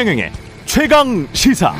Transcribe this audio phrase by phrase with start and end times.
[0.00, 0.32] 최경영의
[0.64, 1.74] 최강 시사.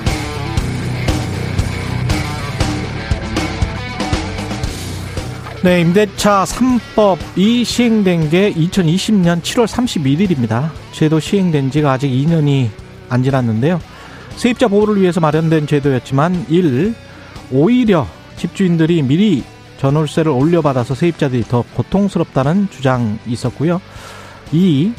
[5.65, 10.69] 네, 임대차 3법이 시행된 게 2020년 7월 31일입니다.
[10.93, 12.69] 제도 시행된 지가 아직 2년이
[13.09, 13.81] 안 지났는데요.
[14.37, 16.95] 세입자 보호를 위해서 마련된 제도였지만 1.
[17.53, 19.43] 오히려 집주인들이 미리
[19.79, 23.81] 전월세를 올려받아서 세입자들이 더 고통스럽다는 주장이 있었고요.
[24.53, 24.93] 2.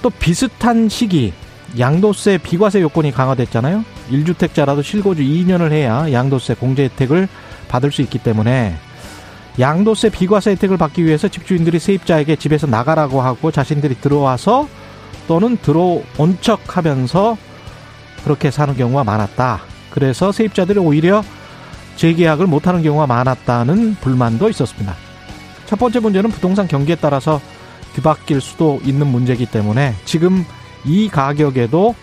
[0.00, 1.32] 또 비슷한 시기
[1.78, 3.84] 양도세 비과세 요건이 강화됐잖아요.
[4.10, 7.28] 1주택자라도 실거주 2년을 해야 양도세 공제 혜택을
[7.68, 8.74] 받을 수 있기 때문에
[9.58, 14.68] 양도세 비과세 혜택을 받기 위해서 집주인들이 세입자에게 집에서 나가라고 하고 자신들이 들어와서
[15.28, 17.36] 또는 들어온 척 하면서
[18.24, 19.60] 그렇게 사는 경우가 많았다.
[19.90, 21.22] 그래서 세입자들이 오히려
[21.96, 24.94] 재계약을 못하는 경우가 많았다는 불만도 있었습니다.
[25.66, 27.40] 첫 번째 문제는 부동산 경기에 따라서
[27.94, 30.44] 뒤바뀔 수도 있는 문제이기 때문에 지금
[30.84, 31.94] 이 가격에도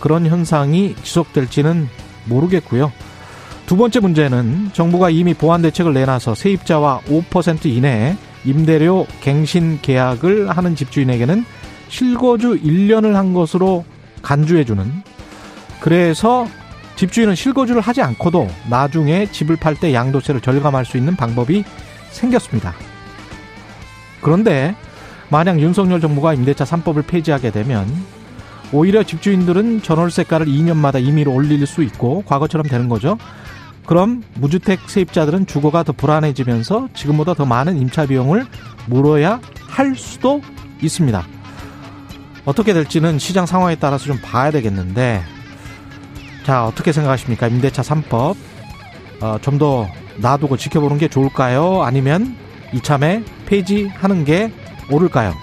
[0.00, 1.88] 그런 현상이 지속될지는
[2.26, 2.92] 모르겠고요.
[3.66, 10.74] 두 번째 문제는 정부가 이미 보완 대책을 내놔서 세입자와 5% 이내에 임대료 갱신 계약을 하는
[10.74, 11.44] 집주인에게는
[11.88, 13.84] 실거주 1년을 한 것으로
[14.22, 15.02] 간주해주는
[15.80, 16.46] 그래서
[16.96, 21.64] 집주인은 실거주를 하지 않고도 나중에 집을 팔 때 양도세를 절감할 수 있는 방법이
[22.10, 22.74] 생겼습니다.
[24.20, 24.74] 그런데
[25.28, 27.86] 만약 윤석열 정부가 임대차 3법을 폐지하게 되면
[28.72, 33.18] 오히려 집주인들은 전월세가를 2년마다 임의로 올릴 수 있고 과거처럼 되는 거죠.
[33.86, 38.46] 그럼 무주택 세입자들은 주거가 더 불안해지면서 지금보다 더 많은 임차 비용을
[38.86, 40.42] 물어야 할 수도
[40.82, 41.26] 있습니다.
[42.44, 45.22] 어떻게 될지는 시장 상황에 따라서 좀 봐야 되겠는데
[46.44, 48.36] 자 어떻게 생각하십니까 임대차 3법
[49.20, 52.36] 어, 좀 더 놔두고 지켜보는 게 좋을까요 아니면
[52.72, 54.52] 이참에 폐지하는 게
[54.90, 55.34] 옳을까요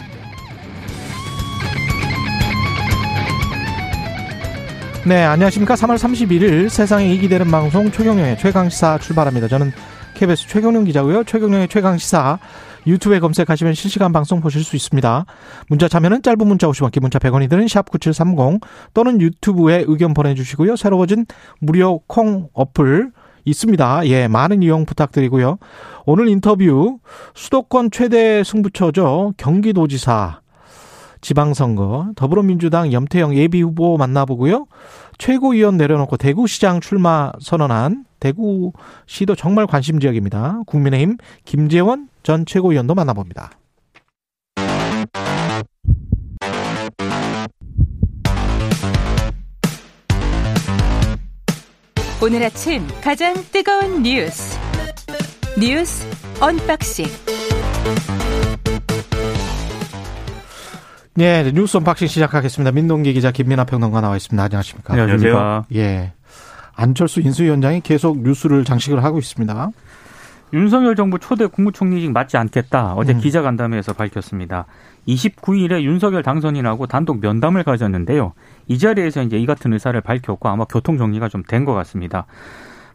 [5.08, 5.76] 네, 안녕하십니까.
[5.76, 9.48] 3월 31일 세상에 이기 되는 방송 최경영의 최강시사 출발합니다.
[9.48, 9.72] 저는
[10.16, 11.26] KBS 최경영 기자고요.
[11.26, 12.40] 최경영의 최강시사
[12.88, 15.26] 유튜브에 검색하시면 실시간 방송 보실 수 있습니다.
[15.70, 18.62] 문자 참여는 짧은 문자 50원, 긴 문자 100원이 드는 샵9730
[18.96, 20.76] 또는 유튜브에 의견 보내주시고요.
[20.76, 21.28] 새로워진
[21.60, 23.12] 무료 콩 어플
[23.46, 24.08] 있습니다.
[24.08, 25.60] 예, 많은 이용 부탁드리고요.
[26.08, 26.98] 오늘 인터뷰
[27.36, 29.36] 수도권 최대 승부처죠.
[29.38, 30.40] 경기도지사
[31.26, 34.68] 지방선거 더불어민주당 염태영 예비후보 만나보고요.
[35.18, 40.60] 최고위원 내려놓고 대구시장 출마 선언한 대구시도 정말 관심 지역입니다.
[40.68, 43.50] 국민의힘 김재원 전 최고위원도 만나봅니다.
[52.22, 54.60] 오늘 아침 가장 뜨거운 뉴스
[55.60, 56.08] 뉴스
[56.40, 57.06] 언박싱
[61.16, 62.72] 네, 뉴스 언박싱 시작하겠습니다.
[62.74, 64.44] 민동기 기자 김민아 평론가 나와 있습니다.
[64.44, 64.94] 안녕하십니까?
[64.94, 65.66] 안녕하세요.
[65.76, 66.14] 예.
[66.76, 69.70] 안철수 인수위원장이 계속 뉴스를 장식을 하고 있습니다.
[70.54, 72.94] 윤석열 정부 초대 국무총리직 맡지 않겠다.
[72.96, 73.20] 어제 음.
[73.20, 74.66] 기자간담회에서 밝혔습니다.
[75.08, 78.34] 29일에 윤석열 당선인하고 단독 면담을 가졌는데요.
[78.68, 82.26] 이 자리에서 이제 이 같은 의사를 밝혔고 아마 교통 정리가 좀 된 것 같습니다.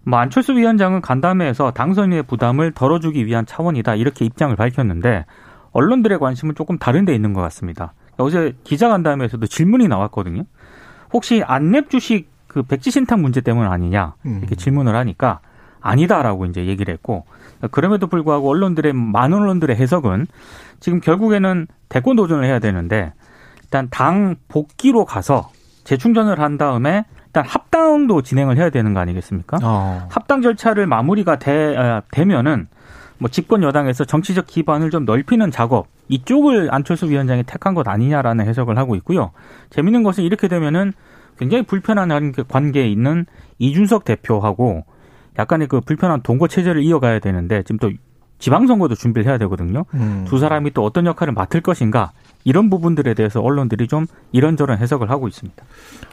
[0.04, 5.24] 뭐 안철수 위원장은 간담회에서 당선인의 부담을 덜어주기 위한 차원이다 이렇게 입장을 밝혔는데
[5.72, 7.92] 언론들의 관심은 조금 다른 데 있는 것 같습니다.
[8.20, 10.44] 어제 기자간담회에서도 질문이 나왔거든요.
[11.12, 14.56] 혹시 안랩 주식 그 백지 신탁 문제 때문 아니냐 이렇게 음.
[14.56, 15.40] 질문을 하니까
[15.80, 17.24] 아니다라고 이제 얘기를 했고
[17.70, 20.26] 그럼에도 불구하고 언론들의 많은 언론들의 해석은
[20.80, 23.12] 지금 결국에는 대권 도전을 해야 되는데
[23.62, 25.50] 일단 당 복귀로 가서
[25.84, 29.58] 재충전을 한 다음에 일단 합당도 진행을 해야 되는 거 아니겠습니까?
[29.62, 30.08] 어.
[30.10, 32.66] 합당 절차를 마무리가 되, 아, 되면은
[33.18, 38.76] 뭐 집권 여당에서 정치적 기반을 좀 넓히는 작업 이쪽을 안철수 위원장이 택한 것 아니냐라는 해석을
[38.76, 39.30] 하고 있고요.
[39.70, 40.92] 재밌는 것은 이렇게 되면은
[41.38, 43.26] 굉장히 불편한 관계에 있는
[43.58, 44.84] 이준석 대표하고
[45.38, 47.90] 약간의 그 불편한 동거 체제를 이어가야 되는데 지금 또
[48.40, 49.84] 지방선거도 준비를 해야 되거든요.
[49.94, 50.24] 음.
[50.26, 52.10] 두 사람이 또 어떤 역할을 맡을 것인가
[52.42, 55.62] 이런 부분들에 대해서 언론들이 좀 이런저런 해석을 하고 있습니다.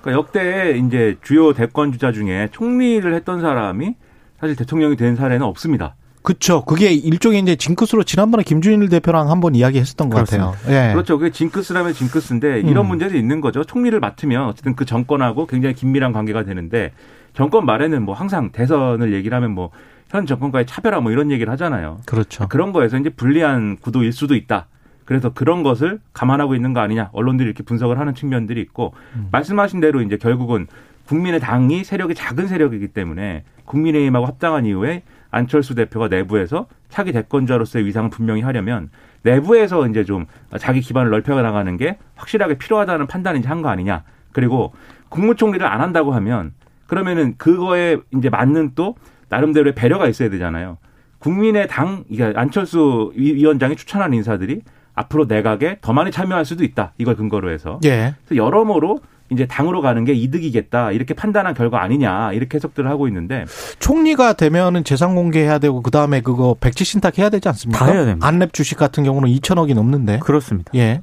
[0.01, 3.95] 그러니까 역대 이제 주요 대권 주자 중에 총리를 했던 사람이
[4.39, 5.95] 사실 대통령이 된 사례는 없습니다.
[6.27, 6.65] 그렇죠.
[6.65, 10.53] 그게 일종의 이제 징크스로 지난번에 김준일 대표랑 한번 이야기했었던 것 같아요.
[10.68, 10.91] 예.
[10.94, 11.18] 그렇죠.
[11.18, 12.89] 그게 징크스라면 징크스인데 이런 음.
[12.89, 13.63] 문제도 있는 거죠.
[13.63, 16.91] 총리를 맡으면 어쨌든 그 정권하고 굉장히 긴밀한 관계가 되는데
[17.33, 19.71] 정권 말에는 뭐 항상 대선을 얘기를 하면 뭐
[20.09, 22.00] 현 정권과의 차별화 뭐 이런 얘기를 하잖아요.
[22.06, 22.47] 그렇죠.
[22.47, 24.68] 그런 거에서 이제 불리한 구도일 수도 있다.
[25.06, 27.09] 그래서 그런 것을 감안하고 있는 거 아니냐.
[27.13, 29.29] 언론들이 이렇게 분석을 하는 측면들이 있고 음.
[29.31, 30.68] 말씀하신 대로 이제 결국은
[31.07, 35.03] 국민의 당이 세력이 작은 세력이기 때문에 국민의힘하고 합당한 이후에
[35.38, 38.89] 안철수 대표가 내부에서 차기 대권자로서의 위상을 분명히 하려면
[39.22, 40.25] 내부에서 이제 좀
[40.57, 44.04] 자기 기반을 넓혀 나가는 게 확실하게 필요하다는 판단인지 한거 아니냐.
[44.31, 44.74] 그리고
[45.10, 46.54] 국무총리를 안 한다고 하면
[46.88, 48.95] 그러면은 그거에 이제 맞는 또
[49.30, 50.78] 나름대로의 배려가 있어야 되잖아요.
[51.19, 54.62] 국민의 당, 이게 안철수 위원장이 추천한 인사들이
[54.94, 56.94] 앞으로 내각에 더 많이 참여할 수도 있다.
[56.98, 57.80] 이걸 근거로 해서.
[57.86, 58.16] 예.
[58.25, 60.91] 그래서 여러모로 이제 당으로 가는 게 이득이겠다.
[60.91, 62.31] 이렇게 판단한 결과 아니냐.
[62.33, 63.45] 이렇게 해석들을 하고 있는데.
[63.79, 67.85] 총리가 되면은 재산 공개해야 되고 그 다음에 그거 백지 신탁 해야 되지 않습니까?
[67.85, 68.27] 다 해야 됩니다.
[68.29, 70.19] 안랩 주식 같은 경우는 2천억이 넘는데.
[70.19, 70.71] 그렇습니다.
[70.75, 71.01] 예.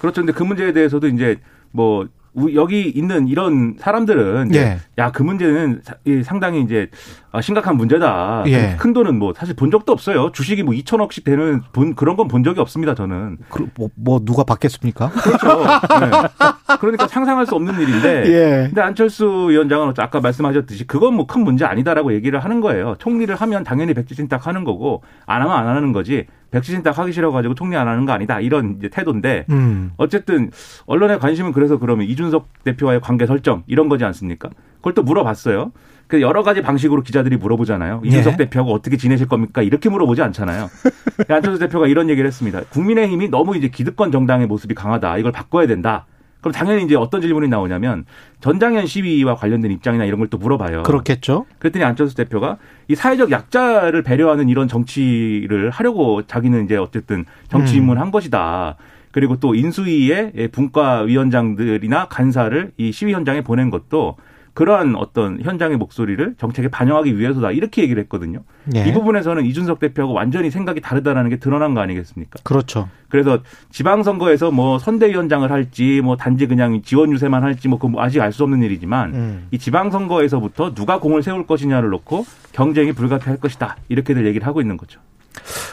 [0.00, 0.22] 그렇죠.
[0.22, 1.36] 근데 그 문제에 대해서도 이제
[1.70, 2.08] 뭐 우-
[2.54, 4.78] 여기 있는 이런 사람들은 예.
[4.96, 5.82] 야그 문제는
[6.24, 6.88] 상당히 이제
[7.32, 8.44] 아, 심각한 문제다.
[8.46, 8.76] 예.
[8.78, 10.30] 큰 돈은 뭐 사실 본 적도 없어요.
[10.32, 12.94] 주식이 뭐 2천억씩 되는 본 그런 건 본 적이 없습니다.
[12.94, 13.38] 저는.
[13.48, 15.10] 그, 뭐, 뭐 누가 받겠습니까?
[15.10, 15.64] 그렇죠.
[16.00, 16.76] 네.
[16.80, 18.24] 그러니까 상상할 수 없는 일인데.
[18.32, 18.66] 예.
[18.66, 22.94] 근데 안철수 위원장은 아까 말씀하셨듯이 그건 뭐 큰 문제 아니다라고 얘기를 하는 거예요.
[22.98, 26.26] 총리를 하면 당연히 백지신탁 하는 거고 안 하면 안 하는 거지.
[26.50, 28.40] 백지신탁 하기 싫어가지고 총리 안 하는 거 아니다.
[28.40, 29.92] 이런 이제 태도인데 음.
[29.96, 30.50] 어쨌든
[30.86, 34.50] 언론의 관심은 그래서 그러면 이준석 대표와의 관계 설정 이런 거지 않습니까?
[34.76, 35.72] 그걸 또 물어봤어요.
[36.06, 38.00] 그 여러 가지 방식으로 기자들이 물어보잖아요.
[38.02, 38.36] 이준석 예.
[38.38, 39.60] 대표하고 어떻게 지내실 겁니까?
[39.60, 40.68] 이렇게 물어보지 않잖아요.
[41.16, 42.62] 근데 안철수 대표가 이런 얘기를 했습니다.
[42.70, 45.18] 국민의힘이 너무 이제 기득권 정당의 모습이 강하다.
[45.18, 46.06] 이걸 바꿔야 된다.
[46.40, 48.04] 그럼 당연히 이제 어떤 질문이 나오냐면
[48.40, 50.82] 전장현 시위와 관련된 입장이나 이런 걸 또 물어봐요.
[50.84, 51.46] 그렇겠죠.
[51.58, 57.78] 그랬더니 안철수 대표가 이 사회적 약자를 배려하는 이런 정치를 하려고 자기는 이제 어쨌든 정치 음.
[57.78, 58.76] 입문한 것이다.
[59.10, 64.16] 그리고 또 인수위의 분과위원장들이나 간사를 이 시위 현장에 보낸 것도
[64.58, 67.52] 그러한 어떤 현장의 목소리를 정책에 반영하기 위해서다.
[67.52, 68.40] 이렇게 얘기를 했거든요.
[68.74, 68.88] 예.
[68.88, 72.40] 이 부분에서는 이준석 대표하고 완전히 생각이 다르다라는 게 드러난 거 아니겠습니까?
[72.42, 72.88] 그렇죠.
[73.08, 73.38] 그래서
[73.70, 78.42] 지방선거에서 뭐 선대위원장을 할지 뭐 단지 그냥 지원 유세만 할지 뭐 그거 아직 알 수
[78.42, 79.46] 없는 일이지만 음.
[79.52, 83.76] 이 지방선거에서부터 누가 공을 세울 것이냐를 놓고 경쟁이 불가피할 것이다.
[83.88, 84.98] 이렇게들 얘기를 하고 있는 거죠.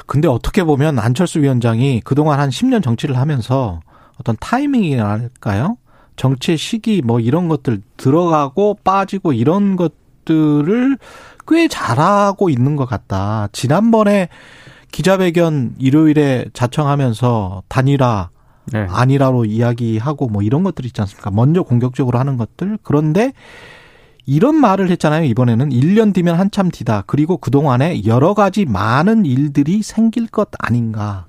[0.05, 3.79] 근데 어떻게 보면 안철수 위원장이 그동안 한 10년 정치를 하면서
[4.19, 5.77] 어떤 타이밍이랄까요?
[6.15, 10.97] 정치의 시기 뭐 이런 것들 들어가고 빠지고 이런 것들을
[11.47, 13.49] 꽤 잘하고 있는 것 같다.
[13.51, 14.29] 지난번에
[14.91, 18.29] 기자회견 일요일에 자청하면서 단일화
[18.71, 18.87] 네.
[18.89, 21.31] 아니라로 이야기하고 뭐 이런 것들 있지 않습니까?
[21.31, 22.79] 먼저 공격적으로 하는 것들.
[22.81, 23.33] 그런데
[24.25, 25.25] 이런 말을 했잖아요.
[25.25, 27.03] 이번에는 1년 뒤면 한참 뒤다.
[27.05, 31.27] 그리고 그동안에 여러 가지 많은 일들이 생길 것 아닌가.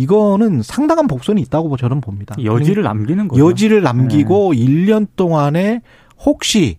[0.00, 2.34] 이거는 상당한 복선이 있다고 저는 봅니다.
[2.42, 3.46] 여지를 남기는 거죠.
[3.48, 5.82] 여지를 남기고 1년 동안에
[6.24, 6.78] 혹시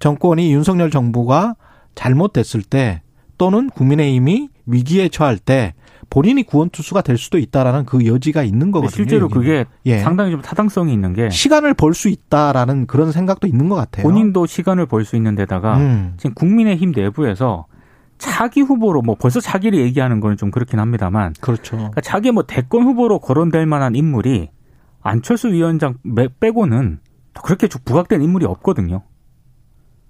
[0.00, 1.54] 정권이 윤석열 정부가
[1.94, 3.02] 잘못됐을 때
[3.38, 5.74] 또는 국민의힘이 위기에 처할 때
[6.10, 8.96] 본인이 구원 투수가 될 수도 있다라는 그 여지가 있는 근데 거거든요.
[8.96, 9.40] 실제로 여기는.
[9.42, 9.98] 그게 예.
[9.98, 14.02] 상당히 좀 타당성이 있는 게 시간을 벌 수 있다라는 그런 생각도 있는 것 같아요.
[14.04, 16.14] 본인도 시간을 벌 수 있는 데다가 음.
[16.16, 17.66] 지금 국민의힘 내부에서
[18.18, 21.76] 차기 후보로 뭐 벌써 차기를 얘기하는 거는 좀 그렇긴 합니다만 그렇죠.
[21.76, 24.50] 그러니까 차기 뭐 대권 후보로 거론될 만한 인물이
[25.02, 27.00] 안철수 위원장 빼- 빼고는
[27.42, 29.02] 그렇게 쭉 부각된 인물이 없거든요.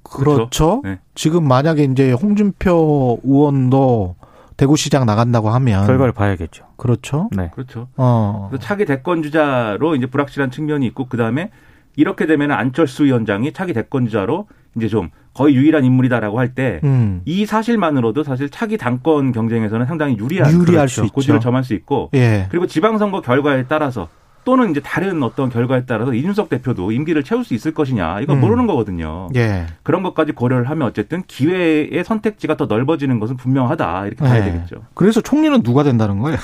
[0.03, 0.83] 그렇죠.
[0.85, 1.01] 네.
[1.15, 4.15] 지금 만약에 이제 홍준표 의원도
[4.57, 6.65] 대구시장 나간다고 하면 결과를 봐야겠죠.
[6.77, 7.29] 그렇죠.
[7.37, 7.51] 네.
[7.53, 7.89] 그렇죠.
[7.97, 8.47] 어.
[8.51, 11.51] 그래서 차기 대권 주자로 이제 불확실한 측면이 있고 그 다음에
[11.97, 17.23] 이렇게 되면 안철수 위원장이 차기 대권 주자로 이제 좀 거의 유일한 인물이다라고 할때이 음.
[17.47, 21.13] 사실만으로도 사실 차기 당권 경쟁에서는 상당히 유리한 유리할 수 있죠.
[21.13, 22.47] 고지를 점할 수 있고 예.
[22.51, 24.09] 그리고 지방선거 결과에 따라서
[24.45, 28.41] 또는 이제 다른 어떤 결과에 따라서 이준석 대표도 임기를 채울 수 있을 것이냐 이건 음.
[28.41, 29.29] 모르는 거거든요.
[29.35, 29.67] 예.
[29.83, 34.53] 그런 것까지 고려를 하면 어쨌든 기회의 선택지가 더 넓어지는 것은 분명하다 이렇게 봐야 예.
[34.53, 34.85] 되겠죠.
[34.95, 36.39] 그래서 총리는 누가 된다는 거예요?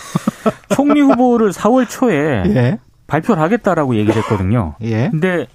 [0.75, 2.79] 총리 후보를 4월 초에 예.
[3.07, 4.75] 발표를 하겠다라고 얘기를 했거든요.
[4.83, 5.09] 예.
[5.11, 5.47] 근데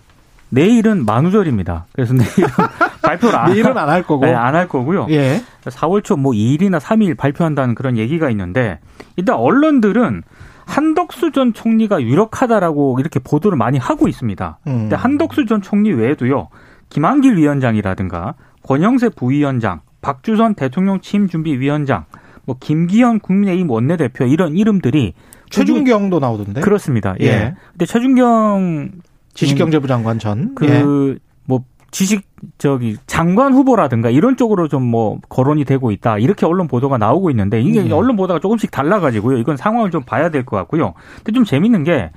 [0.49, 1.85] 내일은 만우절입니다.
[1.93, 2.47] 그래서 내일은
[3.01, 4.25] 발표를 안, 내일은 안 할 거고.
[4.25, 5.07] 네, 안할 거고요.
[5.09, 5.41] 예.
[5.65, 8.79] 4월 초 뭐 2일이나 3일 발표한다는 그런 얘기가 있는데
[9.17, 10.23] 일단 언론들은
[10.65, 14.59] 한덕수 전 총리가 유력하다라고 이렇게 보도를 많이 하고 있습니다.
[14.67, 14.71] 음.
[14.81, 16.49] 근데 한덕수 전 총리 외에도요.
[16.89, 22.05] 김한길 위원장이라든가 권영세 부위원장, 박주선 대통령 취임 준비 위원장,
[22.45, 25.13] 뭐 김기현 국민의힘 원내대표 이런 이름들이
[25.49, 26.61] 최준경도 나오던데.
[26.61, 27.15] 그렇습니다.
[27.21, 27.25] 예.
[27.27, 27.55] 예.
[27.71, 28.91] 근데 최준경
[29.37, 30.55] 지식경제부 장관 전.
[30.55, 31.19] 그 예.
[31.45, 32.27] 뭐 지식
[32.57, 37.61] 저기 장관 후보라든가 이런 쪽으로 좀 뭐 거론이 되고 있다 이렇게 언론 보도가 나오고 있는데
[37.61, 37.91] 이게 음.
[37.91, 40.93] 언론 보도가 조금씩 달라가지고요 이건 상황을 좀 봐야 될 것 같고요.
[41.23, 42.11] 근데 좀 재밌는 게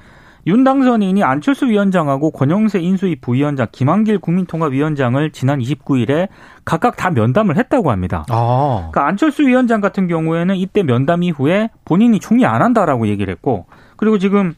[0.47, 6.29] 윤 당선인이 안철수 위원장하고 권영세 인수위 부위원장, 김한길 국민통합위원장을 지난 29일에
[6.65, 8.25] 각각 다 면담을 했다고 합니다.
[8.31, 8.89] 아.
[8.91, 14.17] 그러니까 안철수 위원장 같은 경우에는 이때 면담 이후에 본인이 총리 안 한다라고 얘기를 했고 그리고
[14.19, 14.55] 지금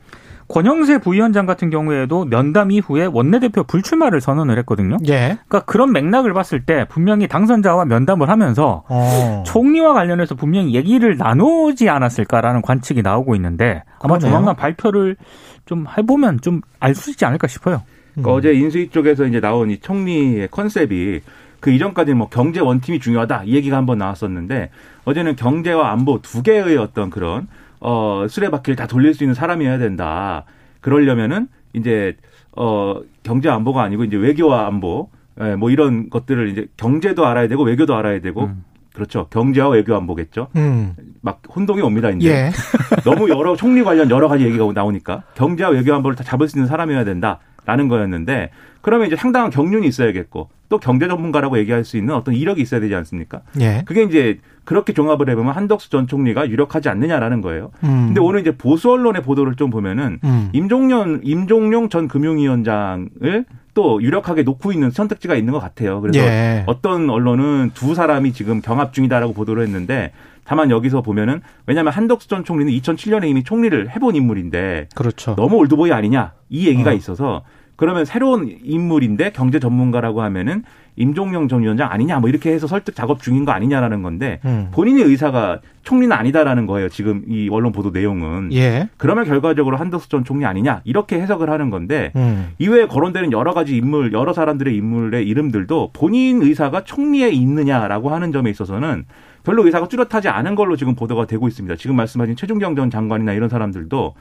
[0.52, 4.98] 권영세 부위원장 같은 경우에도 면담 이후에 원내대표 불출마를 선언을 했거든요.
[5.08, 5.38] 예.
[5.48, 9.42] 그러니까 그런 맥락을 봤을 때 분명히 당선자와 면담을 하면서 어.
[9.46, 14.30] 총리와 관련해서 분명히 얘기를 나누지 않았을까라는 관측이 나오고 있는데 아마 그러네요.
[14.30, 15.16] 조만간 발표를
[15.64, 17.82] 좀 해보면 좀 알 수 있지 않을까 싶어요.
[18.12, 21.22] 그러니까 어제 인수위 쪽에서 이제 나온 이 총리의 컨셉이
[21.60, 24.68] 그 이전까지는 뭐 경제 원팀이 중요하다 이 얘기가 한번 나왔었는데
[25.06, 27.46] 어제는 경제와 안보 두 개의 어떤 그런
[27.82, 30.44] 어 수레바퀴를 다 돌릴 수 있는 사람이어야 된다.
[30.80, 32.16] 그러려면은 이제
[32.56, 35.10] 어 경제 안보가 아니고 이제 외교와 안보
[35.40, 38.64] 예, 뭐 이런 것들을 이제 경제도 알아야 되고 외교도 알아야 되고 음.
[38.94, 39.26] 그렇죠.
[39.30, 40.48] 경제와 외교 안보겠죠.
[40.56, 40.94] 음.
[41.22, 42.10] 막 혼동이 옵니다.
[42.10, 42.50] 이제 예.
[43.04, 46.68] 너무 여러 총리 관련 여러 가지 얘기가 나오니까 경제와 외교 안보를 다 잡을 수 있는
[46.68, 48.50] 사람이어야 된다라는 거였는데
[48.82, 52.94] 그러면 이제 상당한 경륜이 있어야겠고 또 경제 전문가라고 얘기할 수 있는 어떤 이력이 있어야 되지
[52.94, 53.40] 않습니까?
[53.60, 53.82] 예.
[53.86, 57.70] 그게 이제 그렇게 종합을 해보면 한덕수 전 총리가 유력하지 않느냐라는 거예요.
[57.84, 58.06] 음.
[58.06, 60.50] 근데 오늘 이제 보수 언론의 보도를 좀 보면은 음.
[60.52, 66.00] 임종년 임종용 전 금융위원장을 또 유력하게 놓고 있는 선택지가 있는 것 같아요.
[66.00, 66.64] 그래서 예.
[66.66, 70.12] 어떤 언론은 두 사람이 지금 경합 중이다라고 보도를 했는데
[70.44, 75.34] 다만 여기서 보면은 왜냐하면 한덕수 전 총리는 2007년에 이미 총리를 해본 인물인데 그렇죠.
[75.36, 76.94] 너무 올드보이 아니냐 이 얘기가 어.
[76.94, 77.42] 있어서
[77.76, 80.62] 그러면 새로운 인물인데 경제 전문가라고 하면은
[80.96, 84.68] 임종영 전 위원장 아니냐 뭐 이렇게 해서 설득 작업 중인 거 아니냐라는 건데 음.
[84.72, 86.88] 본인의 의사가 총리는 아니다라는 거예요.
[86.88, 88.52] 지금 이 언론 보도 내용은.
[88.52, 88.88] 예.
[88.98, 92.50] 그러면 결과적으로 한덕수 전 총리 아니냐 이렇게 해석을 하는 건데 음.
[92.58, 98.50] 이외에 거론되는 여러 가지 인물, 여러 사람들의 인물의 이름들도 본인 의사가 총리에 있느냐라고 하는 점에
[98.50, 99.06] 있어서는
[99.44, 101.74] 별로 의사가 뚜렷하지 않은 걸로 지금 보도가 되고 있습니다.
[101.76, 104.14] 지금 말씀하신 최준경 전 장관이나 이런 사람들도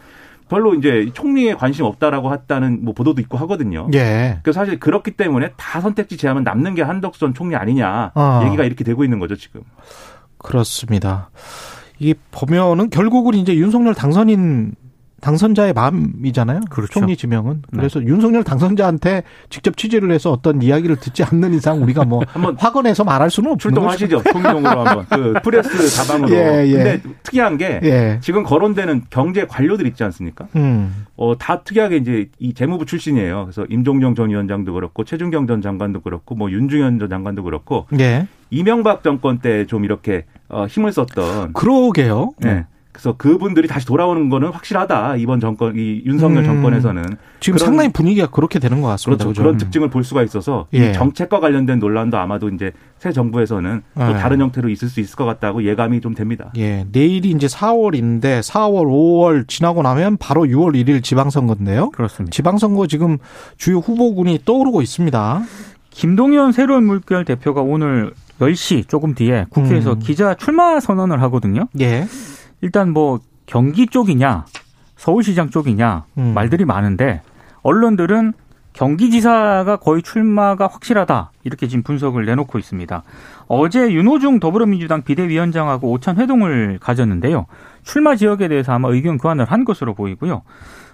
[0.51, 3.87] 별로 이제 총리에 관심 없다라고 했다는 뭐 보도도 있고 하거든요.
[3.93, 4.39] 예.
[4.43, 8.41] 그래서 사실 그렇기 때문에 다 선택지 제하면 남는 게 한덕수 전 총리 아니냐 어.
[8.45, 9.61] 얘기가 이렇게 되고 있는 거죠 지금.
[10.39, 11.29] 그렇습니다.
[11.99, 14.73] 이게 보면은 결국은 이제 윤석열 당선인
[15.21, 16.61] 당선자의 마음이잖아요.
[16.69, 16.91] 그렇죠.
[16.93, 17.61] 총리 지명은.
[17.71, 23.03] 그래서 윤석열 당선자한테 직접 취재를 해서 어떤 이야기를 듣지 않는 이상 우리가 뭐 한번 확언해서
[23.03, 23.97] 말할 수는 없는 거죠.
[23.97, 24.23] 출동하시죠.
[24.31, 26.33] 총리용으로 한번 그 프레스 다방으로.
[26.35, 26.71] 예, 예.
[26.73, 28.17] 근데 특이한 게 예.
[28.21, 30.47] 지금 거론되는 경제 관료들 있지 않습니까?
[30.55, 31.05] 음.
[31.15, 33.43] 어, 다 특이하게 이제 이 재무부 출신이에요.
[33.45, 38.27] 그래서 임종영 전 위원장도 그렇고 최준경 전 장관도 그렇고 뭐 윤중현 전 장관도 그렇고 예.
[38.49, 42.31] 이명박 정권 때 좀 이렇게 어, 힘을 썼던 그러게요.
[42.39, 42.65] 네.
[42.91, 45.15] 그래서 그분들이 다시 돌아오는 거는 확실하다.
[45.15, 46.45] 이번 정권 이 윤석열 음.
[46.45, 47.03] 정권에서는
[47.39, 49.23] 지금 그런- 상당히 분위기가 그렇게 되는 것 같습니다.
[49.23, 49.41] 그렇죠.
[49.41, 50.89] 그런 특징을 볼 수가 있어서 예.
[50.89, 54.13] 이 정책과 관련된 논란도 아마도 이제 새 정부에서는 또 예.
[54.13, 56.51] 다른 형태로 있을 수 있을 것 같다고 예감이 좀 됩니다.
[56.57, 61.91] 예, 내일이 이제 4월인데 4월, 5월 지나고 나면 바로 6월 1일 지방선거인데요.
[61.91, 62.31] 그렇습니다.
[62.35, 63.17] 지방선거 지금
[63.57, 65.41] 주요 후보군이 떠오르고 있습니다.
[65.91, 69.99] 김동연 새로운 물결 대표가 오늘 10시 조금 뒤에 국회에서 음.
[69.99, 71.67] 기자 출마 선언을 하거든요.
[71.79, 72.05] 예.
[72.61, 74.45] 일단 뭐 경기 쪽이냐
[74.95, 76.33] 서울시장 쪽이냐 음.
[76.33, 77.21] 말들이 많은데
[77.63, 78.33] 언론들은
[78.73, 83.03] 경기지사가 거의 출마가 확실하다 이렇게 지금 분석을 내놓고 있습니다.
[83.47, 87.47] 어제 윤호중 더불어민주당 비대위원장하고 오찬 회동을 가졌는데요.
[87.83, 90.43] 출마 지역에 대해서 아마 의견 교환을 한 것으로 보이고요.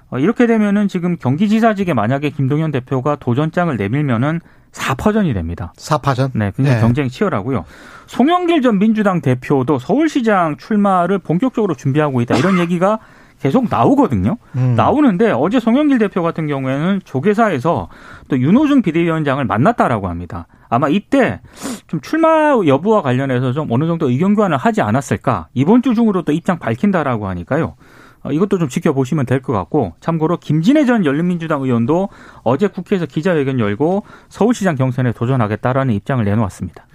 [0.09, 4.39] 어, 이렇게 되면은 지금 경기지사직에 만약에 김동연 대표가 도전장을 내밀면은
[4.71, 5.73] 4퍼전이 됩니다.
[5.75, 6.31] 사파전.
[6.35, 6.81] 네, 굉장히 네.
[6.81, 7.65] 경쟁이 치열하고요.
[8.05, 12.37] 송영길 전 민주당 대표도 서울시장 출마를 본격적으로 준비하고 있다.
[12.37, 12.99] 이런 얘기가
[13.39, 14.37] 계속 나오거든요.
[14.55, 14.73] 음.
[14.75, 17.87] 나오는데 어제 송영길 대표 같은 경우에는 조계사에서
[18.29, 20.47] 또 윤호중 비대위원장을 만났다라고 합니다.
[20.69, 21.39] 아마 이때
[21.87, 25.47] 좀 출마 여부와 관련해서 좀 어느 정도 의견 교환을 하지 않았을까.
[25.53, 27.75] 이번 주 중으로 또 입장 밝힌다라고 하니까요.
[28.27, 32.09] 어, 이것도 좀 지켜보시면 될 것 같고 참고로 김진애 전 열린민주당 의원도
[32.43, 36.85] 어제 국회에서 기자회견 열고 서울시장 경선에 도전하겠다라는 입장을 내놓았습니다.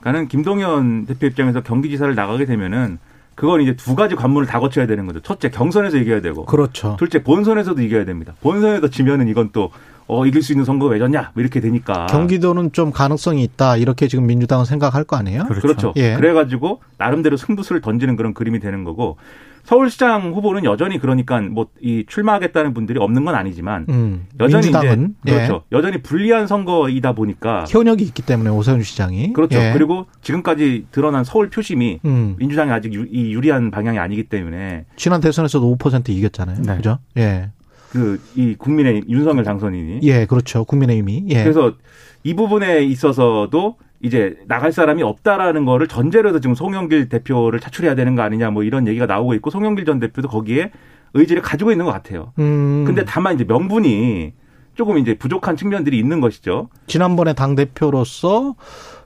[0.00, 2.98] 그러니까는 김동연 대표 입장에서 경기지사를 나가게 되면은
[3.34, 5.20] 그건 이제 두 가지 관문을 다 거쳐야 되는 거죠.
[5.20, 6.96] 첫째 경선에서 이겨야 되고 그렇죠.
[6.98, 8.34] 둘째 본선에서도 이겨야 됩니다.
[8.42, 9.70] 본선에서 지면은 이건 또
[10.08, 13.76] 어, 이길 수 있는 선거 왜 졌냐 뭐 이렇게 되니까 경기도는 좀 가능성이 있다.
[13.76, 15.44] 이렇게 지금 민주당은 생각할 거 아니에요?
[15.44, 15.92] 그렇죠.
[15.96, 16.16] 예.
[16.16, 19.16] 그래가지고 나름대로 승부수를 던지는 그런 그림이 되는 거고
[19.64, 24.26] 서울시장 후보는 여전히 그러니까 뭐 이 출마하겠다는 분들이 없는 건 아니지만 음.
[24.40, 25.36] 여전히 민주당은 이제 예.
[25.36, 25.62] 그렇죠.
[25.72, 29.58] 여전히 불리한 선거이다 보니까 현역이 있기 때문에 오세훈 시장이 그렇죠.
[29.58, 29.72] 예.
[29.72, 32.34] 그리고 지금까지 드러난 서울 표심이 음.
[32.38, 36.62] 민주당이 아직 유, 이 유리한 방향이 아니기 때문에 지난 대선에서도 5% 이겼잖아요.
[36.62, 36.76] 네.
[36.76, 36.98] 그죠?
[37.16, 37.50] 예.
[37.90, 40.64] 그 이 국민의 윤석열 당선인이 예, 그렇죠.
[40.64, 41.24] 국민의힘이.
[41.30, 41.42] 예.
[41.42, 41.74] 그래서
[42.22, 48.14] 이 부분에 있어서도 이제 나갈 사람이 없다라는 거를 전제로 해서 지금 송영길 대표를 차출해야 되는
[48.14, 50.70] 거 아니냐 뭐 이런 얘기가 나오고 있고 송영길 전 대표도 거기에
[51.14, 52.32] 의지를 가지고 있는 것 같아요.
[52.38, 52.84] 음.
[52.86, 54.34] 근데 다만 이제 명분이
[54.74, 56.68] 조금 이제 부족한 측면들이 있는 것이죠.
[56.86, 58.54] 지난번에 당 대표로서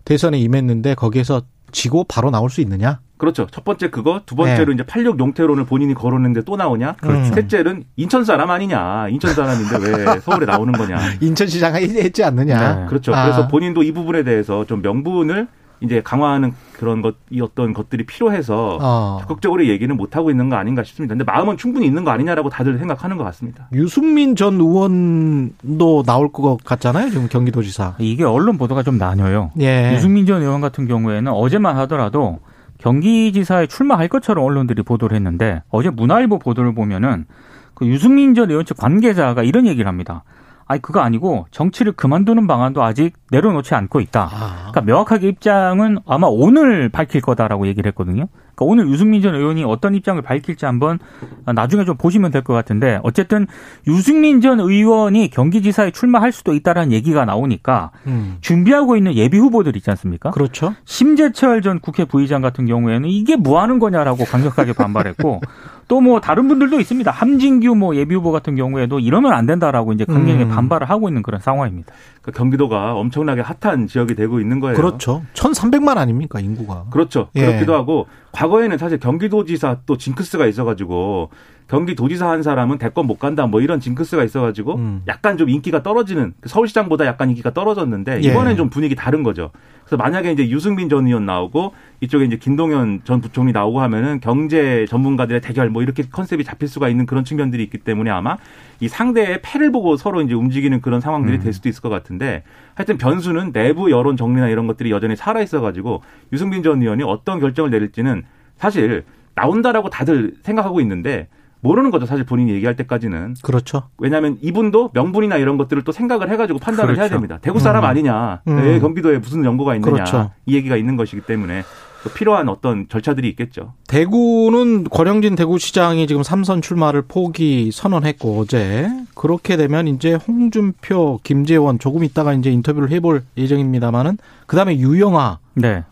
[0.04, 3.00] 대선에 임했는데 거기에서 지고 바로 나올 수 있느냐?
[3.22, 3.46] 그렇죠.
[3.52, 6.94] 첫 번째 그거, 두 번째로 이제 86 용태론을 본인이 거론했는데 또 나오냐?
[7.00, 7.32] 그렇죠.
[7.32, 9.10] 셋째는 인천 사람 아니냐?
[9.10, 10.98] 인천 사람인데 왜 서울에 나오는 거냐?
[11.20, 12.80] 인천시장 했지 않느냐?
[12.80, 12.86] 네.
[12.86, 13.14] 그렇죠.
[13.14, 13.22] 아.
[13.22, 15.46] 그래서 본인도 이 부분에 대해서 좀 명분을
[15.82, 19.18] 이제 강화하는 그런 것, 이 어떤 것들이 필요해서 어.
[19.20, 21.14] 적극적으로 얘기는 못 하고 있는 거 아닌가 싶습니다.
[21.14, 23.68] 근데 마음은 충분히 있는 거 아니냐라고 다들 생각하는 것 같습니다.
[23.72, 27.10] 유승민 전 의원도 나올 것 같잖아요.
[27.10, 27.94] 지금 경기도지사.
[28.00, 29.52] 이게 언론 보도가 좀 나뉘어요.
[29.60, 29.92] 예.
[29.94, 32.40] 유승민 전 의원 같은 경우에는 어제만 하더라도
[32.82, 37.26] 경기지사에 출마할 것처럼 언론들이 보도를 했는데 어제 문화일보 보도를 보면은
[37.74, 40.24] 그 유승민 전 의원 측 관계자가 이런 얘기를 합니다.
[40.66, 44.28] 아니 그거 아니고 정치를 그만두는 방안도 아직 내려놓지 않고 있다.
[44.32, 44.56] 아.
[44.70, 48.26] 그러니까 명확하게 입장은 아마 오늘 밝힐 거다라고 얘기를 했거든요.
[48.54, 50.98] 그러니까 오늘 유승민 전 의원이 어떤 입장을 밝힐지 한번
[51.44, 53.46] 나중에 좀 보시면 될 것 같은데 어쨌든
[53.86, 58.36] 유승민 전 의원이 경기지사에 출마할 수도 있다라는 얘기가 나오니까 음.
[58.40, 60.30] 준비하고 있는 예비 후보들 있지 않습니까?
[60.32, 60.74] 그렇죠.
[60.84, 65.40] 심재철 전 국회 부의장 같은 경우에는 이게 뭐 하는 거냐라고 강력하게 반발했고
[65.88, 67.10] 또 뭐 다른 분들도 있습니다.
[67.10, 70.48] 함진규 뭐 예비 후보 같은 경우에도 이러면 안 된다라고 이제 강력하게 음.
[70.48, 71.92] 반발을 하고 있는 그런 상황입니다.
[72.20, 74.76] 그러니까 경기도가 엄청나게 핫한 지역이 되고 있는 거예요.
[74.76, 75.22] 그렇죠.
[75.34, 76.86] 1,300만 아닙니까, 인구가.
[76.90, 77.28] 그렇죠.
[77.36, 77.46] 예.
[77.46, 81.30] 그렇기도 하고 과거에는 사실 경기도지사 또 징크스가 있어가지고
[81.72, 85.02] 경기도지사 한 사람은 대권 못 간다 뭐 이런 징크스가 있어가지고 음.
[85.08, 88.28] 약간 좀 인기가 떨어지는 그 서울시장보다 약간 인기가 떨어졌는데 예.
[88.28, 89.52] 이번엔 좀 분위기 다른 거죠.
[89.82, 94.84] 그래서 만약에 이제 유승민 전 의원 나오고 이쪽에 이제 김동연 전 부총리 나오고 하면은 경제
[94.86, 98.36] 전문가들의 대결 뭐 이렇게 컨셉이 잡힐 수가 있는 그런 측면들이 있기 때문에 아마
[98.80, 102.42] 이 상대의 패를 보고 서로 이제 움직이는 그런 상황들이 될 수도 있을 것 같은데
[102.74, 106.02] 하여튼 변수는 내부 여론 정리나 이런 것들이 여전히 살아 있어가지고
[106.34, 108.24] 유승민 전 의원이 어떤 결정을 내릴지는
[108.56, 111.28] 사실 나온다라고 다들 생각하고 있는데
[111.62, 112.06] 모르는 거죠.
[112.06, 113.36] 사실 본인이 얘기할 때까지는.
[113.42, 113.84] 그렇죠.
[113.98, 117.14] 왜냐하면 이분도 명분이나 이런 것들을 또 생각을 해가지고 판단을 해야 그렇죠.
[117.14, 117.38] 됩니다.
[117.40, 117.88] 대구 사람 음.
[117.88, 118.56] 아니냐, 음.
[118.58, 120.30] 왜 경기도에 무슨 연고가 있느냐 그렇죠.
[120.44, 121.62] 이 얘기가 있는 것이기 때문에
[122.02, 123.74] 또 필요한 어떤 절차들이 있겠죠.
[123.86, 132.02] 대구는 권영진 대구시장이 지금 삼선 출마를 포기 선언했고 어제 그렇게 되면 이제 홍준표, 김재원 조금
[132.02, 135.84] 있다가 이제 인터뷰를 해볼 예정입니다만은 그 다음에 유영아 네.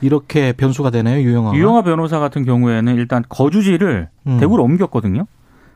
[0.00, 1.20] 이렇게 변수가 되네요.
[1.20, 1.54] 유영아.
[1.54, 4.38] 유영아 변호사 같은 경우에는 일단 거주지를 음.
[4.38, 5.26] 대구로 옮겼거든요.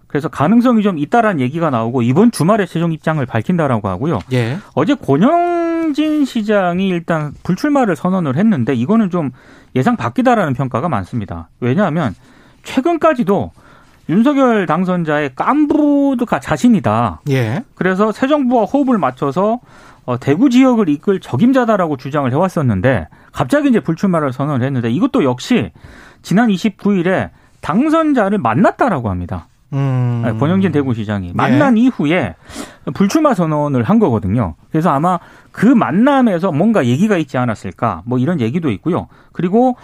[0.06, 4.18] 그래서 가능성이 좀 있다라는 얘기가 나오고 이번 주말에 최종 입장을 밝힌다라고 하고요.
[4.32, 4.58] 예.
[4.74, 9.30] 어제 권영진 시장이 일단 불출마를 선언을 했는데 이거는 좀
[9.76, 11.48] 예상 밖이다라는 평가가 많습니다.
[11.60, 12.14] 왜냐하면
[12.64, 13.52] 최근까지도
[14.10, 17.22] 윤석열 당선자의 깐부가 자신이다.
[17.30, 17.64] 예.
[17.74, 19.60] 그래서 새 정부와 호흡을 맞춰서
[20.04, 25.70] 어, 대구 지역을 이끌 적임자다라고 주장을 해왔었는데 갑자기 이제 불출마를 선언을 했는데 이것도 역시
[26.22, 29.46] 지난 29일에 당선자를 만났다라고 합니다.
[29.72, 30.22] 음.
[30.24, 32.34] 아니, 권영진 대구시장이 만난 이후에
[32.92, 34.56] 불출마 선언을 한 거거든요.
[34.70, 35.20] 그래서 아마
[35.60, 39.08] 그 만남에서 뭔가 얘기가 있지 않았을까 뭐 이런 얘기도 있고요.
[39.32, 39.76] 그리고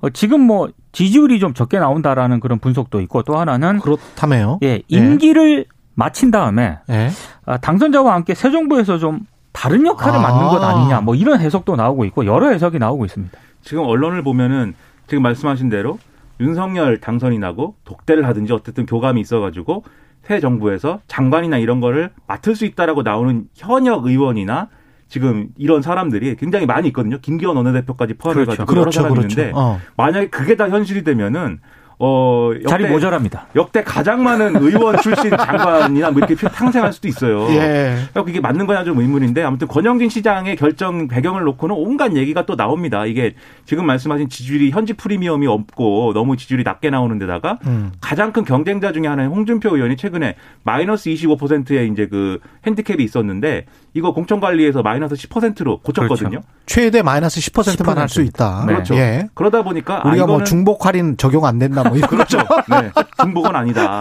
[0.00, 4.60] 어, 지금 뭐 지지율이 좀 적게 나온다라는 그런 분석도 있고 또 하나는 그렇다며요.
[4.62, 7.10] 예 임기를 마친 다음에 예.
[7.46, 10.22] 아, 당선자와 함께 새 정부에서 좀 다른 역할을 아.
[10.22, 13.36] 맡는 것 아니냐 뭐 이런 해석도 나오고 있고 여러 해석이 나오고 있습니다.
[13.60, 14.74] 지금 언론을 보면은
[15.08, 15.98] 지금 말씀하신 대로
[16.38, 19.82] 윤석열 당선이 나고 독대를 하든지 어쨌든 교감이 있어가지고
[20.22, 24.68] 새 정부에서 장관이나 이런 거를 맡을 수 있다라고 나오는 현역 의원이나
[25.08, 27.18] 지금 이런 사람들이 굉장히 많이 있거든요.
[27.20, 29.00] 김기현 원내대표까지 포함해가지고 여러 그렇죠.
[29.00, 29.40] 사람이 그렇죠.
[29.40, 29.80] 있는데 어.
[29.96, 31.60] 만약에 그게 다 현실이 되면은
[31.98, 33.46] 어 역대, 자리 모자랍니다.
[33.54, 37.48] 역대 가장 많은 의원 출신 장관이나 뭐 이렇게 탕생할 수도 있어요.
[37.50, 37.96] 예.
[38.10, 42.56] 그러니까 이게 맞는 거냐 좀 의문인데 아무튼 권영진 시장의 결정 배경을 놓고는 온갖 얘기가 또
[42.56, 43.06] 나옵니다.
[43.06, 47.92] 이게 지금 말씀하신 지지율이 현지 프리미엄이 없고 너무 지지율이 낮게 나오는 데다가 음.
[48.00, 54.12] 가장 큰 경쟁자 중에 하나인 홍준표 의원이 최근에 마이너스 25%의 이제 그 핸디캡이 있었는데 이거
[54.12, 56.30] 공천관리에서 마이너스 10%로 고쳤거든요.
[56.30, 56.46] 그렇죠.
[56.66, 58.64] 최대 마이너스 10%만 할수 있다.
[58.66, 58.72] 네.
[58.72, 58.96] 그렇죠.
[58.96, 59.28] 예.
[59.34, 62.38] 그러다 보니까 아, 우리가 뭐 이거는 중복 할인 적용 안 된다 뭐 이런 그렇죠.
[62.70, 62.90] 네.
[63.22, 64.00] 중복은 아니다.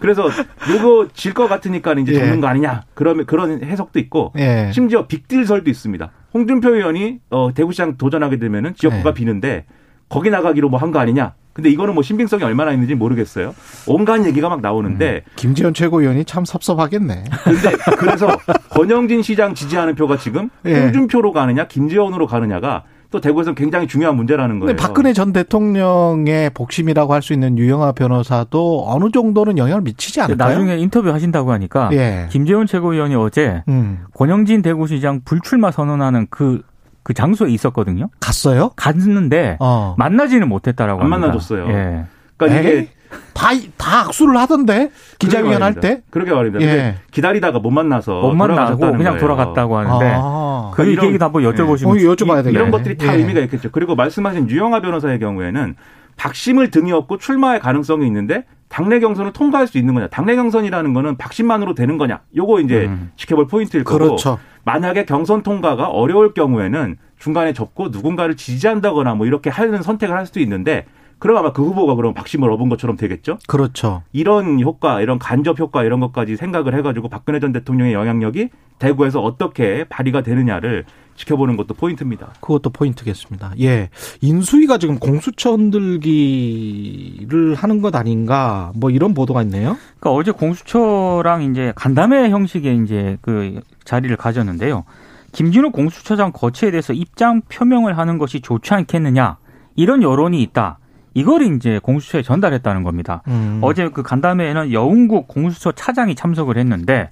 [0.00, 0.28] 그래서
[0.70, 2.18] 요거 질 것 같으니까 이제 예.
[2.18, 2.82] 적는 거 아니냐.
[2.94, 4.70] 그러면 그런 해석도 있고 예.
[4.72, 6.10] 심지어 빅딜설도 있습니다.
[6.32, 9.14] 홍준표 의원이 어, 대구시장 도전하게 되면은 지역구가 네.
[9.14, 9.64] 비는데
[10.08, 11.34] 거기 나가기로 뭐 한 거 아니냐.
[11.54, 13.54] 근데 이거는 뭐 신빙성이 얼마나 있는지 모르겠어요.
[13.86, 17.24] 온갖 얘기가 막 나오는데 김지현 최고위원이 참 섭섭하겠네.
[17.44, 18.26] 근데 그래서
[18.70, 20.74] 권영진 시장 지지하는 표가 지금 예.
[20.80, 22.82] 홍준표로 가느냐 김재원으로 가느냐가
[23.14, 24.74] 또 대구에서 굉장히 중요한 문제라는 거예요.
[24.74, 30.48] 박근혜 전 대통령의 복심이라고 할 수 있는 유영아 변호사도 어느 정도는 영향을 미치지 않을까요?
[30.48, 32.26] 나중에 인터뷰 하신다고 하니까 예.
[32.30, 34.00] 김재원 최고위원이 어제 음.
[34.14, 36.60] 권영진 대구시장 불출마 선언하는 그,
[37.04, 38.08] 그 장소에 있었거든요.
[38.20, 38.72] 갔어요?
[38.76, 39.94] 갔는데 어.
[39.96, 41.20] 만나지는 못했다라고 안 합니다.
[41.28, 41.68] 만나줬어요.
[41.68, 42.04] 예.
[42.36, 42.66] 그러니까 에이?
[42.78, 42.88] 이게
[43.34, 44.90] 다, 다 악수를 하던데?
[45.18, 46.02] 기자회견 할 때?
[46.10, 46.64] 그러게 말입니다.
[46.64, 46.96] 예.
[47.10, 49.18] 기다리다가 못 만나서 못 만나고 그냥 거예요.
[49.18, 50.70] 돌아갔다고 하는데 아.
[50.72, 52.50] 그 그러니까 이런- 얘기도 한번 여쭤보시면 어, 여쭤봐야 되겠네.
[52.58, 53.18] 이런 것들이 다 예.
[53.18, 53.70] 의미가 있겠죠.
[53.72, 55.74] 그리고 말씀하신 유영아 변호사의 경우에는
[56.16, 60.08] 박심을 등에 업고 출마할 가능성이 있는데 당내 경선을 통과할 수 있는 거냐.
[60.08, 62.20] 당내 경선이라는 거는 박심만으로 되는 거냐.
[62.36, 63.10] 요거 이제 음.
[63.16, 64.38] 지켜볼 포인트일 거고 그렇죠.
[64.64, 70.40] 만약에 경선 통과가 어려울 경우에는 중간에 접고 누군가를 지지한다거나 뭐 이렇게 하는 선택을 할 수도
[70.40, 70.86] 있는데
[71.24, 73.38] 그럼 아마 그 후보가 그럼 박심을 얻은 것처럼 되겠죠?
[73.46, 74.02] 그렇죠.
[74.12, 79.84] 이런 효과, 이런 간접 효과 이런 것까지 생각을 해가지고 박근혜 전 대통령의 영향력이 대구에서 어떻게
[79.84, 80.84] 발휘가 되느냐를
[81.16, 82.34] 지켜보는 것도 포인트입니다.
[82.42, 83.54] 그것도 포인트겠습니다.
[83.62, 83.88] 예.
[84.20, 89.78] 인수위가 지금 공수처 흔들기를 하는 것 아닌가 뭐 이런 보도가 있네요.
[89.98, 94.84] 그러니까 어제 공수처랑 이제 간담회 형식의 이제 그 자리를 가졌는데요.
[95.32, 99.38] 김진호 공수처장 거치에 대해서 입장 표명을 하는 것이 좋지 않겠느냐
[99.74, 100.80] 이런 여론이 있다.
[101.14, 103.22] 이걸 이제 공수처에 전달했다는 겁니다.
[103.28, 103.60] 음.
[103.62, 107.10] 어제 그 간담회에는 여운국 공수처 차장이 참석을 했는데,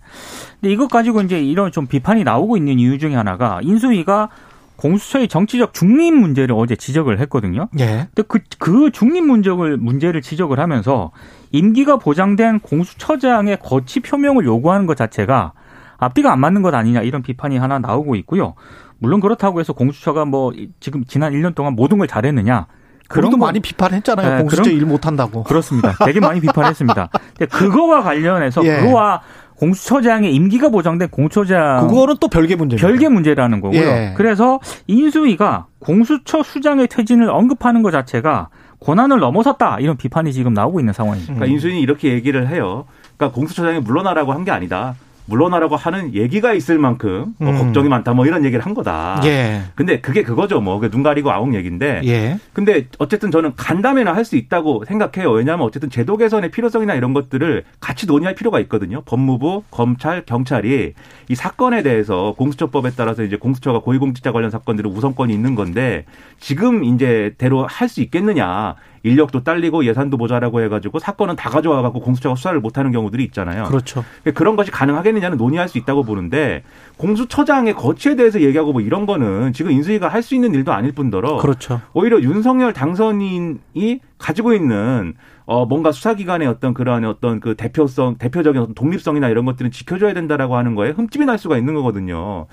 [0.61, 4.29] 근데 이것 가지고 이제 이런 좀 비판이 나오고 있는 이유 중에 하나가 인수위가
[4.77, 7.69] 공수처의 정치적 중립 문제를 어제 지적을 했거든요.
[7.79, 8.09] 예.
[8.13, 11.13] 근데 그, 그 중립 문제를, 문제를 지적을 하면서
[11.53, 15.53] 임기가 보장된 공수처장의 거치 표명을 요구하는 것 자체가
[15.99, 18.55] 앞뒤가 안 맞는 것 아니냐 이런 비판이 하나 나오고 있고요.
[18.99, 22.67] 물론 그렇다고 해서 공수처가 뭐 지금 지난 1년 동안 모든 걸 잘했느냐
[23.13, 24.31] 그런 도 많이 비판했잖아요.
[24.37, 25.43] 네, 공수처 일 못한다고.
[25.45, 25.95] 그렇습니다.
[26.05, 27.09] 되게 많이 비판했습니다.
[27.39, 28.81] 근데 그거와 관련해서 예.
[28.81, 29.21] 그거와
[29.57, 33.81] 공수처장의 임기가 보장된 공수처장 그거는 또 별개 문제 별개 문제라는 거고요.
[33.81, 34.15] 예.
[34.17, 38.49] 그래서 인수위가 공수처 수장의 퇴진을 언급하는 것 자체가
[38.81, 41.35] 권한을 넘어섰다 이런 비판이 지금 나오고 있는 상황입니다.
[41.35, 42.87] 그러니까 인수위는 이렇게 얘기를 해요.
[43.17, 44.95] 그러니까 공수처장이 물러나라고 한 게 아니다.
[45.27, 47.59] 물러나라고 하는 얘기가 있을 만큼 뭐 음.
[47.59, 49.21] 걱정이 많다 뭐 이런 얘기를 한 거다.
[49.25, 49.63] 예.
[49.75, 50.81] 근데 그게 그거죠 뭐.
[50.91, 52.01] 눈 가리고 아웅 얘기인데.
[52.05, 52.39] 예.
[52.53, 55.31] 근데 어쨌든 저는 간담회나 할 수 있다고 생각해요.
[55.33, 59.03] 왜냐하면 어쨌든 제도 개선의 필요성이나 이런 것들을 같이 논의할 필요가 있거든요.
[59.03, 60.95] 법무부, 검찰, 경찰이
[61.29, 66.05] 이 사건에 대해서 공수처법에 따라서 이제 공수처가 고위공직자 관련 사건들은 우선권이 있는 건데
[66.39, 68.77] 지금 이제 대로 할 수 있겠느냐.
[69.03, 73.65] 인력도 딸리고 예산도 모자라고 해가지고 사건은 다 가져와 갖고 공수처가 수사를 못하는 경우들이 있잖아요.
[73.65, 74.05] 그렇죠.
[74.23, 76.63] 그러니까 그런 것이 가능하겠느냐는 논의할 수 있다고 보는데
[76.97, 81.39] 공수처장의 거취에 대해서 얘기하고 뭐 이런 거는 지금 인수위가 할 수 있는 일도 아닐 뿐더러
[81.39, 81.81] 그렇죠.
[81.95, 85.15] 오히려 윤석열 당선인이 가지고 있는
[85.47, 90.57] 어 뭔가 수사기관의 어떤 그러한 어떤 그 대표성 대표적인 어떤 독립성이나 이런 것들은 지켜줘야 된다라고
[90.57, 92.47] 하는 거에 흠집이 날 수가 있는 거거든요.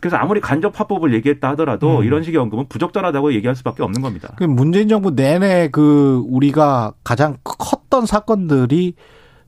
[0.00, 2.04] 그래서 아무리 간접 화법을 얘기했다 하더라도 음.
[2.04, 4.32] 이런 식의 언급은 부적절하다고 얘기할 수밖에 없는 겁니다.
[4.36, 8.94] 그 문재인 정부 내내 그 우리가 가장 컸던 사건들이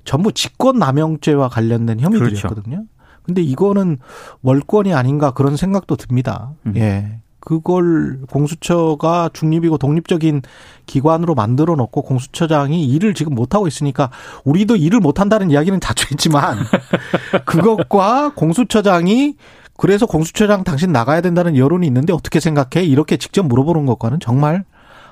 [0.05, 2.77] 전부 직권 남용죄와 관련된 혐의들이었거든요.
[2.77, 2.89] 그렇죠.
[3.23, 3.99] 근데 이거는
[4.43, 6.53] 월권이 아닌가 그런 생각도 듭니다.
[6.67, 6.75] 음.
[6.77, 7.21] 예.
[7.41, 10.43] 그걸 공수처가 중립이고 독립적인
[10.87, 14.11] 기관으로 만들어 놓고 공수처장이 일을 지금 못하고 있으니까
[14.45, 16.59] 우리도 일을 못한다는 이야기는 자주 했지만
[17.47, 19.37] 그것과 공수처장이
[19.79, 22.85] 그래서 공수처장 당신 나가야 된다는 여론이 있는데 어떻게 생각해?
[22.85, 24.65] 이렇게 직접 물어보는 것과는 정말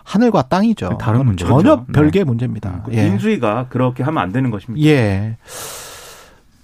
[0.02, 0.98] 하늘과 땅이죠.
[1.00, 1.92] 다른 문제 전혀 네.
[1.92, 2.82] 별개의 문제입니다.
[2.88, 3.08] 음, 예.
[3.08, 4.84] 민주위가 그렇게 하면 안 되는 것입니다.
[4.84, 5.36] 예.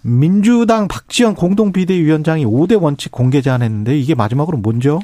[0.02, 4.98] 민주당 박지원 공동비대위원장이 5대 원칙 공개 제안했는데 이게 마지막으로 뭔죠?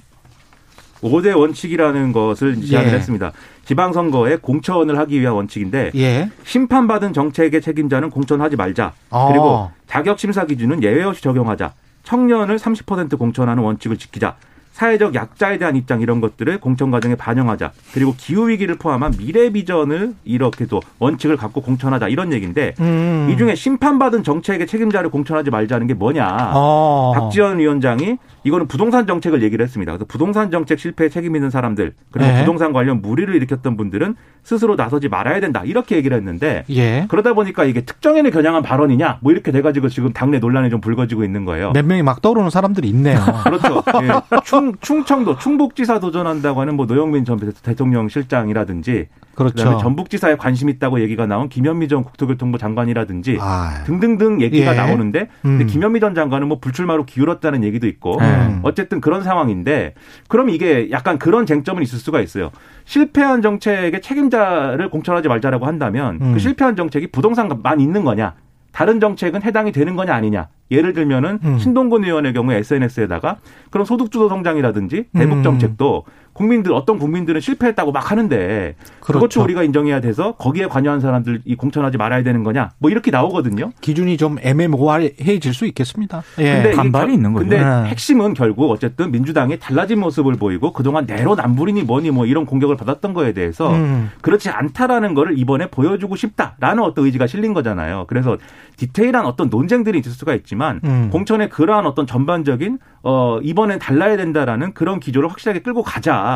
[1.00, 2.94] 5대 원칙이라는 것을 제안을 예.
[2.94, 3.30] 했습니다.
[3.64, 6.28] 지방선거에 공천을 하기 위한 원칙인데 예.
[6.42, 8.92] 심판받은 정책의 책임자는 공천하지 말자.
[9.10, 9.28] 어.
[9.28, 11.72] 그리고 자격 심사 기준은 예외 없이 적용하자.
[12.08, 14.36] 청년을 30% 공천하는 원칙을 지키자.
[14.72, 17.72] 사회적 약자에 대한 입장 이런 것들을 공천 과정에 반영하자.
[17.92, 23.28] 그리고 기후 위기를 포함한 미래 비전을 이렇게도 원칙을 갖고 공천하자 이런 얘기인데 음.
[23.30, 26.52] 이 중에 심판받은 정책의 책임자를 공천하지 말자는 게 뭐냐?
[26.54, 27.12] 어.
[27.14, 29.92] 박지원 위원장이 이거는 부동산 정책을 얘기를 했습니다.
[29.92, 32.40] 그래서 부동산 정책 실패에 책임 있는 사람들 그리고 네.
[32.40, 37.06] 부동산 관련 무리를 일으켰던 분들은 스스로 나서지 말아야 된다 이렇게 얘기를 했는데 예.
[37.08, 41.44] 그러다 보니까 이게 특정인을 겨냥한 발언이냐 뭐 이렇게 돼가지고 지금 당내 논란이 좀 불거지고 있는
[41.44, 41.72] 거예요.
[41.72, 43.18] 몇 명이 막 떠오르는 사람들이 있네요.
[43.44, 43.82] 그렇죠.
[44.02, 44.08] 예.
[44.44, 49.78] 충, 충청도 충북지사 도전한다고 하는 뭐 노영민 전 대통령 실장이라든지 그렇죠.
[49.78, 54.76] 전북지사에 관심 있다고 얘기가 나온 김현미 전 국토교통부 장관이라든지 아, 등등등 얘기가 예.
[54.76, 55.58] 나오는데 음.
[55.58, 58.60] 근데 김현미 전 장관은 뭐 불출마로 기울었다는 얘기도 있고 음.
[58.64, 59.94] 어쨌든 그런 상황인데
[60.26, 62.50] 그럼 이게 약간 그런 쟁점은 있을 수가 있어요.
[62.84, 66.32] 실패한 정책의 책임자를 공천하지 말자라고 한다면 그 음.
[66.32, 68.34] 그 실패한 정책이 부동산만 있는 거냐?
[68.72, 70.48] 다른 정책은 해당이 되는 거냐 아니냐.
[70.70, 71.58] 예를 들면은 음.
[71.58, 73.36] 신동근 의원의 경우에 SNS에다가
[73.70, 75.42] 그런 소득주도 성장이라든지 대북 음.
[75.42, 76.04] 정책도
[76.38, 79.20] 국민들 어떤 국민들은 실패했다고 막 하는데 그렇죠.
[79.20, 83.72] 그것도 우리가 인정해야 돼서 거기에 관여한 사람들 이 공천하지 말아야 되는 거냐 뭐 이렇게 나오거든요.
[83.80, 86.22] 기준이 좀 애매모호해질 수 있겠습니다.
[86.38, 86.62] 예.
[86.62, 87.48] 근데 반발이 있는 거죠.
[87.48, 87.84] 근데 네.
[87.88, 93.32] 핵심은 결국 어쨌든 민주당이 달라진 모습을 보이고 그동안 내로남불이니 뭐니 뭐 이런 공격을 받았던 거에
[93.32, 94.10] 대해서 음.
[94.20, 98.04] 그렇지 않다라는 거를 이번에 보여주고 싶다라는 어떤 의지가 실린 거잖아요.
[98.06, 98.36] 그래서
[98.76, 101.08] 디테일한 어떤 논쟁들이 있을 수가 있지만 음.
[101.10, 106.27] 공천의 그러한 어떤 전반적인 어 이번엔 달라야 된다라는 그런 기조를 확실하게 끌고 가자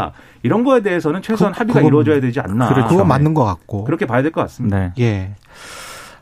[0.42, 2.68] 이런 거에 대해서는 최소한 그, 합의가 이루어져야 되지 않나.
[2.72, 4.78] 그래, 그거 맞는 것 같고 그렇게 봐야 될 것 같습니다.
[4.78, 4.92] 네.
[4.98, 5.35] 예.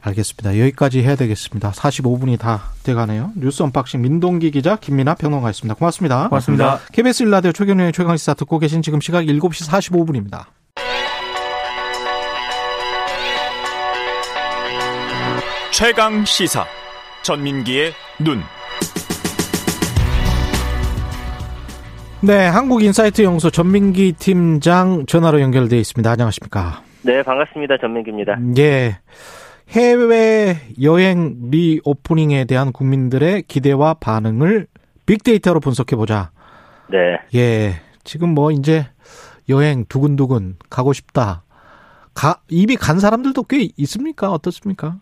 [0.02, 0.58] 알겠습니다.
[0.58, 1.72] 여기까지 해야 되겠습니다.
[1.72, 3.32] 45분이 다 돼가네요.
[3.36, 5.74] 뉴스 언박싱 민동기 기자 김민아 평론가였습니다.
[5.74, 6.28] 고맙습니다.
[6.28, 6.78] 고맙습니다.
[6.92, 10.44] KBS 일라디오 최경영의 최강시사 듣고 계신 지금 시각 7시 45분입니다.
[15.72, 16.66] 최강 시사
[17.22, 18.42] 전민기의 눈.
[22.22, 26.10] 네, 한국인사이트 연구소 전민기 팀장 전화로 연결돼 있습니다.
[26.10, 26.82] 안녕하십니까?
[27.00, 27.78] 네, 반갑습니다.
[27.78, 28.36] 전민기입니다.
[28.58, 28.98] 예.
[29.70, 34.66] 해외 여행 리오프닝에 대한 국민들의 기대와 반응을
[35.06, 36.30] 빅데이터로 분석해 보자.
[36.90, 36.98] 네.
[37.34, 37.80] 예.
[38.04, 38.86] 지금 뭐 이제
[39.48, 41.44] 여행 두근두근 가고 싶다.
[42.12, 44.30] 가, 이미 간 사람들도 꽤 있습니까?
[44.30, 44.98] 어떻습니까?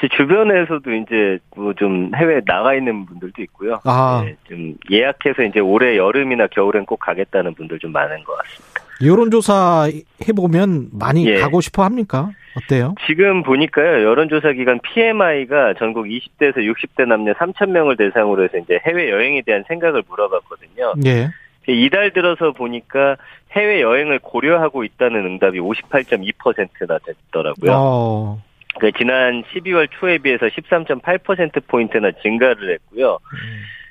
[0.00, 3.80] 제 주변에서도 이제 뭐 좀 해외 나가 있는 분들도 있고요.
[3.84, 4.22] 아.
[4.24, 8.82] 네, 좀 예약해서 이제 올해 여름이나 겨울엔 꼭 가겠다는 분들 좀 많은 것 같습니다.
[9.04, 9.88] 여론조사
[10.26, 11.34] 해보면 많이 예.
[11.34, 12.30] 가고 싶어 합니까?
[12.56, 12.94] 어때요?
[13.06, 19.10] 지금 보니까요, 여론조사 기관 PMI가 전국 20대에서 60대 남녀 3천 명을 대상으로 해서 이제 해외
[19.10, 20.94] 여행에 대한 생각을 물어봤거든요.
[21.04, 21.28] 예.
[21.68, 23.16] 이달 들어서 보니까
[23.52, 27.72] 해외 여행을 고려하고 있다는 응답이 58.2%나 됐더라고요.
[27.72, 28.42] 어,
[28.78, 33.18] 그 지난 12월 초에 비해서 13.8% 포인트나 증가를 했고요.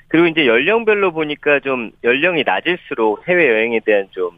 [0.07, 4.31] 그리고 이제 연령별로 보니까 좀 연령이 낮을수록 해외 여행에 대한 좀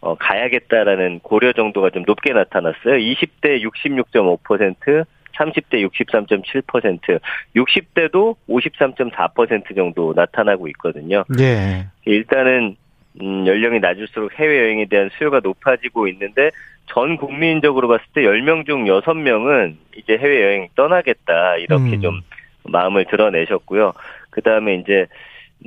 [0.00, 2.94] 어, 가야겠다라는 고려 정도가 좀 높게 나타났어요.
[2.94, 7.20] 20대 66.5%, 30대 63.7%,
[7.56, 11.24] 60대도 53.4% 정도 나타나고 있거든요.
[11.40, 11.86] 예.
[12.04, 12.76] 일단은
[13.20, 16.50] 음, 연령이 낮을수록 해외 여행에 대한 수요가 높아지고 있는데
[16.88, 22.00] 전 국민적으로 봤을 때 10명 중 6명은 이제 해외 여행 떠나겠다 이렇게 음.
[22.00, 22.20] 좀
[22.64, 23.92] 마음을 드러내셨고요.
[24.30, 25.06] 그 다음에 이제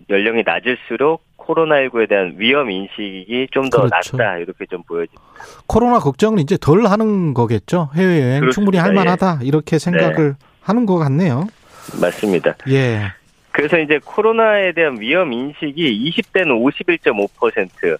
[0.10, 4.18] 연령이 낮을수록 코로나19에 대한 위험 인식이 좀더 그렇죠.
[4.18, 5.22] 낮다 이렇게 좀 보여집니다.
[5.68, 7.90] 코로나 걱정은 이제 덜 하는 거겠죠.
[7.96, 8.48] 해외여행 그렇습니다.
[8.48, 8.52] 예.
[8.52, 9.40] 충분히 할 만하다.
[9.44, 11.48] 이렇게 생각을 하는 것 같네요.
[12.00, 12.56] 맞습니다.
[12.70, 13.12] 예.
[13.52, 17.98] 그래서 이제 코로나에 대한 위험 인식이 20대는 51.5%,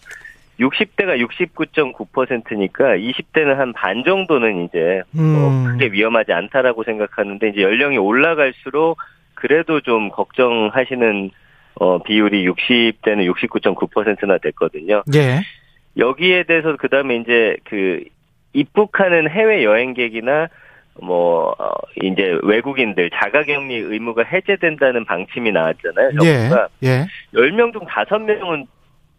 [0.60, 5.66] 60대가 69.9%니까 20대는 한 반 정도는 이제 뭐 음.
[5.66, 8.98] 크게 위험하지 않다라고 생각하는데 이제 연령이 올라갈수록
[9.34, 11.32] 그래도 좀 걱정하시는
[11.76, 15.04] 어 비율이 60대는 69.9%나 됐거든요.
[15.16, 15.40] 예.
[15.98, 18.04] 여기에 대해서 그다음에 이제 그
[18.54, 20.48] 입국하는 해외 여행객이나
[21.02, 21.72] 뭐 어,
[22.04, 26.12] 이제 외국인들 자가격리 의무가 해제된다는 방침이 나왔잖아요.
[26.24, 26.34] 예.
[26.50, 27.06] 정부가 예.
[27.34, 28.68] 10명 중 5명은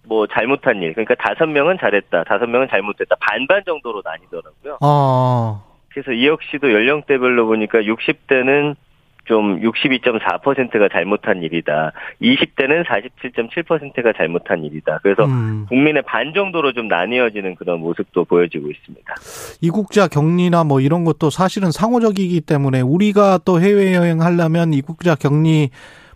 [0.04, 0.94] 뭐 잘못한 일.
[0.94, 2.24] 그러니까 5명은 잘했다.
[2.24, 3.16] 5명은 잘못했다.
[3.20, 4.78] 반반 정도로 나뉘더라고요.
[4.80, 5.64] 어.
[5.90, 8.76] 그래서 이 역시도 연령대별로 보니까 60대는
[9.24, 11.92] 좀 62.4%가 잘못한 일이다.
[12.20, 14.98] 20대는 47.7%가 잘못한 일이다.
[15.02, 15.66] 그래서 음.
[15.68, 19.14] 국민의 반 정도로 좀 나뉘어지는 그런 모습도 보여지고 있습니다.
[19.60, 25.70] 이국자 격리나 뭐 이런 것도 사실은 상호적이기 때문에 우리가 또 해외여행 하려면 이국자 격리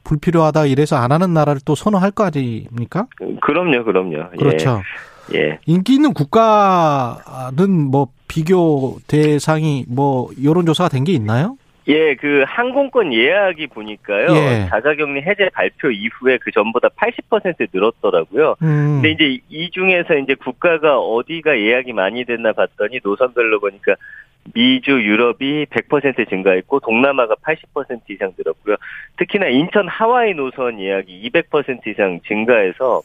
[0.07, 3.07] 불필요하다 이래서 안 하는 나라를 또 선호할 거 아닙니까?
[3.43, 4.17] 그럼요, 그럼요.
[4.33, 4.83] 예, 그렇죠.
[5.35, 5.59] 예.
[5.67, 11.57] 인기 있는 국가는 뭐 비교 대상이 뭐 여론조사가 된 게 있나요?
[11.89, 14.35] 예, 그 항공권 예약이 보니까요.
[14.35, 14.67] 예.
[14.71, 18.57] 자가격리 해제 발표 이후에 그 전보다 80% 늘었더라고요.
[18.63, 19.01] 음.
[19.03, 23.95] 근데 이제 이 중에서 이제 국가가 어디가 예약이 많이 됐나 봤더니 노선별로 보니까
[24.55, 28.77] 미주, 유럽이 100% 증가했고 동남아가 80% 이상 늘었고요.
[29.19, 33.03] 특히나 인천 하와이 노선 예약이 200% 이상 증가해서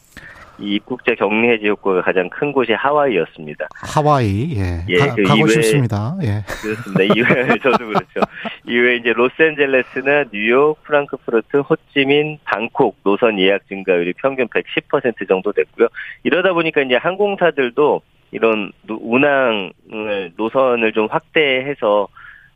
[0.59, 3.67] 이 입국자 격리 해제 효과가 가장 큰 곳이 하와이였습니다.
[3.73, 4.83] 하와이, 예.
[4.89, 6.15] 예, 가, 그 가고 이외에- 싶습니다.
[6.21, 6.43] 예.
[6.61, 7.03] 그렇습니다.
[7.15, 8.19] 이외에 저도 그렇죠.
[8.67, 15.87] 이외에 이제 로스앤젤레스나 뉴욕, 프랑크푸르트, 호치민, 방콕 노선 예약 증가율이 평균 110% 정도 됐고요.
[16.23, 18.01] 이러다 보니까 이제 항공사들도
[18.31, 22.07] 이런 노- 운항을 노선을 좀 확대해서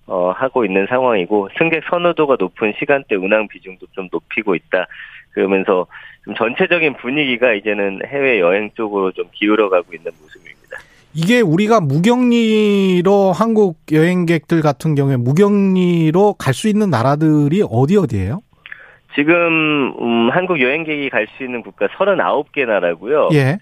[0.07, 4.85] 어, 하고 있는 상황이고 승객 선호도가 높은 시간대 운항 비중도 좀 높이고 있다.
[5.31, 5.87] 그러면서
[6.23, 10.77] 좀 전체적인 분위기가 이제는 해외 여행 쪽으로 좀 기울어가고 있는 모습입니다.
[11.15, 18.41] 이게 우리가 무격리로 한국 여행객들 같은 경우에 무격리로 갈 수 있는 나라들이 어디 어디예요?
[19.15, 23.29] 지금 음, 한국 여행객이 갈 수 있는 국가 39개 나라고요.
[23.33, 23.57] 예.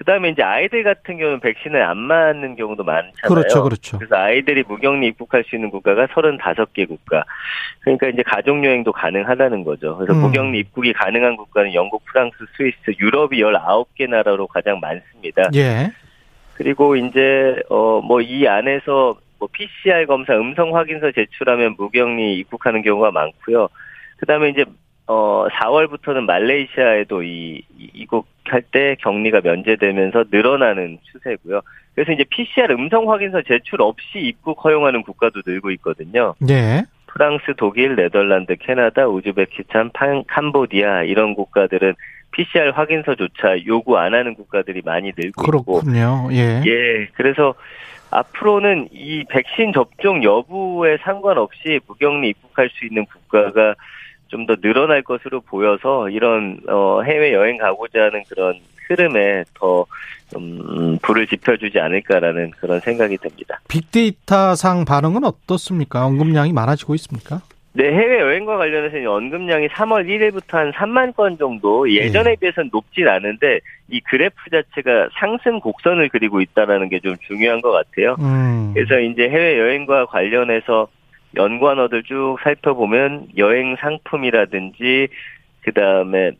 [0.00, 3.28] 그다음에 이제 아이들 같은 경우는 백신을 안 맞는 경우도 많잖아요.
[3.28, 3.98] 그렇죠, 그렇죠.
[3.98, 7.22] 그래서 아이들이 무격리 입국할 수 있는 국가가 35개 국가.
[7.80, 9.98] 그러니까 이제 가족 여행도 가능하다는 거죠.
[9.98, 10.22] 그래서 음.
[10.22, 15.50] 무격리 입국이 가능한 국가는 영국, 프랑스, 스위스, 유럽이 19개 나라로 가장 많습니다.
[15.54, 15.92] 예.
[16.54, 23.10] 그리고 이제 어 뭐 이 안에서 뭐 PCR 검사 음성 확인서 제출하면 무격리 입국하는 경우가
[23.10, 23.68] 많고요.
[24.16, 24.64] 그다음에 이제
[25.12, 27.62] 어 4월부터는 말레이시아에도 이
[27.94, 31.62] 입국할 때 격리가 면제되면서 늘어나는 추세고요.
[31.96, 36.36] 그래서 이제 PCR 음성 확인서 제출 없이 입국 허용하는 국가도 늘고 있거든요.
[36.38, 36.84] 네.
[37.06, 41.94] 프랑스, 독일, 네덜란드, 캐나다, 우즈베키스탄, 판, 캄보디아 이런 국가들은
[42.30, 46.28] PCR 확인서조차 요구 안 하는 국가들이 많이 늘고 있고 그렇군요.
[46.30, 46.62] 예.
[46.64, 47.54] 예, 그래서
[48.12, 53.74] 앞으로는 이 백신 접종 여부에 상관없이 무격리 입국할 수 있는 국가가
[54.30, 58.54] 좀 더 늘어날 것으로 보여서 이런 어 해외 여행 가고자 하는 그런
[58.88, 63.60] 흐름에 더좀 불을 지펴주지 않을까라는 그런 생각이 듭니다.
[63.68, 66.06] 빅데이터상 반응은 어떻습니까?
[66.06, 67.42] 언급량이 많아지고 있습니까?
[67.72, 72.34] 네, 해외 여행과 관련해서 언급량이 3월 1일부터 한 3만 건 정도 예전에 예.
[72.34, 78.16] 비해서는 높진 않은데 이 그래프 자체가 상승 곡선을 그리고 있다라는 게 좀 중요한 것 같아요.
[78.18, 78.72] 음.
[78.74, 80.88] 그래서 이제 해외 여행과 관련해서
[81.36, 85.08] 연관어들 쭉 살펴보면 여행 상품이라든지
[85.62, 86.32] 그 다음에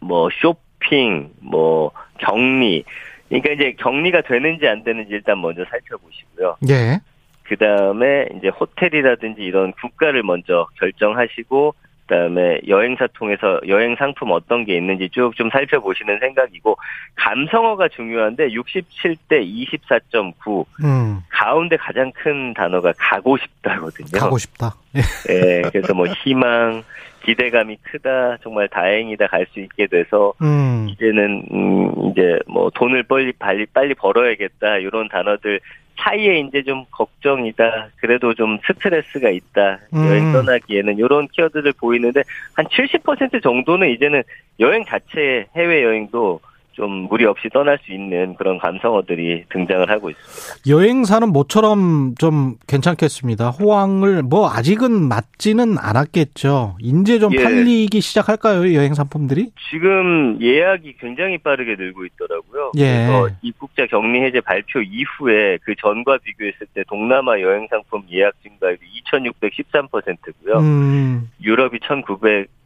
[0.00, 2.84] 뭐 쇼핑, 뭐 격리,
[3.28, 6.56] 그러니까 이제 격리가 되는지 안 되는지 일단 먼저 살펴보시고요.
[6.68, 7.00] 예.
[7.42, 11.74] 그 다음에 이제 호텔이라든지 이런 국가를 먼저 결정하시고
[12.08, 16.76] 그다음에 여행사 통해서 여행 상품 어떤 게 있는지 쭉 좀 살펴보시는 생각이고
[17.14, 21.20] 감성어가 중요한데 67대 24.9 음.
[21.28, 24.18] 가운데 가장 큰 단어가 가고 싶다거든요.
[24.18, 24.74] 가고 싶다.
[24.96, 25.00] 예.
[25.32, 26.82] 예, 그래서 뭐 희망,
[27.24, 30.88] 기대감이 크다, 정말 다행이다 갈 수 있게 돼서 음.
[30.88, 35.60] 이제는 음 이제 뭐 돈을 빨리 빨리 빨리 벌어야겠다 이런 단어들
[35.98, 37.88] 사이에 이제 좀 걱정이다.
[37.96, 39.78] 그래도 좀 스트레스가 있다.
[39.94, 40.06] 음.
[40.06, 42.22] 여행 떠나기에는 이런 키워드를 보이는데
[42.54, 44.22] 한 70% 정도는 이제는
[44.60, 46.40] 여행 자체의 해외 여행도
[46.78, 50.62] 좀 무리 없이 떠날 수 있는 그런 감성어들이 등장을 하고 있습니다.
[50.68, 53.50] 여행사는 모처럼 좀 괜찮겠습니다.
[53.50, 56.76] 호황을 뭐 아직은 맞지는 않았겠죠.
[56.80, 57.42] 이제 좀 예.
[57.42, 58.72] 팔리기 시작할까요?
[58.74, 59.50] 여행 상품들이?
[59.70, 62.70] 지금 예약이 굉장히 빠르게 늘고 있더라고요.
[62.76, 63.06] 예.
[63.08, 68.78] 그래서 입국자 격리 해제 발표 이후에 그 전과 비교했을 때 동남아 여행 상품 예약 증가율이
[69.12, 70.58] 2,613%고요.
[70.60, 71.28] 음.
[71.42, 71.80] 유럽이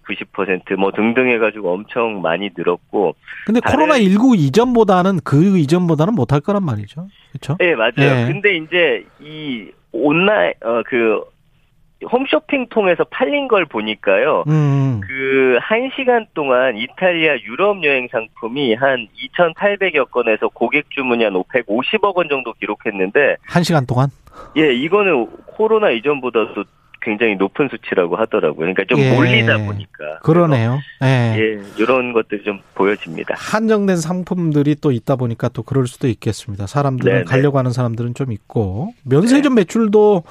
[0.03, 3.15] 1,990%, 뭐 등등 해가지고 엄청 많이 늘었고.
[3.47, 7.09] 근데 코로나 19 이전보다는 그 이전보다는 못할 거란 말이죠.
[7.31, 7.57] 그렇죠?
[7.59, 7.93] 네, 맞아요.
[7.99, 8.33] 예.
[8.33, 11.23] 근데 이제 이 온라인, 어, 그,
[12.11, 14.43] 홈쇼핑 통해서 팔린 걸 보니까요.
[14.49, 15.01] 음.
[15.07, 22.17] 그, 한 시간 동안 이탈리아 유럽 여행 상품이 한 2,800여 건에서 고객 주문이 한 150억
[22.17, 24.09] 원 정도 기록했는데, 한 시간 동안?
[24.57, 26.65] 예, 이거는 코로나 이전보다도
[27.03, 28.73] 굉장히 높은 수치라고 하더라고요.
[28.73, 29.15] 그러니까 좀 예.
[29.15, 30.19] 몰리다 보니까.
[30.23, 30.79] 그러네요.
[31.03, 31.37] 예.
[31.37, 33.35] 예, 이런 것들이 좀 보여집니다.
[33.37, 36.67] 한정된 상품들이 또 있다 보니까 또 그럴 수도 있겠습니다.
[36.67, 37.25] 사람들은 네네.
[37.25, 40.23] 가려고 하는 사람들은 좀 있고 면세점 매출도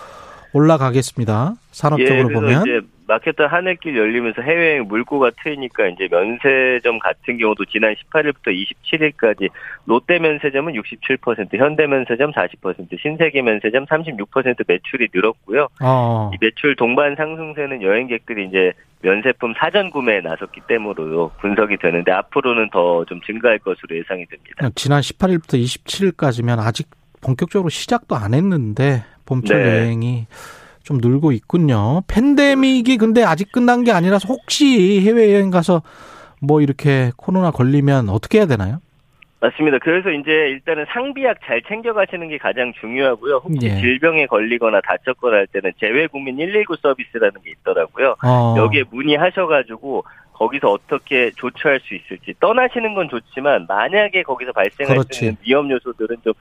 [0.53, 1.55] 올라가겠습니다.
[1.71, 2.63] 산업적으로 예, 보면
[3.11, 9.49] 마켓다 하늘길 열리면서 해외여행 물꼬가 트이니까 이제 면세점 같은 경우도 지난 18일부터 27일까지
[9.85, 15.67] 롯데 면세점은 67%, 현대 면세점 40%, 신세계 면세점 36% 매출이 늘었고요.
[15.81, 18.71] 어, 이 매출 동반 상승세는 여행객들이 이제
[19.01, 24.69] 면세품 사전 구매에 나섰기 때문으로 분석이 되는데 앞으로는 더 좀 증가할 것으로 예상이 됩니다.
[24.75, 26.87] 지난 18일부터 27일까지면 아직
[27.21, 29.69] 본격적으로 시작도 안 했는데 봄철 네.
[29.69, 30.27] 여행이
[30.83, 32.01] 좀 늘고 있군요.
[32.07, 35.81] 팬데믹이 근데 아직 끝난 게 아니라서 혹시 해외 여행 가서
[36.41, 38.79] 뭐 이렇게 코로나 걸리면 어떻게 해야 되나요?
[39.39, 39.79] 맞습니다.
[39.79, 43.41] 그래서 이제 일단은 상비약 잘 챙겨가시는 게 가장 중요하고요.
[43.43, 43.75] 혹시 예.
[43.79, 48.15] 질병에 걸리거나 다쳤거나 할 때는 재외국민 119 서비스라는 게 있더라고요.
[48.23, 55.17] 어, 여기에 문의하셔가지고 거기서 어떻게 조처할 수 있을지 떠나시는 건 좋지만 만약에 거기서 발생할 그렇지.
[55.17, 56.33] 수 있는 위험 요소들은 좀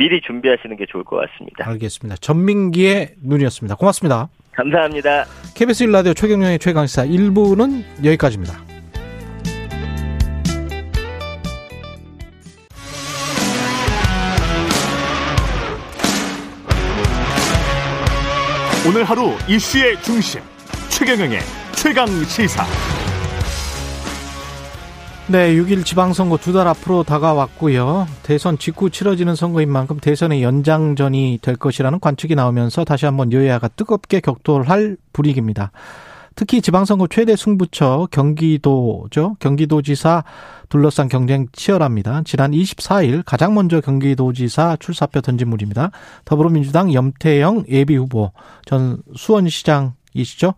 [0.00, 1.68] 미리 준비하시는 게 좋을 것 같습니다.
[1.68, 2.16] 알겠습니다.
[2.16, 3.74] 전민기의 눈이었습니다.
[3.74, 4.30] 고맙습니다.
[4.52, 5.26] 감사합니다.
[5.54, 8.64] KBS 1라디오 최경영의 최강시사 1부는 여기까지입니다.
[18.88, 20.40] 오늘 하루 이슈의 중심
[20.88, 21.40] 최경영의
[21.72, 22.64] 최강 시사.
[25.30, 28.08] 네, 6일 지방선거 두 달 앞으로 다가왔고요.
[28.24, 34.18] 대선 직후 치러지는 선거인 만큼 대선의 연장전이 될 것이라는 관측이 나오면서 다시 한번 여야가 뜨겁게
[34.18, 35.70] 격돌할 분위기입니다.
[36.34, 39.36] 특히 지방선거 최대 승부처 경기도죠.
[39.38, 40.24] 경기도지사
[40.68, 42.22] 둘러싼 경쟁 치열합니다.
[42.24, 45.92] 지난 24일 가장 먼저 경기도지사 출사표 던진 물입니다.
[46.24, 48.32] 더불어민주당 염태영 예비후보
[48.64, 50.54] 전 수원시장이시죠.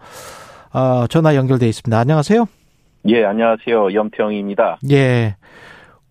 [0.72, 1.99] 어, 전화 연결돼 있습니다.
[1.99, 2.61] 안녕하세요.
[3.09, 3.94] 예, 안녕하세요.
[3.94, 4.78] 연평입니다.
[4.90, 5.36] 예.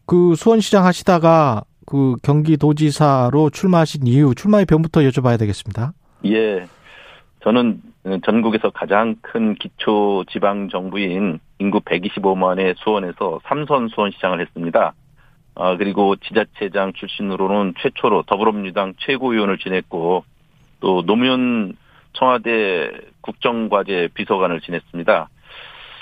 [0.05, 5.93] 그 수원시장 하시다가 그 경기도지사로 출마하신 이유, 출마의 변부터 여쭤봐야 되겠습니다.
[6.25, 6.67] 예.
[7.43, 7.81] 저는
[8.25, 14.93] 전국에서 가장 큰 기초 지방 정부인 인구 125만의 수원에서 삼선 수원시장을 했습니다.
[15.55, 20.25] 아, 그리고 지자체장 출신으로는 최초로 더불어민주당 최고위원을 지냈고
[20.81, 21.77] 또 노무현
[22.13, 25.29] 청와대 국정과제 비서관을 지냈습니다.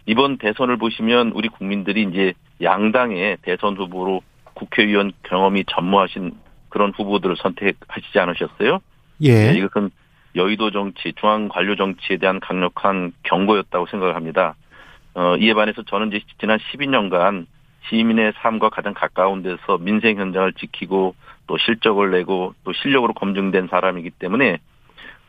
[0.09, 2.33] 이번 대선을 보시면 우리 국민들이 이제
[2.63, 4.23] 양당의 대선 후보로
[4.55, 6.31] 국회의원 경험이 전무하신
[6.69, 8.79] 그런 후보들을 선택하시지 않으셨어요?
[9.21, 9.51] 예.
[9.51, 9.91] 네, 이것은
[10.35, 14.55] 여의도 정치, 중앙 관료 정치에 대한 강력한 경고였다고 생각을 합니다.
[15.13, 17.45] 어, 이에 반해서 저는 이제 지난 12년간
[17.89, 21.13] 시민의 삶과 가장 가까운 데서 민생 현장을 지키고
[21.45, 24.57] 또 실적을 내고 또 실력으로 검증된 사람이기 때문에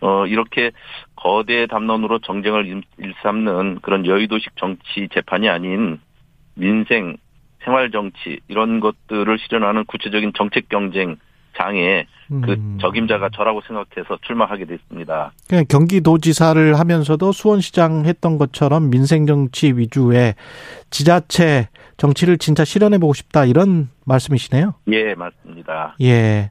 [0.01, 0.70] 어, 이렇게
[1.16, 6.01] 거대 담론으로 정쟁을 일삼는 그런 여의도식 정치 재판이 아닌
[6.55, 7.16] 민생,
[7.64, 11.16] 생활 정치 이런 것들을 실현하는 구체적인 정책 경쟁
[11.59, 12.78] 장에 그 음.
[12.80, 15.32] 적임자가 저라고 생각해서 출마하게 됐습니다.
[15.48, 20.34] 그냥 경기도지사를 하면서도 수원시장 했던 것처럼 민생 정치 위주의
[20.90, 24.74] 지자체 정치를 진짜 실현해 보고 싶다 이런 말씀이시네요.
[24.92, 25.96] 예, 맞습니다.
[26.03, 26.51] 예.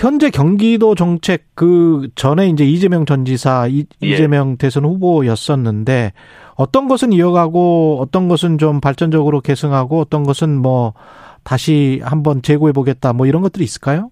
[0.00, 4.06] 현재 경기도 정책 그 전에 이제 이재명 전 지사 이, 예.
[4.06, 6.14] 이재명 대선 후보였었는데
[6.54, 10.94] 어떤 것은 이어가고 어떤 것은 좀 발전적으로 계승하고 어떤 것은 뭐
[11.42, 14.10] 다시 한번 재고해 보겠다 뭐 이런 것들이 있을까요?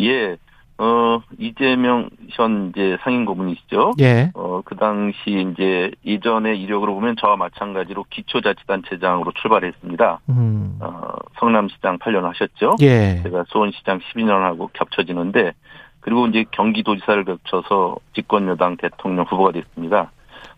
[0.00, 0.36] 예,
[0.82, 3.92] 어, 이재명 현 이제 상임 고문이시죠?
[4.00, 4.30] 예.
[4.32, 10.20] 어, 그 당시 이제 이전의 이력으로 보면 저와 마찬가지로 기초자치단체장으로 출발했습니다.
[10.30, 10.78] 음.
[10.80, 12.76] 어, 성남시장 8년 하셨죠?
[12.80, 13.20] 예.
[13.22, 15.52] 제가 수원시장 12년하고 겹쳐지는데,
[16.00, 20.12] 그리고 이제 경기도지사를 거쳐서 집권여당 대통령 후보가 됐습니다.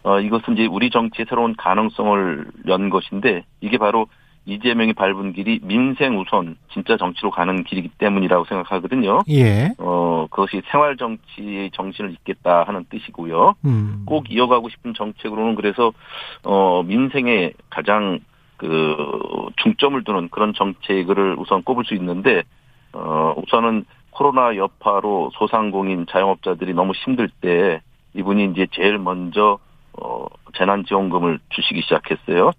[0.05, 4.07] 어, 이것은 이제 우리 정치의 새로운 가능성을 연 것인데, 이게 바로
[4.45, 9.21] 이재명이 밟은 길이 민생 우선 진짜 정치로 가는 길이기 때문이라고 생각하거든요.
[9.31, 9.71] 예.
[9.79, 13.55] 어, 그것이 생활 정치의 정신을 잇겠다 하는 뜻이고요.
[13.65, 14.03] 음.
[14.05, 15.93] 꼭 이어가고 싶은 정책으로는 그래서
[16.43, 18.19] 어 민생에 가장
[18.57, 18.97] 그
[19.63, 22.43] 중점을 두는 그런 정책을 우선 꼽을 수 있는데
[22.93, 27.81] 어 우선은 코로나 여파로 소상공인 자영업자들이 너무 힘들 때
[28.15, 29.59] 이분이 이제 제일 먼저
[29.93, 32.51] 어 재난지원금을 주시기 시작했어요.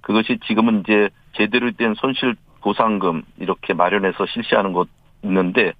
[0.00, 4.88] 그것이 지금은 이제 제대로 된 손실 보상금 이렇게 마련해서 실시하는 것
[5.22, 5.72] 있는데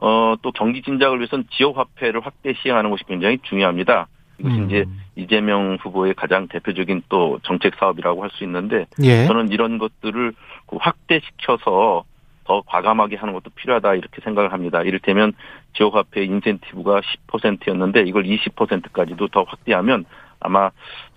[0.00, 4.08] 어, 또 경기 진작을 위해서는 지역 화폐를 확대 시행하는 것이 굉장히 중요합니다.
[4.38, 4.66] 이것이 음.
[4.66, 4.84] 이제
[5.16, 9.26] 이재명 후보의 가장 대표적인 또 정책 사업이라고 할 수 있는데 예.
[9.26, 10.32] 저는 이런 것들을
[10.66, 12.04] 그 확대시켜서
[12.44, 14.82] 더 과감하게 하는 것도 필요하다 이렇게 생각을 합니다.
[14.82, 15.32] 이를테면
[15.74, 20.04] 지역 화폐 인센티브가 10%였는데 이걸 20%까지도 더 확대하면
[20.40, 20.70] 아마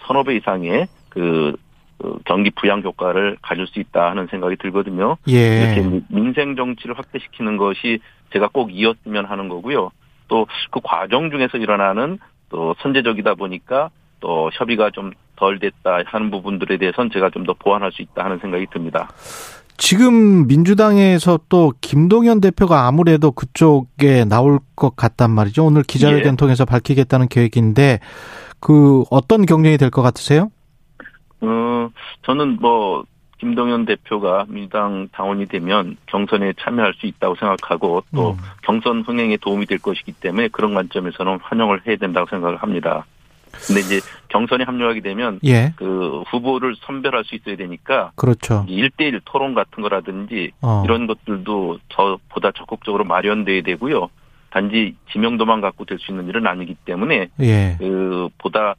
[0.06, 1.58] 서너 배 이상의 그, 그
[2.26, 5.18] 경기 부양 효과를 가질 수 있다 하는 생각이 들거든요.
[5.30, 5.74] 예.
[5.74, 8.00] 이렇게 민생 정치를 확대시키는 것이
[8.34, 9.92] 제가 꼭 이었으면 하는 거고요.
[10.28, 12.20] 또 그 과정 중에서 일어나는
[12.50, 13.90] 또 선제적이다 보니까
[14.20, 18.40] 또 협의가 좀 덜 됐다 하는 부분들에 대해서는 제가 좀 더 보완할 수 있다 하는
[18.40, 19.08] 생각이 듭니다.
[19.78, 25.64] 지금 민주당에서 또 김동연 대표가 아무래도 그쪽에 나올 것 같단 말이죠.
[25.64, 26.36] 오늘 기자회견 예.
[26.36, 28.00] 통해서 밝히겠다는 계획인데
[28.60, 30.50] 그 어떤 경쟁이 될 것 같으세요?
[31.42, 31.90] 어,
[32.24, 33.06] 저는 뭐
[33.40, 38.38] 김동연 대표가 민주당 당원이 되면 경선에 참여할 수 있다고 생각하고 또 음.
[38.64, 43.06] 경선 흥행에 도움이 될 것이기 때문에 그런 관점에서는 환영을 해야 된다고 생각을 합니다.
[43.68, 45.74] 근데 이제 경선에 합류하게 되면 예.
[45.78, 48.66] 그 후보를 선별할 수 있어야 되니까 그렇죠.
[48.68, 50.84] 일대일 토론 같은 거라든지 어.
[50.86, 54.10] 이런 것들도 더 보다 적극적으로 마련돼야 되고요.
[54.50, 57.76] 단지 지명도만 갖고 될 수 있는 일은 아니기 때문에 예.
[57.80, 58.76] 그 보다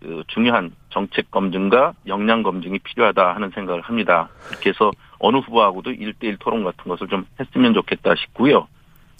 [0.00, 4.28] 그 중요한 정책 검증과 역량 검증이 필요하다 하는 생각을 합니다.
[4.50, 4.90] 이렇게 해서
[5.20, 8.66] 어느 후보하고도 일대일 토론 같은 것을 좀 했으면 좋겠다 싶고요.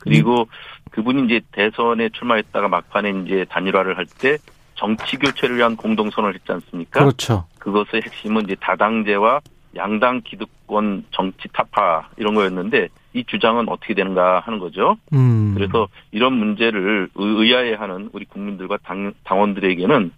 [0.01, 0.49] 그리고
[0.91, 4.39] 그분이 이제 대선에 출마했다가 막판에 이제 단일화를 할 때
[4.75, 7.01] 정치 교체를 위한 공동선언을 했지 않습니까?
[7.01, 7.45] 그렇죠.
[7.61, 9.41] 그것의 핵심은 이제 다당제와
[9.77, 14.97] 양당 기득권 정치 타파 이런 거였는데 이 주장은 어떻게 되는가 하는 거죠.
[15.13, 15.53] 음.
[15.55, 20.13] 그래서 이런 문제를 의- 의아해하는 우리 국민들과 당, 당원들에게는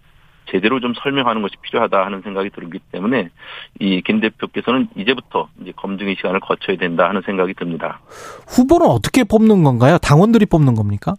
[0.47, 3.29] 제대로 좀 설명하는 것이 필요하다 하는 생각이 들기 때문에
[3.79, 8.01] 이 김 대표께서는 이제부터 이제 검증의 시간을 거쳐야 된다 하는 생각이 듭니다.
[8.47, 9.97] 후보는 어떻게 뽑는 건가요?
[9.99, 11.13] 당원들이 뽑는 겁니까?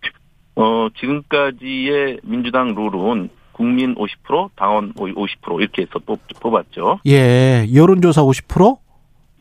[0.56, 7.00] 어, 지금까지의 민주당 룰은 국민 50%, 당원 50% 이렇게 해서 뽑, 뽑았죠.
[7.06, 7.66] 예.
[7.72, 8.78] 여론조사 50%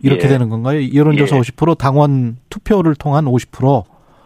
[0.03, 0.27] 이렇게 예.
[0.27, 0.79] 되는 건가요?
[0.93, 1.41] 여론조사 예.
[1.41, 3.83] 50% 당원 투표를 통한 50%.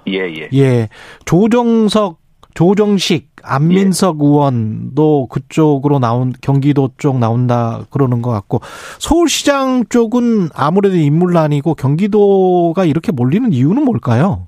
[0.08, 0.50] 예, 예.
[0.54, 0.90] 예.
[1.26, 2.20] 조정석,
[2.56, 4.26] 조정식, 안민석 예.
[4.26, 8.62] 의원도 그쪽으로 나온, 경기도 쪽 나온다 그러는 것 같고,
[8.98, 14.48] 서울시장 쪽은 아무래도 인물난이고 경기도가 이렇게 몰리는 이유는 뭘까요?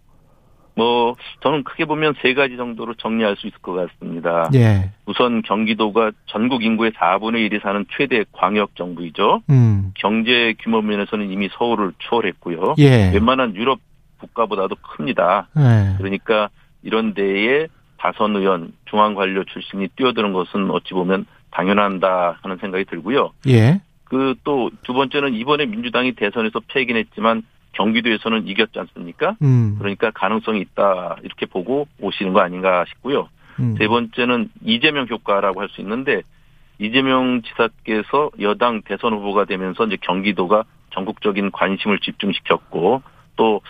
[0.77, 4.49] 뭐 저는 크게 보면 세 가지 정도로 정리할 수 있을 것 같습니다.
[4.53, 4.91] 예.
[5.07, 9.41] 우선 경기도가 전국 인구의 4분의 1이 사는 최대 광역 정부이죠.
[9.49, 9.91] 음.
[9.95, 12.75] 경제 규모 면에서는 이미 서울을 초월했고요.
[12.77, 13.11] 예.
[13.11, 13.79] 웬만한 유럽
[14.19, 15.47] 국가보다도 큽니다.
[15.57, 15.97] 예.
[15.97, 16.49] 그러니까
[16.83, 17.67] 이런 데에
[17.97, 23.31] 다선 의원, 중앙 관료 출신이 뛰어드는 것은 어찌 보면 당연한다 하는 생각이 들고요.
[23.47, 23.81] 예.
[24.05, 27.43] 그 또 두 번째는 이번에 민주당이 대선에서 패긴 했지만
[27.73, 29.35] 경기도에서는 이겼지 않습니까?
[29.41, 29.75] 음.
[29.79, 33.29] 그러니까 가능성이 있다 이렇게 보고 오시는 거 아닌가 싶고요.
[33.59, 33.75] 음.
[33.77, 36.21] 세 번째는 이재명 효과라고 할 수 있는데
[36.79, 43.01] 이재명 지사께서 여당 대선 후보가 되면서 이제 경기도가 전국적인 관심을 집중시켰고
[43.37, 43.61] 또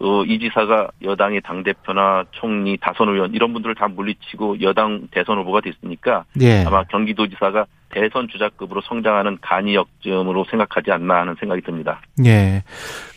[0.00, 5.38] 어, 이 지사가 여당의 당 대표나 총리, 다선 의원 이런 분들을 다 물리치고 여당 대선
[5.38, 6.64] 후보가 됐으니까 예.
[6.64, 12.00] 아마 경기도지사가 대선 주자급으로 성장하는 간이 역점으로 생각하지 않나 하는 생각이 듭니다.
[12.24, 12.62] 예.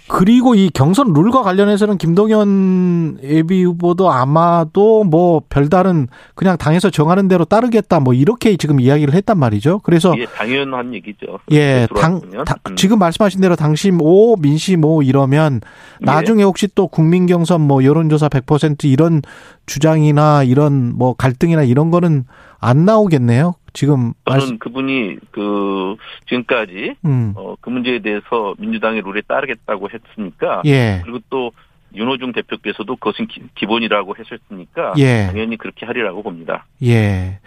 [0.08, 7.46] 그리고 이 경선 룰과 관련해서는 김동연 예비 후보도 아마도 뭐 별다른 그냥 당에서 정하는 대로
[7.46, 9.80] 따르겠다 뭐 이렇게 지금 이야기를 했단 말이죠.
[9.84, 11.40] 그래서 이게 당연한 얘기죠.
[11.52, 12.46] 예, 당, 들어왔으면.
[12.46, 12.76] 당- 음.
[12.76, 15.62] 지금 말씀하신 대로 당심 5, 민심 5 이러면
[16.02, 16.06] 예.
[16.06, 19.22] 나중에 혹시 또 국민 경선 뭐 여론조사 100% 이런
[19.66, 22.26] 주장이나 이런 뭐 갈등이나 이런 거는
[22.60, 23.56] 안 나오겠네요.
[23.78, 25.96] 지금 말씀, 저는 그분이 그
[26.28, 31.52] 지금까지 음, 어, 그 문제에 대해서 민주당의 룰에 따르겠다고 했으니까 예, 그리고 또
[31.94, 35.28] 윤호중 대표께서도 그것은 기, 기본이라고 하셨으니까 예.
[35.28, 36.66] 당연히 그렇게 하리라고 봅니다.
[36.84, 37.40] 예.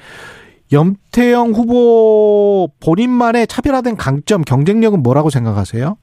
[0.71, 5.97] 염태영 후보 본인만의 차별화된 강점, 경쟁력은 뭐라고 생각하세요?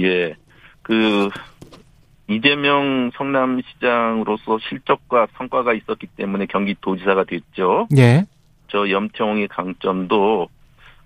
[0.00, 0.34] 예.
[0.82, 1.30] 그
[2.28, 7.88] 이재명 성남시장으로서 실적과 성과가 있었기 때문에 경기도지사가 됐죠.
[7.96, 8.26] 예,
[8.68, 10.48] 저 염태홍의 강점도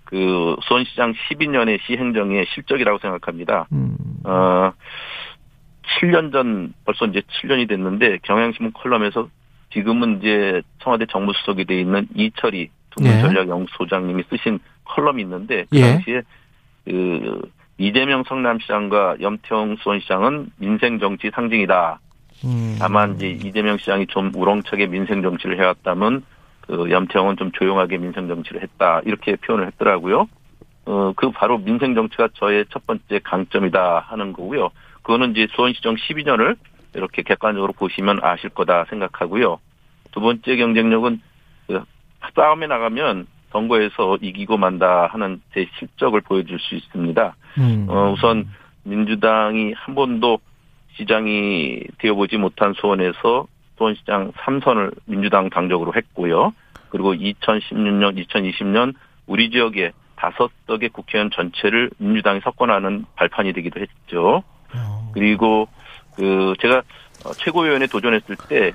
[0.05, 3.67] 그 수원시장 12년의 시행정의 실적이라고 생각합니다.
[3.71, 3.95] 음,
[4.25, 4.73] 어,
[5.99, 9.29] 7년 전 벌써 이제 7년이 됐는데 경향신문 컬럼에서
[9.71, 12.69] 지금은 이제 청와대 정무수석이 돼 있는 이철이 예.
[12.91, 15.81] 통일전략연구소장님이 쓰신 컬럼이 있는데 그 예.
[15.81, 16.21] 당시에
[16.85, 17.41] 그
[17.77, 21.99] 이재명 성남시장과 염태홍 수원시장은 민생 정치 상징이다.
[22.43, 22.75] 음.
[22.79, 26.23] 다만 이제 이재명 시장이 좀 우렁차게 민생 정치를 해왔다면
[26.71, 30.27] 그 염태홍은 좀 조용하게 민생 정치를 했다 이렇게 표현을 했더라고요.
[30.85, 34.69] 어 그 바로 민생 정치가 저의 첫 번째 강점이다 하는 거고요.
[35.03, 36.55] 그거는 이제 수원시정 12년을
[36.95, 39.59] 이렇게 객관적으로 보시면 아실 거다 생각하고요.
[40.11, 41.21] 두 번째 경쟁력은
[41.67, 41.83] 그
[42.35, 47.35] 싸움에 나가면 선거에서 이기고 만다 하는 제 실적을 보여줄 수 있습니다.
[47.57, 47.85] 음.
[47.89, 48.47] 어, 우선
[48.83, 50.39] 민주당이 한 번도
[50.95, 53.47] 시장이 되어보지 못한 수원에서
[53.77, 56.53] 수원시장 3선을 민주당 당적으로 했고요.
[56.91, 58.93] 그리고 2016년, 2020년
[59.25, 64.43] 우리 지역에 다섯 석의 국회의원 전체를 민주당이 석권하는 발판이 되기도 했죠.
[64.75, 65.11] 어.
[65.13, 65.67] 그리고
[66.15, 66.83] 그 제가
[67.25, 68.73] 어, 최고위원에 도전했을 때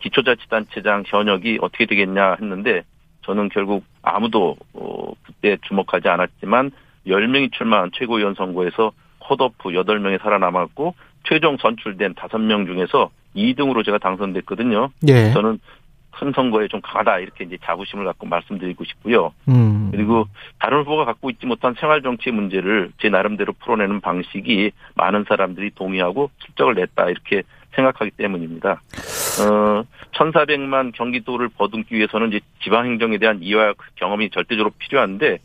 [0.00, 2.84] 기초자치단체장 현역이 어떻게 되겠냐 했는데
[3.22, 6.70] 저는 결국 아무도 어, 그때 주목하지 않았지만
[7.06, 10.94] 10명이 출마한 최고위원 선거에서 컷오프 8명이 살아남았고
[11.24, 14.90] 최종 선출된 5명 중에서 2등으로 제가 당선됐거든요.
[15.08, 15.32] 예.
[15.32, 15.60] 저는 큰
[16.34, 19.32] 선거에 좀 강하다 이렇게 이제 자부심을 갖고 말씀드리고 싶고요.
[19.48, 19.88] 음.
[19.90, 20.26] 그리고
[20.58, 26.30] 다른 후보가 갖고 있지 못한 생활 정치 문제를 제 나름대로 풀어내는 방식이 많은 사람들이 동의하고
[26.38, 27.42] 실적을 냈다 이렇게
[27.74, 28.82] 생각하기 때문입니다.
[29.42, 35.38] 어, 1,400만 경기도를 버듬기 위해서는 이제 지방 행정에 대한 이화 경험이 절대적으로 필요한데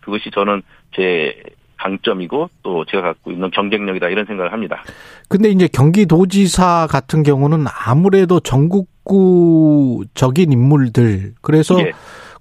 [0.00, 0.62] 그것이 저는
[0.94, 1.40] 제
[1.78, 4.82] 강점이고 또 제가 갖고 있는 경쟁력이다 이런 생각을 합니다.
[5.28, 11.92] 근데 이제 경기도지사 같은 경우는 아무래도 전국 구적인 인물들 그래서 예.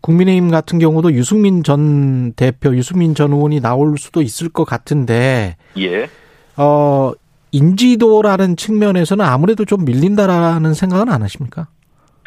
[0.02, 6.08] 국민의힘 같은 경우도 유승민 전 대표, 유승민 전 의원이 나올 수도 있을 것 같은데 예.
[6.58, 7.14] 어
[7.52, 11.68] 인지도라는 측면에서는 아무래도 좀 밀린다라는 생각은 안 하십니까?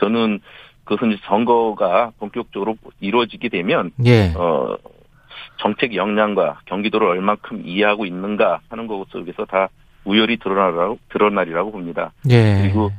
[0.01, 0.41] 저는
[0.85, 4.33] 그것은 선거가 본격적으로 이루어지게 되면 예.
[4.35, 4.77] 어,
[5.61, 9.69] 정책 역량과 경기도를 얼만큼 이해하고 있는가 하는 것 속에서 다
[10.05, 12.13] 우열이 드러나라고, 드러나리라고 봅니다.
[12.31, 12.61] 예.
[12.63, 12.91] 그리고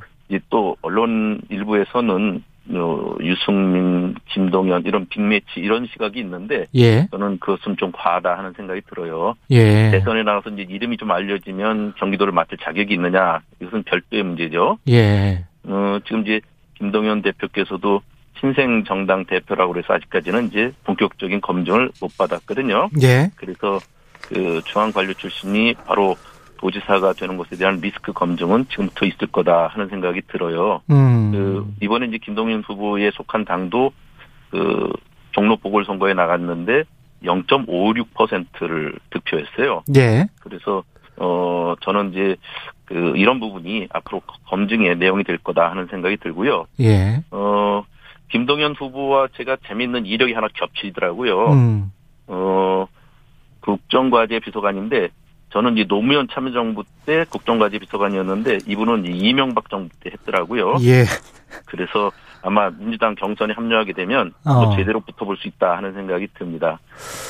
[0.49, 7.07] 또 언론 일부에서는 어, 유승민, 김동연 이런 빅매치 이런 시각이 있는데 예.
[7.11, 9.33] 저는 그것은 좀 과하다 하는 생각이 들어요.
[9.49, 9.91] 예.
[9.91, 14.77] 대선에 나가서 이제 이름이 좀 알려지면 경기도를 맡을 자격이 있느냐 이것은 별도의 문제죠.
[14.89, 15.43] 예.
[15.63, 16.39] 어, 지금 이제
[16.77, 18.01] 김동연 대표께서도
[18.39, 22.89] 신생 정당 대표라고 그래서 아직까지는 이제 본격적인 검증을 못 받았거든요.
[23.03, 23.29] 예.
[23.35, 23.79] 그래서
[24.21, 26.15] 그 중앙 관료 출신이 바로
[26.61, 30.81] 도지사가 되는 것에 대한 리스크 검증은 지금부터 있을 거다 하는 생각이 들어요.
[30.91, 31.31] 음.
[31.31, 33.91] 그 이번에 이제 김동연 후보에 속한 당도
[34.51, 34.89] 그
[35.31, 36.83] 종로 보궐선거에 나갔는데
[37.23, 39.83] 0.56%를 득표했어요.
[39.95, 40.25] 예.
[40.39, 40.83] 그래서
[41.17, 42.35] 어 저는 이제
[42.85, 46.65] 그 이런 부분이 앞으로 검증의 내용이 될 거다 하는 생각이 들고요.
[46.79, 47.23] 예.
[47.31, 47.83] 어
[48.29, 51.51] 김동연 후보와 제가 재밌는 이력이 하나 겹치더라고요.
[51.53, 51.91] 음.
[52.27, 52.85] 어
[53.61, 55.09] 국정과제 비서관인데
[55.51, 60.77] 저는 이제 노무현 참여정부 때 국정과제 비서관이었는데 이분은 이명박 정부 때 했더라고요.
[60.81, 61.05] 예.
[61.65, 64.65] 그래서 아마 민주당 경선에 합류하게 되면 어.
[64.65, 66.79] 또 제대로 붙어볼 수 있다 하는 생각이 듭니다.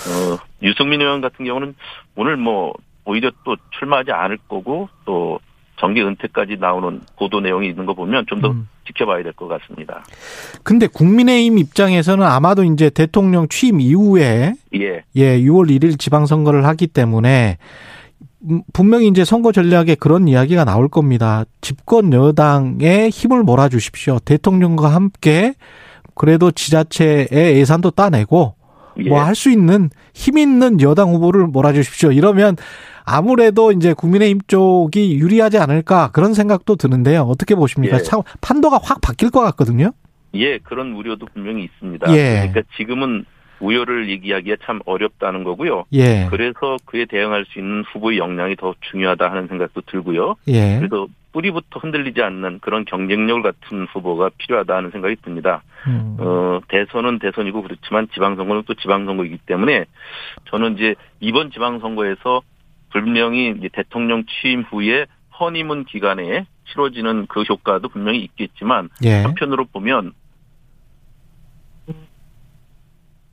[0.07, 1.75] 어, 유승민 의원 같은 경우는
[2.15, 2.73] 오늘 뭐
[3.05, 5.39] 오히려 또 출마하지 않을 거고 또
[5.79, 8.69] 정계 은퇴까지 나오는 보도 내용이 있는 거 보면 좀더 음.
[8.85, 10.03] 지켜봐야 될 것 같습니다.
[10.63, 17.57] 근데 국민의힘 입장에서는 아마도 이제 대통령 취임 이후에 예, 예, 6월 1일 지방선거를 하기 때문에
[17.59, 18.00] 음,
[18.73, 21.45] 분명히 이제 선거 전략에 그런 이야기가 나올 겁니다.
[21.61, 24.19] 집권 여당에 힘을 몰아주십시오.
[24.25, 25.53] 대통령과 함께
[26.15, 28.55] 그래도 지자체의 예산도 따내고
[28.97, 29.09] 예.
[29.09, 32.11] 뭐할 수 있는 힘 있는 여당 후보를 몰아주십시오.
[32.11, 32.57] 이러면
[33.03, 37.21] 아무래도 이제 국민의힘 쪽이 유리하지 않을까 그런 생각도 드는데요.
[37.23, 37.97] 어떻게 보십니까?
[37.97, 38.03] 예.
[38.03, 39.91] 참 판도가 확 바뀔 것 같거든요.
[40.33, 42.11] 예, 그런 우려도 분명히 있습니다.
[42.15, 42.47] 예.
[42.47, 43.25] 그러니까 지금은
[43.61, 45.85] 우려를 얘기하기가 참 어렵다는 거고요.
[45.93, 50.35] 예, 그래서 그에 대응할 수 있는 후보의 역량이 더 중요하다 하는 생각도 들고요.
[50.47, 55.63] 예, 그래서 뿌리부터 흔들리지 않는 그런 경쟁력을 갖춘 후보가 필요하다 하는 생각이 듭니다.
[55.87, 59.85] 음, 어, 대선은 대선이고 그렇지만 지방선거는 또 지방선거이기 때문에
[60.49, 62.41] 저는 이제 이번 지방선거에서
[62.91, 65.05] 분명히 대통령 취임 후에
[65.39, 69.21] 허니문 기간에 치러지는 그 효과도 분명히 있겠지만 예.
[69.21, 70.13] 한편으로 보면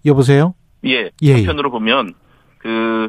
[0.08, 0.54] 여보세요?
[0.84, 1.32] 예, 예.
[1.34, 2.14] 한편으로 보면
[2.58, 3.08] 그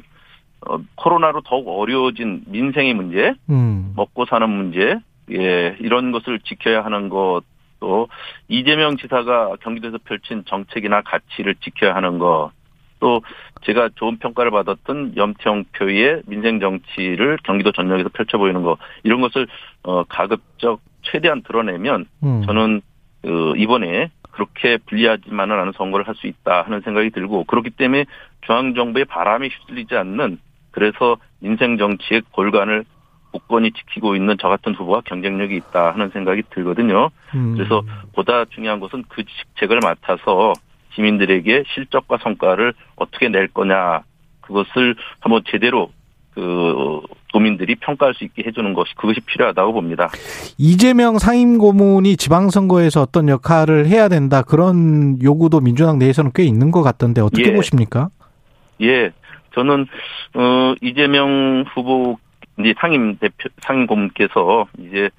[0.67, 4.99] 어, 코로나로 더욱 어려워진 민생의 문제, 음, 먹고 사는 문제,
[5.31, 7.41] 예, 이런 것을 지켜야 하는 것,
[7.79, 8.09] 또
[8.49, 12.51] 이재명 지사가 경기도에서 펼친 정책이나 가치를 지켜야 하는 것,
[12.99, 13.21] 또
[13.63, 19.47] 제가 좋은 평가를 받았던 염태영 표의 민생 정치를 경기도 전역에서 펼쳐 보이는 것, 이런 것을
[19.83, 22.43] 어 가급적 최대한 드러내면 음.
[22.45, 22.81] 저는
[23.25, 28.05] 어, 이번에 그렇게 불리하지만은 않은 선거를 할 수 있다 하는 생각이 들고 그렇기 때문에
[28.41, 30.39] 중앙 정부의 바람에 휩쓸리지 않는
[30.71, 32.85] 그래서 민생 정치의 골간을
[33.31, 37.09] 굳건히 지키고 있는 저 같은 후보가 경쟁력이 있다 하는 생각이 들거든요.
[37.35, 37.55] 음.
[37.55, 40.53] 그래서 보다 중요한 것은 그 직책을 맡아서
[40.93, 44.01] 시민들에게 실적과 성과를 어떻게 낼 거냐
[44.41, 45.91] 그것을 한번 제대로
[46.39, 47.01] 그
[47.33, 50.09] 도민들이 평가할 수 있게 해주는 것이 그것이 필요하다고 봅니다.
[50.57, 57.21] 이재명 상임고문이 지방선거에서 어떤 역할을 해야 된다 그런 요구도 민주당 내에서는 꽤 있는 것 같던데
[57.21, 57.53] 어떻게 예.
[57.53, 58.09] 보십니까?
[58.81, 59.11] 예,
[59.53, 59.85] 저는
[60.35, 62.17] 어 이재명 후보
[62.57, 65.09] 이제 상임 대표 상임 고문께서 이제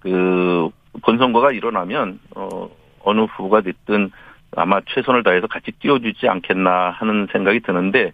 [0.00, 0.70] 그
[1.02, 2.70] 본선거가 일어나면 어
[3.04, 4.10] 어느 후보가 됐든
[4.56, 8.12] 아마 최선을 다해서 같이 띄워주지 않겠나 하는 생각이 드는데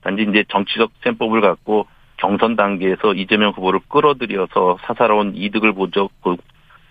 [0.00, 1.86] 단지 이제 정치적 셈법을 갖고
[2.18, 6.36] 경선 단계에서 이재명 후보를 끌어들여서 사사로운 이득을 보자, 보-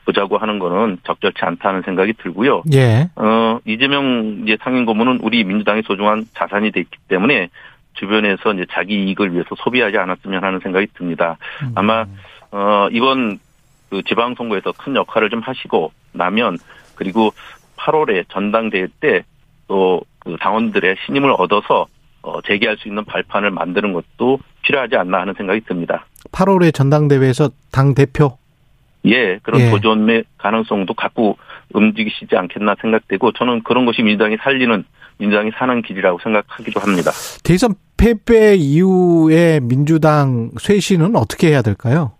[0.05, 2.63] 보자고 하는 거는 적절치 않다는 생각이 들고요.
[2.73, 3.09] 예.
[3.15, 7.49] 어, 이재명 이제 상임 고문은 우리 민주당의 소중한 자산이 됐기 때문에
[7.93, 11.37] 주변에서 이제 자기 이익을 위해서 소비하지 않았으면 하는 생각이 듭니다.
[11.75, 12.05] 아마
[12.51, 13.39] 어, 이번
[13.89, 16.57] 그 지방선거에서 큰 역할을 좀 하시고 나면
[16.95, 17.31] 그리고
[17.77, 19.23] 8월에 전당대회 때
[19.67, 21.85] 또 그 당원들의 신임을 얻어서
[22.21, 26.05] 어, 재개할 수 있는 발판을 만드는 것도 필요하지 않나 하는 생각이 듭니다.
[26.31, 28.37] 8월에 전당대회에서 당 대표
[29.05, 29.69] 예, 그런 예.
[29.69, 31.37] 도전의 가능성도 갖고
[31.73, 34.83] 움직이시지 않겠나 생각되고 저는 그런 것이 민주당이 살리는
[35.17, 37.11] 민주당이 사는 길이라고 생각하기도 합니다.
[37.43, 42.11] 대선 패배 이후에 민주당 쇄신은 어떻게 해야 될까요?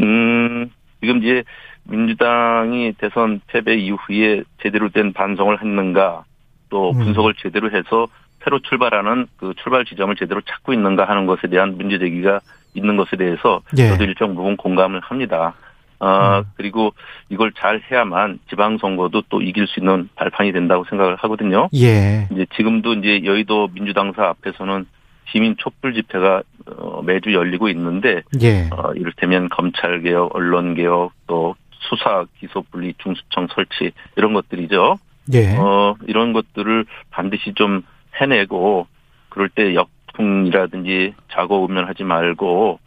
[0.00, 0.70] 음,
[1.00, 1.44] 지금 이제
[1.84, 6.24] 민주당이 대선 패배 이후에 제대로 된 반성을 했는가
[6.68, 6.98] 또 음.
[6.98, 8.06] 분석을 제대로 해서
[8.44, 12.40] 새로 출발하는 그 출발 지점을 제대로 찾고 있는가 하는 것에 대한 문제 제기가
[12.74, 13.88] 있는 것에 대해서 예.
[13.88, 15.54] 저도 일정 부분 공감을 합니다.
[15.98, 16.44] 어, 음.
[16.56, 16.94] 그리고
[17.28, 21.68] 이걸 잘 해야만 지방선거도 또 이길 수 있는 발판이 된다고 생각을 하거든요.
[21.74, 22.26] 예.
[22.32, 24.86] 이제 지금도 이제 여의도 민주당사 앞에서는
[25.30, 28.68] 시민 촛불 집회가 어, 매주 열리고 있는데 예.
[28.72, 34.96] 어, 이를테면 검찰 개혁, 언론 개혁, 또 수사 기소 분리 중수청 설치 이런 것들이죠.
[35.34, 35.56] 예.
[35.56, 37.82] 어, 이런 것들을 반드시 좀
[38.20, 38.86] 해내고
[39.28, 42.78] 그럴 때 역풍이라든지 자고 우면하지 말고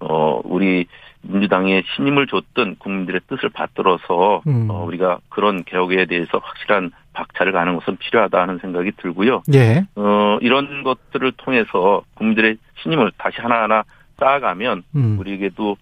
[0.00, 0.86] 어, 우리
[1.22, 4.68] 민주당에 신임을 줬던 국민들의 뜻을 받들어서 음.
[4.70, 9.42] 어, 우리가 그런 개혁에 대해서 확실한 박차를 가는 것은 필요하다 하는 생각이 들고요.
[9.54, 9.84] 예.
[9.96, 13.84] 어, 이런 것들을 통해서 국민들의 신임을 다시 하나하나
[14.18, 15.18] 쌓아가면 음.
[15.18, 15.76] 우리에게도 어,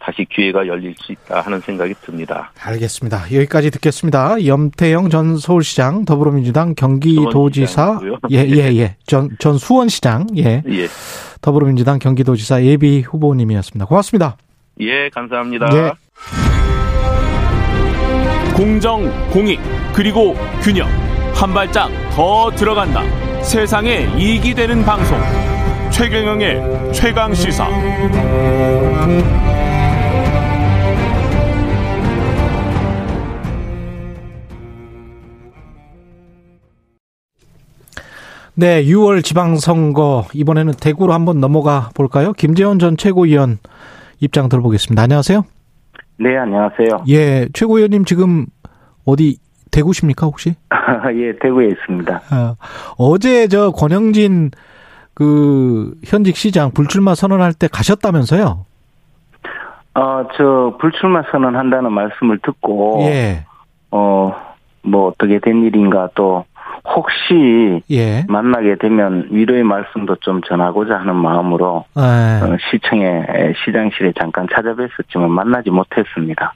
[0.00, 2.52] 다시 기회가 열릴 수 있다 하는 생각이 듭니다.
[2.62, 3.24] 알겠습니다.
[3.32, 4.44] 여기까지 듣겠습니다.
[4.44, 8.00] 염태영 전 서울시장 더불어민주당 경기도지사
[8.30, 8.96] 예예예 예, 예.
[9.06, 10.62] 전, 전 수원시장 예.
[10.68, 10.88] 예.
[11.40, 13.86] 더불어민주당 경기도지사 예비 후보님이었습니다.
[13.86, 14.36] 고맙습니다.
[14.80, 15.68] 예, 감사합니다.
[15.74, 15.92] 예.
[18.54, 19.58] 공정, 공익,
[19.94, 20.86] 그리고 균형.
[21.34, 23.02] 한 발짝 더 들어간다.
[23.42, 25.18] 세상에 이익이 되는 방송.
[25.90, 27.66] 최경영의 최강 시사.
[38.60, 42.34] 네, 6월 지방선거 이번에는 대구로 한번 넘어가 볼까요?
[42.34, 43.56] 김재원 전 최고위원
[44.20, 45.02] 입장 들어보겠습니다.
[45.02, 45.44] 안녕하세요.
[46.18, 47.04] 네, 안녕하세요.
[47.08, 48.44] 예, 최고위원님 지금
[49.06, 49.38] 어디
[49.70, 50.56] 대구십니까 혹시?
[51.16, 52.16] 예, 대구에 있습니다.
[52.16, 52.56] 어,
[52.98, 54.50] 어제 저 권영진
[55.14, 58.66] 그 현직 시장 불출마 선언할 때 가셨다면서요?
[59.94, 63.46] 어, 저 불출마 선언한다는 말씀을 듣고 예.
[63.90, 64.34] 어,
[64.82, 66.44] 뭐 어떻게 된 일인가 또
[66.84, 68.24] 혹시 예.
[68.28, 72.00] 만나게 되면 위로의 말씀도 좀 전하고자 하는 마음으로 예.
[72.00, 73.24] 어, 시청에
[73.64, 76.54] 시장실에 잠깐 찾아뵀었지만 만나지 못했습니다.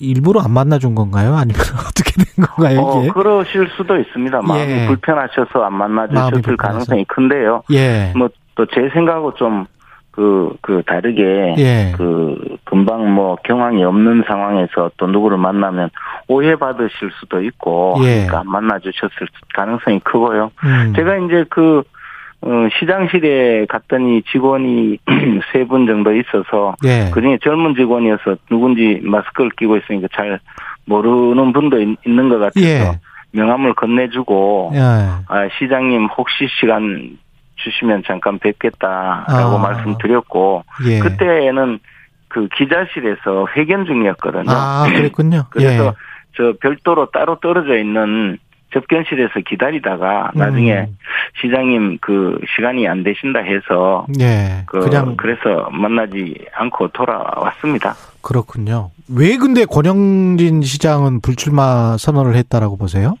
[0.00, 1.34] 일부러 안 만나준 건가요?
[1.36, 3.10] 아니면 어떻게 된 건가요, 어, 이게?
[3.10, 4.42] 그러실 수도 있습니다.
[4.42, 4.86] 마음이 예.
[4.86, 6.56] 불편하셔서 안 만나주셨을.
[6.56, 7.62] 가능성이 큰데요.
[7.72, 8.12] 예.
[8.16, 9.66] 뭐또 제 생각하고 좀
[10.20, 11.92] 그, 그 다르게 예.
[11.96, 15.88] 그 금방 뭐 경황이 없는 상황에서 또 누구를 만나면
[16.28, 18.26] 오해받으실 수도 있고 예.
[18.26, 20.50] 그러니까 안 만나주셨을 가능성이 크고요.
[20.62, 20.92] 음.
[20.94, 21.82] 제가 이제 그
[22.42, 24.98] 어, 시장실에 갔더니 직원이
[25.54, 27.10] 세 분 정도 있어서 예.
[27.14, 30.38] 그 중에 젊은 직원이어서 누군지 마스크를 끼고 있으니까 잘
[30.84, 33.00] 모르는 분도 있, 는것 같아서 예.
[33.32, 34.78] 명함을 건네주고 예.
[34.80, 37.16] 아, 시장님 혹시 시간
[37.62, 39.58] 주시면 잠깐 뵙겠다라고 아.
[39.58, 40.98] 말씀드렸고 예.
[41.00, 41.78] 그때는
[42.28, 44.50] 그 기자실에서 회견 중이었거든요.
[44.50, 45.44] 아, 그랬군요.
[45.50, 45.92] 그래서 예.
[46.36, 48.38] 저 별도로 따로 떨어져 있는
[48.72, 50.96] 접견실에서 기다리다가 나중에 음.
[51.40, 54.62] 시장님 그 시간이 안 되신다 해서 예.
[54.66, 57.94] 그 그냥 그래서 만나지 않고 돌아왔습니다.
[58.22, 58.90] 그렇군요.
[59.08, 63.16] 왜 근데 권영진 시장은 불출마 선언을 했다라고 보세요?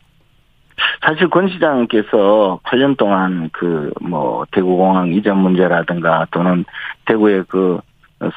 [1.02, 6.64] 사실 권 시장께서 8년 동안 그 뭐 대구공항 이전 문제라든가 또는
[7.06, 7.80] 대구의 그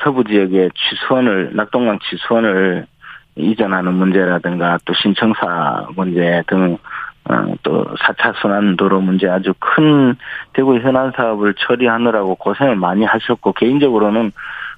[0.04, 2.86] 서부 지역의 취수원을 낙동강 취수원을
[3.36, 6.78] 이전하는 문제라든가 또 신청사 문제 등
[7.26, 10.16] 어, 또 4차 순환 도로 문제 아주 큰
[10.52, 14.32] 대구 현안 사업을 처리하느라고 고생을 많이 하셨고 개인적으로는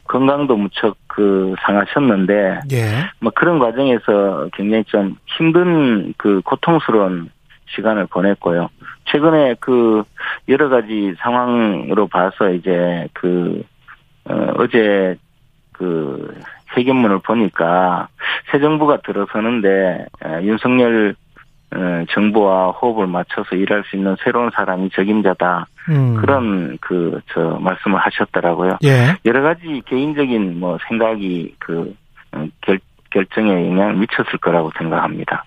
[0.08, 2.86] 건강도 무척 그 상하셨는데 예.
[3.20, 7.32] 뭐 그런 과정에서 굉장히 좀 힘든 그 고통스러운
[7.76, 8.70] 시간을 보냈고요.
[9.06, 10.04] 최근에 그
[10.48, 13.64] 여러 가지 상황으로 봐서 이제 그
[14.26, 15.16] 어, 어제
[15.72, 16.34] 그
[16.76, 18.08] 회견문을 보니까
[18.52, 21.16] 새 정부가 들어서는데 어, 윤석열
[21.76, 26.16] 어, 정부와 호흡을 맞춰서 일할 수 있는 새로운 사람이 적임자다 음.
[26.16, 28.78] 그런 그 저 말씀을 하셨더라고요.
[28.86, 29.18] 예.
[29.26, 31.94] 여러 가지 개인적인 뭐 생각이 그
[32.32, 32.80] 어, 결,
[33.12, 35.44] 결정에 영향을 미쳤을 거라고 생각합니다.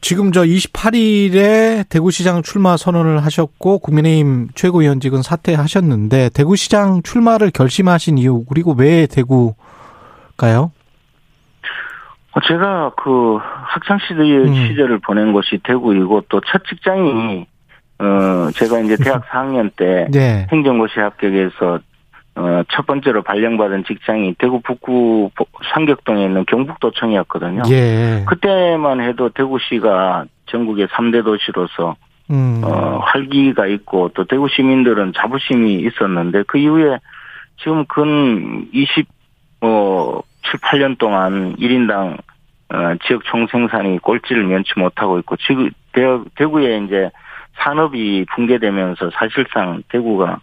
[0.00, 8.74] 지금 저 28일에 대구시장 출마 선언을 하셨고 국민의힘 최고위원직은 사퇴하셨는데 대구시장 출마를 결심하신 이유 그리고
[8.78, 10.70] 왜 대구가요?
[12.32, 14.54] 어, 제가 그 학창 시절 음.
[14.54, 17.46] 시절을 보낸 곳이 대구이고 또 첫 직장이
[17.98, 20.46] 어 제가 이제 대학 4학년 때 네.
[20.52, 21.80] 행정고시 합격해서 어
[22.70, 27.62] 첫 번째로 발령받은 직장이 대구 북구 보- 삼격동에 있는 경북도청이었거든요.
[27.70, 28.24] 예.
[28.26, 31.96] 그때만 해도 대구시가 전국의 3대 도시로서
[32.30, 32.60] 음.
[32.64, 36.98] 어, 활기가 있고 또 대구 시민들은 자부심이 있었는데 그 이후에
[37.58, 39.06] 지금 근 20,
[39.62, 40.20] 어,
[40.50, 42.18] 7, 8년 동안 1인당
[42.70, 46.02] 어, 지역 총생산이 꼴찌를 면치 못하고 있고 지금 대,
[46.36, 47.10] 대구에 이제
[47.60, 50.40] 산업이 붕괴되면서 사실상 대구가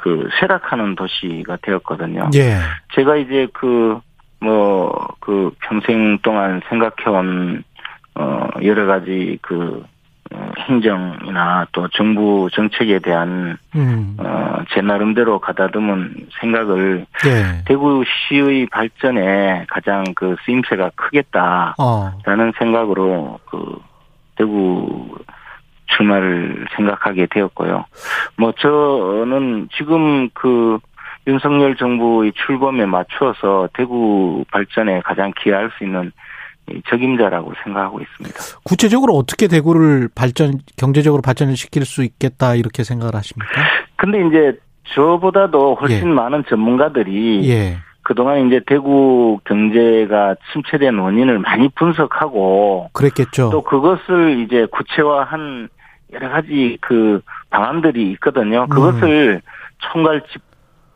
[0.00, 2.30] 그 쇠락하는 도시가 되었거든요.
[2.34, 2.56] 예.
[2.94, 4.00] 제가 이제 그,
[4.40, 7.62] 뭐, 그 평생 동안 생각해온,
[8.14, 9.84] 어, 여러 가지 그,
[10.32, 14.16] 어, 행정이나 또 정부 정책에 대한, 음.
[14.18, 17.64] 어, 제 나름대로 가다듬은 생각을 예.
[17.66, 22.52] 대구시의 발전에 가장 그 쓰임새가 크겠다라는 어.
[22.58, 23.78] 생각으로 그,
[24.36, 25.18] 대구
[25.96, 27.84] 출마를 생각하게 되었고요.
[28.36, 30.78] 뭐 저는 지금 그
[31.26, 36.12] 윤석열 정부의 출범에 맞추어서 대구 발전에 가장 기여할 수 있는
[36.70, 38.38] 이 적임자라고 생각하고 있습니다.
[38.64, 43.52] 구체적으로 어떻게 대구를 발전 경제적으로 발전을 시킬 수 있겠다 이렇게 생각을 하십니까?
[43.96, 44.58] 근데 이제
[44.94, 46.12] 저보다도 훨씬 예.
[46.12, 47.78] 많은 전문가들이 예.
[48.02, 53.50] 그동안 이제 대구 경제가 침체된 원인을 많이 분석하고 그랬겠죠.
[53.50, 55.68] 또 그것을 이제 구체화한
[56.12, 58.66] 여러 가지 그 방안들이 있거든요.
[58.68, 59.42] 그것을
[59.78, 60.22] 총괄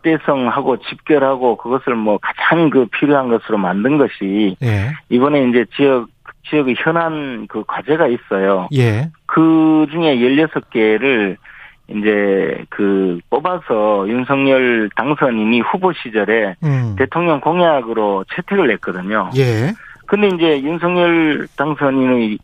[0.04, 4.92] 집대성하고 집결하고 그것을 뭐 가장 그 필요한 것으로 만든 것이 예.
[5.08, 6.08] 이번에 이제 지역
[6.48, 8.68] 지역의 현안 그 과제가 있어요.
[8.74, 9.10] 예.
[9.26, 11.36] 그 중에 16개를
[11.88, 16.96] 이제 그 뽑아서 윤석열 당선인이 후보 시절에 음.
[16.98, 19.30] 대통령 공약으로 채택을 했거든요.
[19.36, 19.72] 예.
[20.06, 22.38] 근데 이제 윤석열 당선인의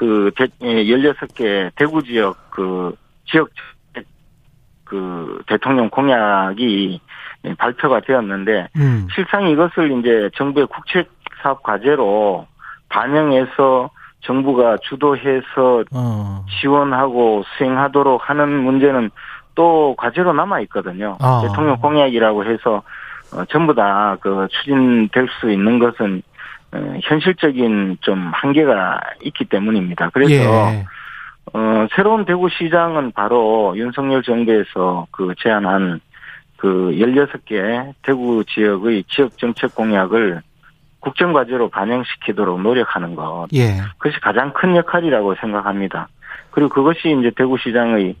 [0.00, 2.96] 그 대, 16개 대구 지역 그
[3.26, 3.50] 지역
[4.84, 6.98] 그 대통령 공약이
[7.58, 9.06] 발표가 되었는데 음.
[9.14, 11.10] 실상 이것을 이제 정부의 국책
[11.42, 12.46] 사업 과제로
[12.88, 13.90] 반영해서
[14.22, 16.46] 정부가 주도해서 어.
[16.60, 19.10] 지원하고 수행하도록 하는 문제는
[19.54, 21.18] 또 과제로 남아 있거든요.
[21.20, 21.42] 아.
[21.46, 22.82] 대통령 공약이라고 해서
[23.34, 26.29] 어, 전부 다 그 추진될 수 있는 것은 어,
[27.02, 30.10] 현실적인 좀 한계가 있기 때문입니다.
[30.10, 30.84] 그래서 예.
[31.52, 36.00] 어, 새로운 대구시장은 바로 윤석열 정부에서 그 제안한
[36.56, 40.42] 그 16개 대구 지역의 지역 정책 공약을
[41.00, 43.48] 국정과제로 반영시키도록 노력하는 것.
[43.54, 43.78] 예.
[43.98, 46.08] 그것이 가장 큰 역할이라고 생각합니다.
[46.50, 48.16] 그리고 그것이 이제 대구시장의 이,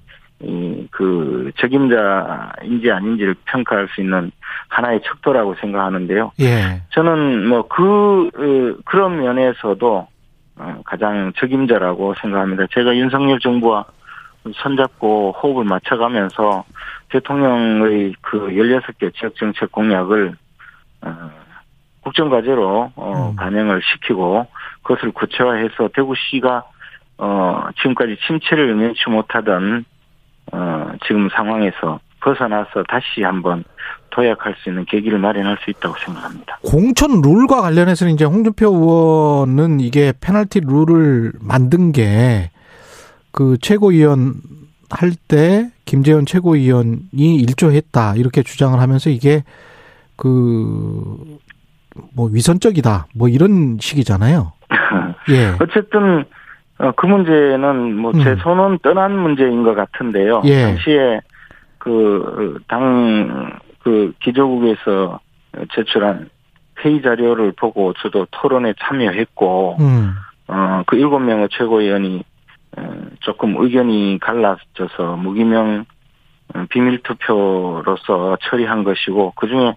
[0.90, 4.30] 그, 적임자인지 아닌지를 평가할 수 있는
[4.68, 6.32] 하나의 척도라고 생각하는데요.
[6.40, 6.82] 예.
[6.90, 10.08] 저는 뭐 그, 어, 그런 면에서도
[10.56, 12.66] 어, 가장 적임자라고 생각합니다.
[12.72, 13.84] 제가 윤석열 정부와
[14.54, 16.64] 손잡고 호흡을 맞춰가면서
[17.10, 20.34] 대통령의 그 16개 지역정책 공약을,
[21.02, 21.30] 어,
[22.02, 23.36] 국정과제로, 어, 음.
[23.36, 24.46] 반영을 시키고
[24.82, 26.64] 그것을 구체화해서 대구시가,
[27.18, 29.84] 어, 지금까지 침체를 면치 못하던,
[30.52, 33.64] 어, 지금 상황에서 벗어나서 다시 한번
[34.10, 36.58] 도약할 수 있는 계기를 마련할 수 있다고 생각합니다.
[36.62, 42.50] 공천 룰과 관련해서는 이제 홍준표 의원은 이게 페널티 룰을 만든 게
[43.32, 44.34] 그 최고위원
[44.90, 49.44] 할 때 김재현 최고위원이 일조했다 이렇게 주장을 하면서 이게
[50.16, 51.16] 그
[52.14, 54.52] 뭐 위선적이다 뭐 이런 식이잖아요.
[55.30, 55.54] 예.
[55.60, 56.24] 어쨌든 어,
[56.96, 58.36] 그 문제는 뭐제 음.
[58.36, 60.42] 손은 떠난 문제인 것 같은데요.
[60.44, 60.62] 예.
[60.62, 61.20] 당시에
[61.78, 62.84] 그당그
[64.20, 65.20] 기조국에서
[65.74, 66.30] 제출한
[66.82, 70.14] 회의 자료를 보고 저도 토론에 참여했고 음.
[70.48, 72.24] 어, 그 일곱 명의 최고위원이
[72.76, 75.84] 어, 조금 의견이 갈라져서 무기명
[76.54, 79.74] 어, 비밀 투표로서 처리한 것이고 그 중에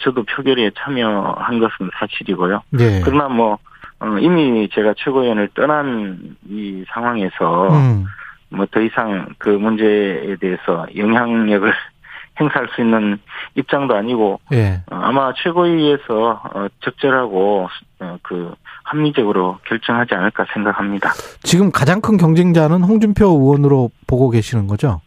[0.00, 2.62] 저도 표결에 참여한 것은 사실이고요.
[2.78, 3.00] 예.
[3.04, 3.58] 그러나 뭐
[4.00, 8.06] 어, 이미 제가 최고위원을 떠난 이 상황에서 음.
[8.48, 11.72] 뭐더 이상 그 문제에 대해서 영향력을
[12.40, 13.18] 행사할 수 있는
[13.54, 14.82] 입장도 아니고 예.
[14.90, 17.68] 어, 아마 최고위에서 어, 적절하고
[18.00, 21.10] 어, 그 합리적으로 결정하지 않을까 생각합니다.
[21.42, 25.02] 지금 가장 큰 경쟁자는 홍준표 의원으로 보고 계시는 거죠?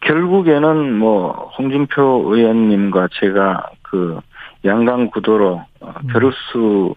[0.00, 4.18] 결국에는 뭐 홍준표 의원님과 제가 그
[4.64, 6.32] 양강 구도로 어, 음.
[6.32, 6.94] 수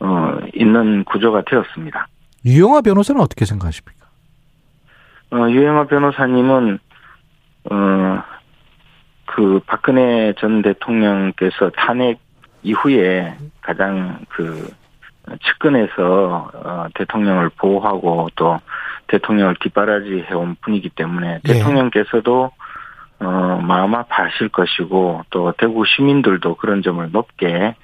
[0.00, 2.08] 어, 있는 구조가 되었습니다.
[2.44, 4.06] 유영아 변호사는 어떻게 생각하십니까?
[5.32, 6.78] 어, 유영아 변호사님은
[7.70, 8.22] 어,
[9.26, 12.18] 그 박근혜 전 대통령께서 탄핵
[12.62, 14.68] 이후에 가장 그
[15.44, 18.60] 측근에서 어, 대통령을 보호하고 또
[19.08, 21.52] 대통령을 뒷바라지 해온 분이기 때문에 예.
[21.52, 22.50] 대통령께서도
[23.18, 27.74] 어, 마음 아파하실 것이고 또 대구 시민들도 그런 점을 높게 어,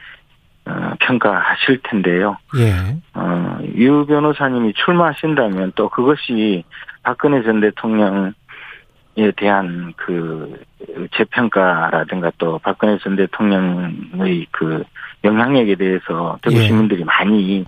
[1.00, 2.36] 평가하실 텐데요.
[2.56, 2.96] 예.
[3.14, 6.64] 어, 유 변호사님이 출마하신다면 또 그것이
[7.02, 8.32] 박근혜 전 대통령에
[9.36, 10.60] 대한 그
[11.16, 14.84] 재평가라든가 또 박근혜 전 대통령의 그
[15.24, 16.62] 영향력에 대해서 대구 예.
[16.66, 17.64] 시민들이 많이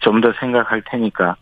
[0.00, 1.36] 좀 더 생각할 테니까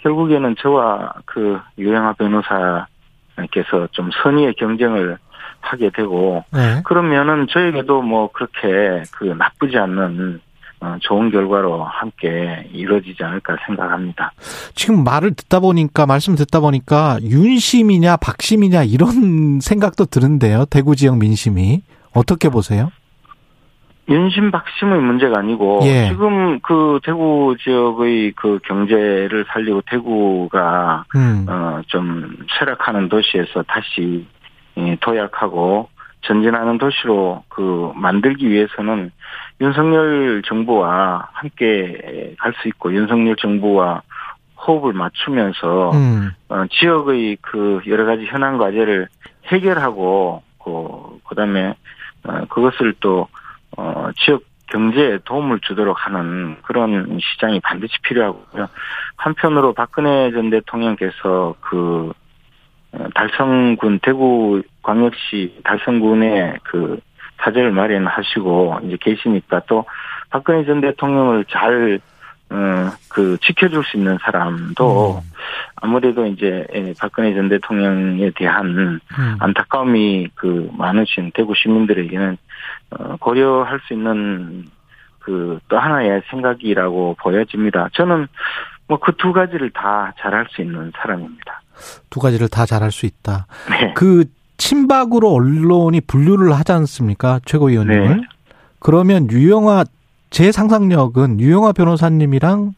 [0.00, 5.18] 결국에는 저와 그 유영아 변호사께서 좀 선의의 경쟁을
[5.60, 6.82] 하게 되고 네.
[6.84, 10.40] 그러면은 저에게도 뭐 그렇게 그 나쁘지 않는
[10.82, 14.32] 어, 좋은 결과로 함께 이루어지지 않을까 생각합니다.
[14.74, 20.64] 지금 말을 듣다 보니까 말씀 듣다 보니까 윤심이냐 박심이냐 이런 생각도 드는데요.
[20.68, 21.82] 대구 지역 민심이
[22.12, 22.90] 어떻게 보세요?
[24.08, 26.08] 윤심 박심의 문제가 아니고 예.
[26.08, 31.46] 지금 그 대구 지역의 그 경제를 살리고 대구가 음.
[31.48, 34.41] 어좀 쇠락하는 도시에서 다시 예,
[35.00, 35.88] 도약하고
[36.22, 39.10] 전진하는 도시로 그 만들기 위해서는
[39.60, 44.02] 윤석열 정부와 함께 갈 수 있고 윤석열 정부와
[44.66, 46.30] 호흡을 맞추면서 음.
[46.48, 49.08] 어, 지역의 그 여러 가지 현안 과제를
[49.46, 51.74] 해결하고 그 그다음에
[52.24, 53.26] 어, 그것을 또
[53.76, 58.68] 어, 지역 경제에 도움을 주도록 하는 그런 시장이 반드시 필요하고요.
[59.16, 62.21] 한편으로 박근혜 전 대통령께서 그 어,
[63.14, 67.00] 달성군 대구 광역시 달성군에 그
[67.38, 69.84] 사저를 마련하시고 이제 계시니까 또
[70.30, 72.00] 박근혜 전 대통령을 잘
[72.50, 75.30] 어, 그, 지켜줄 수 있는 사람도, 음.
[75.76, 79.36] 아무래도 이제, 예, 박근혜 전 대통령에 대한 음.
[79.40, 82.36] 안타까움이 그, 많으신 대구 시민들에게는,
[82.90, 84.66] 어, 고려할 수 있는
[85.20, 87.88] 그, 또 하나의 생각이라고 보여집니다.
[87.94, 88.28] 저는
[88.86, 91.61] 뭐 그 두 가지를 다 잘할 수 있는 사람입니다.
[92.10, 93.46] 두 가지를 다 잘할 수 있다.
[93.70, 93.94] 네.
[93.94, 94.24] 그,
[94.62, 97.40] 친박으로 언론이 분류를 하지 않습니까?
[97.44, 98.16] 최고위원님을.
[98.16, 98.22] 네.
[98.78, 99.84] 그러면 유영아
[100.30, 102.74] 제 상상력은 유영아 변호사님이랑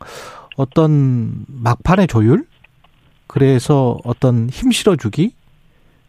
[0.56, 2.44] 어떤 막판의 조율?
[3.26, 5.34] 그래서 어떤 힘 실어주기?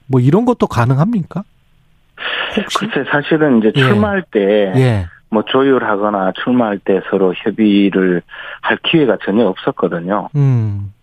[0.07, 1.43] 뭐 이런 것도 가능합니까?
[2.55, 2.77] 혹시?
[2.77, 3.79] 글쎄, 사실은 이제 예.
[3.81, 4.39] 출마할 예.
[4.39, 5.05] 때, 예.
[5.29, 8.21] 뭐 조율하거나 출마할 때 서로 협의를
[8.61, 10.29] 할 기회가 전혀 없었거든요.
[10.35, 10.93] 음.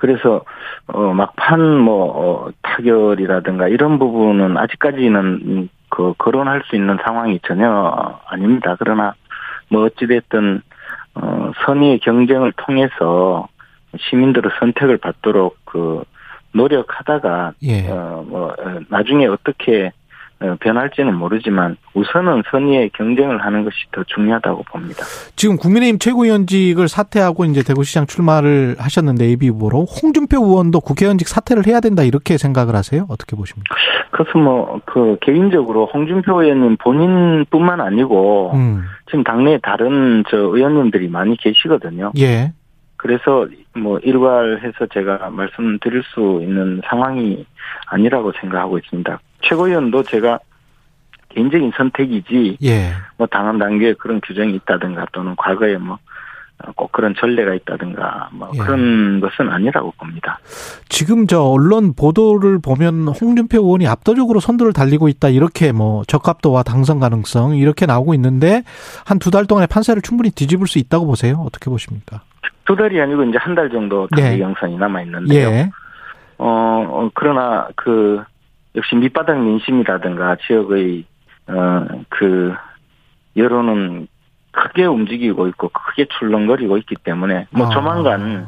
[0.00, 0.42] 그래서,
[0.88, 8.76] 어, 막판 뭐, 어, 타결이라든가 이런 부분은 아직까지는 그 거론할 수 있는 상황이 전혀 아닙니다.
[8.78, 9.14] 그러나
[9.68, 10.62] 뭐 어찌됐든
[11.16, 13.48] 어 선의의 경쟁을 통해서
[13.98, 16.04] 시민들의 선택을 받도록 그
[16.52, 17.88] 노력하다가 예.
[17.88, 18.54] 어뭐
[18.88, 19.90] 나중에 어떻게 어,
[20.60, 25.04] 변할지는 모르지만 우선은 선의의 경쟁을 하는 것이 더 중요하다고 봅니다.
[25.36, 31.80] 지금 국민의힘 최고위원직을 사퇴하고 이제 대구시장 출마를 하셨는데 예비 후보로 홍준표 의원도 국회의원직 사퇴를 해야
[31.80, 33.06] 된다 이렇게 생각을 하세요?
[33.08, 33.74] 어떻게 보십니까?
[34.10, 38.84] 그것은 뭐그 개인적으로 홍준표 의원님 본인뿐만 아니고 음.
[39.06, 42.12] 지금 당내에 다른 저 의원님들이 많이 계시거든요.
[42.18, 42.52] 예.
[42.96, 47.46] 그래서 뭐 일괄해서 제가 말씀드릴 수 있는 상황이
[47.86, 49.18] 아니라고 생각하고 있습니다.
[49.42, 50.38] 최고위원도 제가
[51.30, 52.90] 개인적인 선택이지 예.
[53.16, 55.98] 뭐 당헌 단계에 그런 규정이 있다든가 또는 과거에 뭐
[56.76, 58.58] 꼭 그런 전례가 있다든가 뭐 예.
[58.58, 60.38] 그런 것은 아니라고 봅니다.
[60.90, 67.00] 지금 저 언론 보도를 보면 홍준표 의원이 압도적으로 선두를 달리고 있다 이렇게 뭐 적합도와 당선
[67.00, 68.62] 가능성 이렇게 나오고 있는데
[69.06, 71.42] 한 두 달 동안의 판세를 충분히 뒤집을 수 있다고 보세요.
[71.46, 72.20] 어떻게 보십니까?
[72.66, 74.38] 두 달이 아니고 이제 한 달 정도 단기 예.
[74.38, 75.70] 경선이 남아 있는데요.
[76.36, 78.22] 어 그러나 그
[78.74, 81.04] 역시 밑바닥 민심이라든가 지역의
[81.46, 82.54] 어그
[83.36, 84.06] 여론은
[84.52, 87.70] 크게 움직이고 있고 크게 출렁거리고 있기 때문에 뭐 아.
[87.70, 88.46] 조만간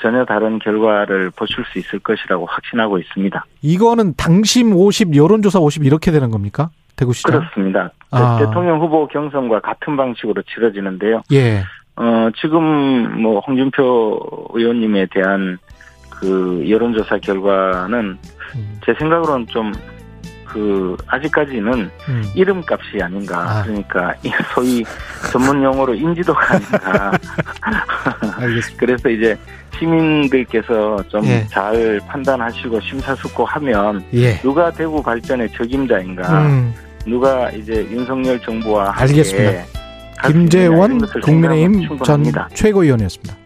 [0.00, 3.44] 전혀 다른 결과를 보실 수 있을 것이라고 확신하고 있습니다.
[3.62, 6.70] 이거는 당심 50, 여론조사 50 이렇게 되는 겁니까?
[6.96, 7.40] 대구시장?
[7.40, 7.90] 그렇습니다.
[8.10, 8.38] 아.
[8.38, 11.22] 대통령 후보 경선과 같은 방식으로 치러지는데요.
[11.32, 11.62] 예.
[11.96, 15.58] 어, 지금 뭐 홍준표 의원님에 대한
[16.20, 18.18] 그 여론조사 결과는
[18.56, 18.80] 음.
[18.84, 19.72] 제 생각으로는 좀
[20.54, 22.24] 그 아직까지는 음.
[22.36, 23.62] 이름값이 아닌가 아.
[23.64, 24.14] 그러니까
[24.54, 24.84] 소위
[25.32, 27.10] 전문 용어로 인지도가 아닌가
[28.78, 29.36] 그래서 이제
[29.76, 32.06] 시민들께서 좀잘 예.
[32.06, 34.38] 판단하시고 심사숙고하면 예.
[34.42, 36.72] 누가 대구 발전의 적임자인가 음.
[37.04, 39.64] 누가 이제 윤석열 정부와 알겠습니다.
[40.24, 43.43] 김재원 국민의힘 전 최고위원이었습니다.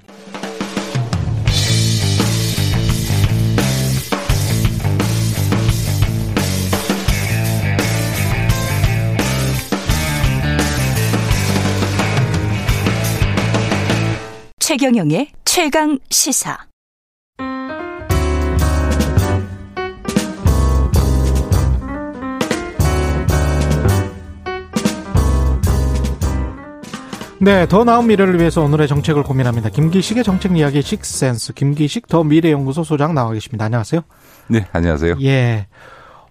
[14.68, 16.58] 최경영의 최강 시사.
[27.40, 29.70] 네, 더 나은 미래를 위해서 오늘의 정책을 고민합니다.
[29.70, 33.64] 김기식의 정책 이야기 식센스 김기식 더 미래연구소 소장 나와 계십니다.
[33.64, 34.02] 안녕하세요.
[34.48, 35.16] 네, 안녕하세요.
[35.22, 35.66] 예.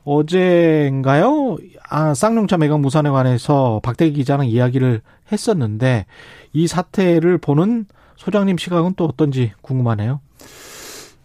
[0.03, 1.57] 어제인가요?
[1.89, 6.05] 아, 쌍용차 매각 무산에 관해서 박대기 기자는 이야기를 했었는데
[6.53, 7.88] 이 사태를 보는
[8.18, 10.20] 소장님 시각은 또 어떤지 궁금하네요.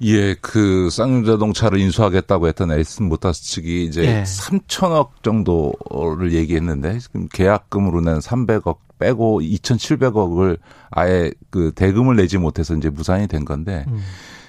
[0.04, 4.22] 예, 그 쌍용자동차를 인수하겠다고 했던 에디슨 모터스 측이 이제 예.
[4.24, 10.58] 3천억 정도를 얘기했는데 지금 계약금으로 낸 300억 빼고 2,700억을
[10.90, 14.00] 아예 그 대금을 내지 못해서 이제 무산이 된 건데 음.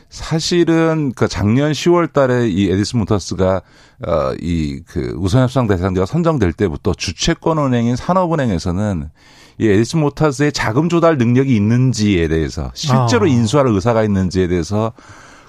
[0.09, 3.61] 사실은 그 작년 10월 달에 이 에디슨 모터스가
[4.05, 9.09] 어 이 그 우선 협상 대상자가 선정될 때부터 주채권 은행인 산업은행에서는
[9.59, 13.27] 이 에디슨 모터스의 자금 조달 능력이 있는지에 대해서 실제로 아.
[13.27, 14.93] 인수할 의사가 있는지에 대해서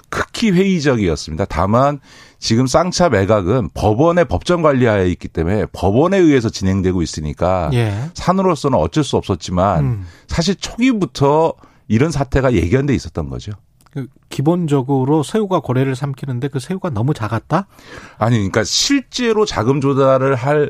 [0.09, 1.45] 극히 회의적이었습니다.
[1.45, 1.99] 다만
[2.39, 8.09] 지금 쌍차 매각은 법원의 법정 관리하에 있기 때문에 법원에 의해서 진행되고 있으니까 예.
[8.13, 10.05] 산으로서는 어쩔 수 없었지만 음.
[10.27, 11.53] 사실 초기부터
[11.87, 13.51] 이런 사태가 예견돼 있었던 거죠.
[13.91, 17.67] 그 기본적으로 새우가 고래를 삼키는데 그 새우가 너무 작았다?
[18.17, 20.69] 아니, 그러니까 실제로 자금 조달을 할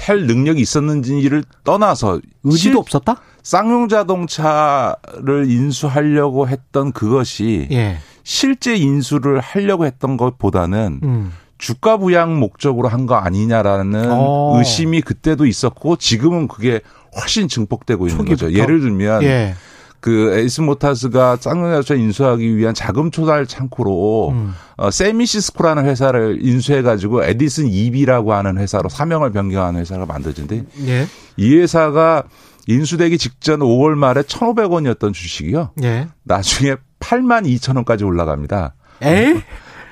[0.00, 3.16] 할 능력이 있었는지를 떠나서 의지도 실- 없었다?
[3.42, 7.98] 쌍용 자동차를 인수하려고 했던 그것이 예.
[8.22, 11.32] 실제 인수를 하려고 했던 것보다는 음.
[11.58, 14.54] 주가 부양 목적으로 한 거 아니냐라는 어.
[14.58, 16.80] 의심이 그때도 있었고 지금은 그게
[17.20, 18.46] 훨씬 증폭되고 있는 거죠.
[18.46, 18.62] 초기부터.
[18.62, 19.54] 예를 들면 예.
[20.00, 24.54] 그 에디슨 모터스가 쌍용 자동차 인수하기 위한 자금 조달 창구로 음.
[24.76, 31.06] 어, 쎄미시스코라는 회사를 인수해가지고 에디슨 EV라고 하는 회사로 사명을 변경하는 회사가 만들어진데 예.
[31.36, 32.24] 이 회사가
[32.66, 35.72] 인수되기 직전 5월 말에 1,500원이었던 주식이요.
[35.82, 36.08] 예.
[36.24, 38.74] 나중에 8만 2천 원까지 올라갑니다.
[39.02, 39.42] 에?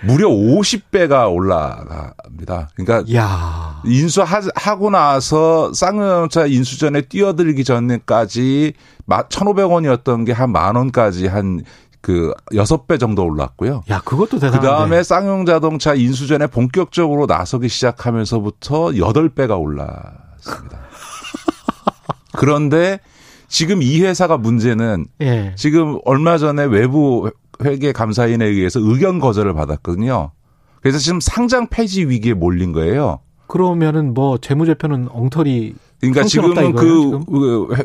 [0.02, 2.70] 무려 50배가 올라갑니다.
[2.76, 3.80] 그러니까 야.
[3.84, 8.74] 인수하고 나서 쌍용자동차 인수전에 뛰어들기 전까지
[9.08, 13.82] 1,500원이었던 게 한 만 원까지 한그 6배 정도 올랐고요.
[13.90, 14.66] 야, 그것도 그 대단한데.
[14.66, 20.78] 다음에 쌍용 자동차 인수 전에 본격적으로 나서기 시작하면서부터 8배가 올랐습니다.
[22.36, 23.00] 그런데
[23.48, 25.54] 지금 이 회사가 문제는 예.
[25.56, 27.30] 지금 얼마 전에 외부
[27.64, 30.30] 회계 감사인에 의해서 의견 거절을 받았거든요.
[30.80, 33.20] 그래서 지금 상장 폐지 위기에 몰린 거예요.
[33.46, 37.24] 그러면은 뭐 재무제표는 엉터리 그러니까 지금은 그 지금?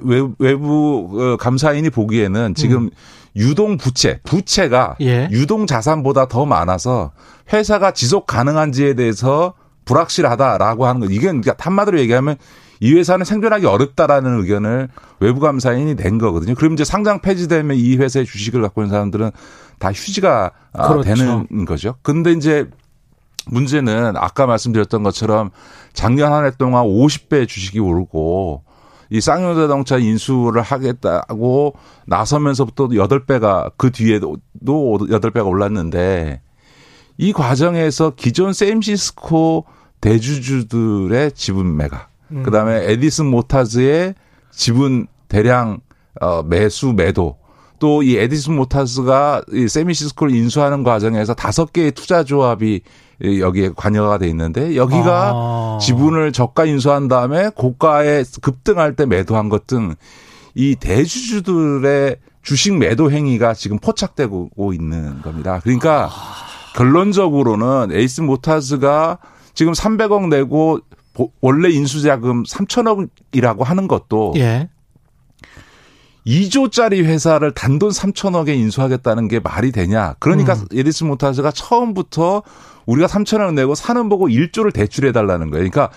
[0.04, 2.90] 외- 외부 어, 감사인이 보기에는 지금
[3.36, 5.28] 유동 부채, 부채가 예.
[5.32, 7.12] 유동 자산보다 더 많아서
[7.52, 9.56] 회사가 지속 가능한지에 대해서
[9.86, 11.08] 불확실하다라고 하는 거.
[11.08, 12.36] 이게 그러니까 한마디로 얘기하면
[12.80, 16.54] 이 회사는 생존하기 어렵다라는 의견을 외부 감사인이 낸 거거든요.
[16.56, 19.32] 그럼 이제 상장 폐지되면 이 회사의 주식을 갖고 있는 사람들은
[19.84, 21.04] 다 휴지가 아, 그렇죠.
[21.04, 21.96] 되는 거죠.
[22.04, 22.70] 근데 이제
[23.48, 25.50] 문제는 아까 말씀드렸던 것처럼
[25.92, 28.64] 작년 한 해 동안 50배 주식이 오르고
[29.10, 31.76] 이 쌍용 자동차 인수를 하겠다고
[32.08, 36.42] 나서면서부터 8배가 그 뒤에도 8배가 올랐는데
[37.18, 39.66] 이 과정에서 기존 쎄미시스코
[40.00, 42.44] 대주주들의 지분 매각, 음.
[42.44, 44.16] 그다음에 에디슨 모터스의
[44.52, 45.80] 지분 대량
[46.22, 47.43] 어 매수 매도
[47.84, 52.80] 또 이 에디슨 모터스가 이 쎄미시스코를 인수하는 과정에서 다섯 개의 투자 조합이
[53.22, 55.78] 이 여기에 관여가 돼 있는데 여기가 아.
[55.82, 59.96] 지분을 저가 인수한 다음에 고가에 급등할 때 매도한 것 등
[60.56, 65.60] 이 대주주들의 주식 매도 행위가 지금 포착되고 있는 겁니다.
[65.64, 66.10] 그러니까
[66.76, 69.18] 결론적으로는 에디슨 모터스가
[69.54, 70.80] 지금 300억 내고
[71.14, 74.70] 보- 원래 인수자금 3천억이라고 하는 것도 예.
[76.26, 80.16] 2조짜리 회사를 단돈 3천억에 인수하겠다는 게 말이 되냐.
[80.20, 80.66] 그러니까 음.
[80.74, 82.44] 에디슨 모터스가 처음부터
[82.86, 85.70] 우리가 3천억 내고 사는 보고 1조를 대출해 달라는 거예요.
[85.70, 85.90] 그러니까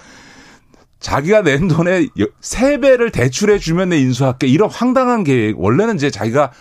[0.99, 2.11] 자기가 낸 돈의
[2.41, 4.47] 3배를 대출해 주면 내 인수할게.
[4.47, 5.59] 이런 황당한 계획.
[5.59, 6.53] 원래는 이제 자기가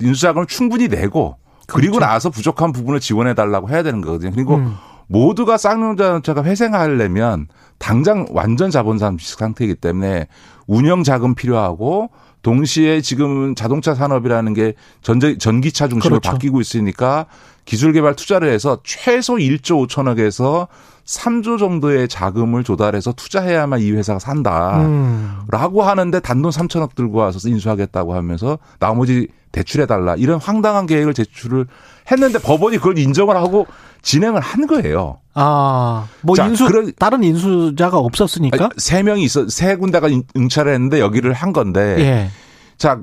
[0.00, 2.12] 인수자금을 충분히 내고 그리고 그렇죠.
[2.12, 4.30] 나서 부족한 부분을 지원해 달라고 해야 되는 거거든요.
[4.32, 4.74] 그리고 음.
[5.08, 7.48] 모두가 쌍용자동차가 회생하려면
[7.78, 10.28] 당장 완전 자본 상태이기 때문에
[10.66, 12.10] 운영 자금 필요하고
[12.48, 14.72] 동시에 지금 자동차 산업이라는 게
[15.02, 16.32] 전자, 전기차 중심으로 그렇죠.
[16.32, 17.26] 바뀌고 있으니까
[17.66, 20.68] 기술 개발 투자를 해서 최소 1조 5천억에서
[21.04, 24.80] 3조 정도의 자금을 조달해서 투자해야만 이 회사가 산다.
[24.80, 25.40] 음.
[25.48, 30.16] 라고 하는데 단돈 3천억 들고 와서 인수하겠다고 하면서 나머지 대출해달라.
[30.16, 31.66] 이런 황당한 계획을 제출을
[32.10, 33.66] 했는데 법원이 그걸 인정을 하고
[34.02, 35.18] 진행을 한 거예요.
[35.34, 38.70] 아, 뭐 자, 인수 그런- 다른 인수자가 없었으니까.
[38.76, 41.96] 세 명이 있어, 세 군데가 인- 응찰을 했는데 여기를 한 건데.
[41.98, 42.30] 예.
[42.76, 43.00] 자,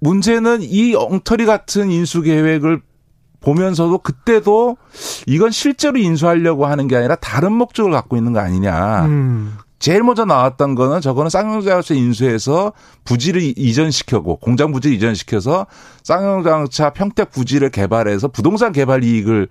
[0.00, 2.80] 문제는 이 엉터리 같은 인수 계획을
[3.40, 4.76] 보면서도 그때도
[5.26, 9.04] 이건 실제로 인수하려고 하는 게 아니라 다른 목적을 갖고 있는 거 아니냐.
[9.06, 9.56] 음.
[9.84, 12.72] 제일 먼저 나왔던 거는 저거는 쌍용자동차 인수해서
[13.04, 15.66] 부지를 이- 이전시켜고 공장 부지를 이전시켜서
[16.02, 19.46] 쌍용자동차 평택 부지를 개발해서 부동산 개발 이익을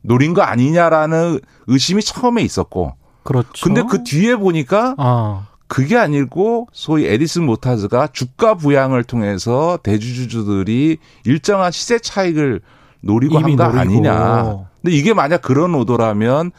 [0.00, 2.94] 노린 거 아니냐라는 의심이 처음에 있었고
[3.24, 3.50] 그렇죠.
[3.62, 5.48] 근데 그 뒤에 보니까 아.
[5.68, 10.96] 그게 아니고 소위 에디슨 모타즈가 주가 부양을 통해서 대주주들이
[11.26, 12.62] 일정한 시세 차익을
[13.02, 13.80] 노리고 이미 한거 노리고.
[13.80, 14.58] 아니냐.
[14.80, 16.52] 근데 이게 만약 그런 의도라면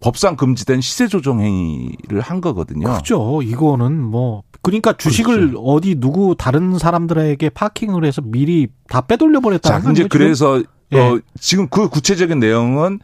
[0.00, 2.94] 법상 금지된 시세 조정 행위를 한 거거든요.
[2.94, 3.40] 그죠.
[3.42, 5.60] 이거는 뭐 그러니까 주식을 그렇죠.
[5.60, 10.18] 어디 누구 다른 사람들에게 파킹을 해서 미리 다 빼돌려 자, 버렸다는 이제 거죠.
[10.18, 10.62] 그래서
[10.92, 11.00] 예.
[11.00, 13.00] 어, 지금 그 구체적인 내용은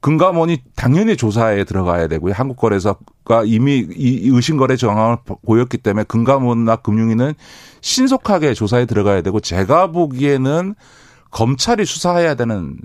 [0.00, 2.32] 금감원이 당연히 조사에 들어가야 되고요.
[2.32, 7.34] 한국거래소가 이미 이 의심거래 정황을 보였기 때문에 금감원이나 금융위는
[7.80, 10.76] 신속하게 조사에 들어가야 되고 제가 보기에는
[11.30, 12.76] 검찰이 수사해야 되는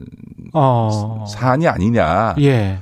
[0.53, 1.25] 어.
[1.29, 2.35] 사안이 아니냐.
[2.39, 2.79] 예.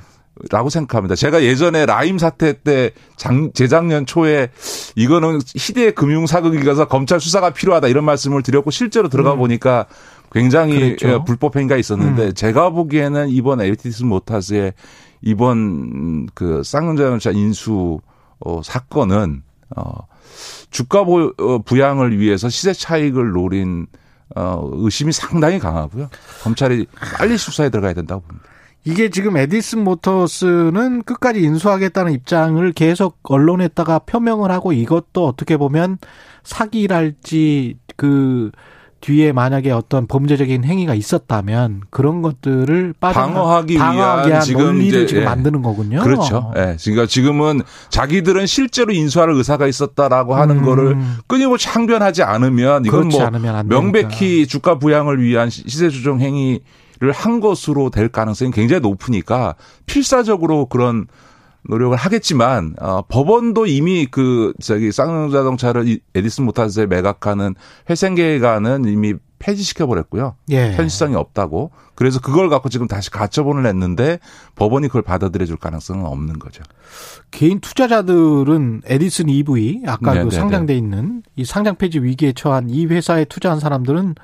[0.50, 1.14] 라고 생각합니다.
[1.14, 4.50] 제가 예전에 라임 사태 때 장, 재작년 초에
[4.96, 9.38] 이거는 희대의 금융 사기극이라서 검찰 수사가 필요하다 이런 말씀을 드렸고 실제로 들어가 음.
[9.38, 9.86] 보니까
[10.32, 11.08] 굉장히 그랬죠.
[11.08, 12.34] 예, 불법 행위가 있었는데 음.
[12.34, 14.72] 제가 보기에는 이번 에디슨 모터스의
[15.20, 18.00] 이번 그 쌍용자동차 인수
[18.40, 19.42] 어, 사건은
[19.76, 20.06] 어,
[20.70, 23.86] 주가 보, 어, 부양을 위해서 시세 차익을 노린
[24.34, 26.08] 어, 의심이 상당히 강하고요.
[26.42, 26.86] 검찰이
[27.18, 28.41] 빨리 수사에 들어가야 된다고 봅니다.
[28.84, 35.98] 이게 지금 에디슨 모터스는 끝까지 인수하겠다는 입장을 계속 언론에다가 표명을 하고 이것도 어떻게 보면
[36.42, 38.50] 사기랄지 그
[39.02, 45.22] 뒤에 만약에 어떤 범죄적인 행위가 있었다면 그런 것들을 방어하기, 방어하기 위한 지금 논리를 이제 지금
[45.22, 45.26] 예.
[45.26, 46.00] 만드는 거군요.
[46.02, 46.52] 그렇죠.
[46.56, 46.76] 예.
[46.82, 50.64] 그러니까 지금은 자기들은 실제로 인수할 의사가 있었다라고 하는 음.
[50.64, 50.96] 거를
[51.26, 56.60] 끊임없이 항변하지 않으면 이건 뭐 않으면 안 명백히 주가 부양을 위한 시세 조정 행위를
[57.10, 59.56] 한 것으로 될 가능성이 굉장히 높으니까
[59.86, 61.06] 필사적으로 그런
[61.64, 67.54] 노력을 하겠지만 어, 법원도 이미 그 저기 쌍용자동차를 이 에디슨 모타스에 매각하는
[67.88, 70.36] 회생계획안은 이미 폐지시켜 버렸고요.
[70.50, 70.72] 예.
[70.72, 71.72] 현실성이 없다고.
[71.96, 74.20] 그래서 그걸 갖고 지금 다시 가처분을 냈는데
[74.54, 76.62] 법원이 그걸 받아들여 줄 가능성은 없는 거죠.
[77.32, 82.70] 개인 투자자들은 에디슨 EV 아까 네, 그 네, 상장돼 있는 이 상장 폐지 위기에 처한
[82.70, 84.14] 이 회사에 투자한 사람들은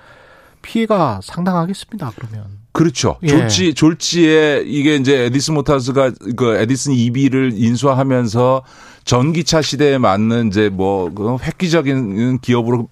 [0.62, 2.12] 피해가 상당하겠습니다.
[2.14, 2.46] 그러면
[2.78, 3.16] 그렇죠.
[3.24, 3.28] 예.
[3.28, 8.62] 졸지 졸지에 이게 이제 에디슨 모타스가 그 에디슨 EV를 인수하면서
[9.04, 12.88] 전기차 시대에 맞는 이제 뭐그 획기적인 기업으로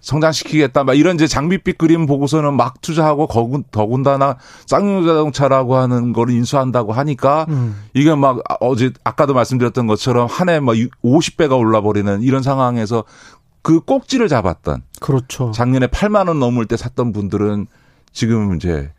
[0.00, 0.82] 성장시키겠다.
[0.84, 4.36] 막 이런 이제 장밋빛 그림 보고서는 막 투자하고 거군, 더군다나
[4.66, 7.76] 쌍용자동차라고 하는 거를 인수한다고 하니까 음.
[7.94, 13.04] 이게 막 어제 아까도 말씀드렸던 것처럼 한 해 막 50배가 올라버리는 이런 상황에서
[13.62, 15.52] 그 꼭지를 잡았던 그렇죠.
[15.52, 17.68] 작년에 8만 원 넘을 때 샀던 분들은
[18.12, 18.90] 지금 이제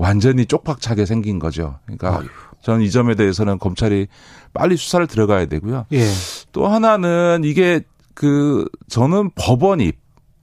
[0.00, 1.78] 완전히 쪽박차게 생긴 거죠.
[1.84, 2.22] 그러니까
[2.62, 4.08] 저는 이 점에 대해서는 검찰이
[4.54, 5.86] 빨리 수사를 들어가야 되고요.
[5.92, 6.06] 예.
[6.52, 7.82] 또 하나는 이게
[8.14, 9.92] 그 저는 법원이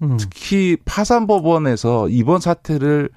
[0.03, 0.17] 음.
[0.19, 3.09] 특히 파산 법원에서 이번 사태를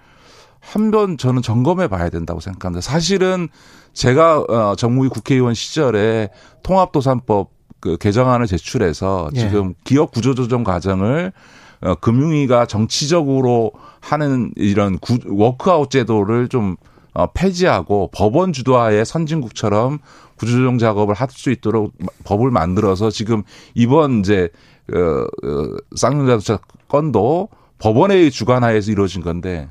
[0.61, 2.83] 한 번 저는 점검해 봐야 된다고 생각합니다.
[2.83, 3.49] 사실은
[3.93, 6.29] 제가 어, 정무위 국회의원 시절에
[6.62, 7.51] 통합도산법
[7.81, 9.41] 그 개정안을 제출해서 예.
[9.41, 11.33] 지금 기업 구조조정 과정을
[11.82, 16.77] 어, 금융위가 정치적으로 하는 이런 구, 워크아웃 제도를 좀
[17.12, 19.98] 어, 폐지하고 법원 주도하에 선진국처럼
[20.36, 21.93] 구조조정 작업을 할 수 있도록
[22.24, 23.43] 법을 만들어서 지금
[23.74, 24.48] 이번 이제
[24.93, 26.59] 어, 어, 쌍용자동차
[26.89, 27.48] 건도
[27.78, 29.69] 법원의 주관하에서 이루어진 건데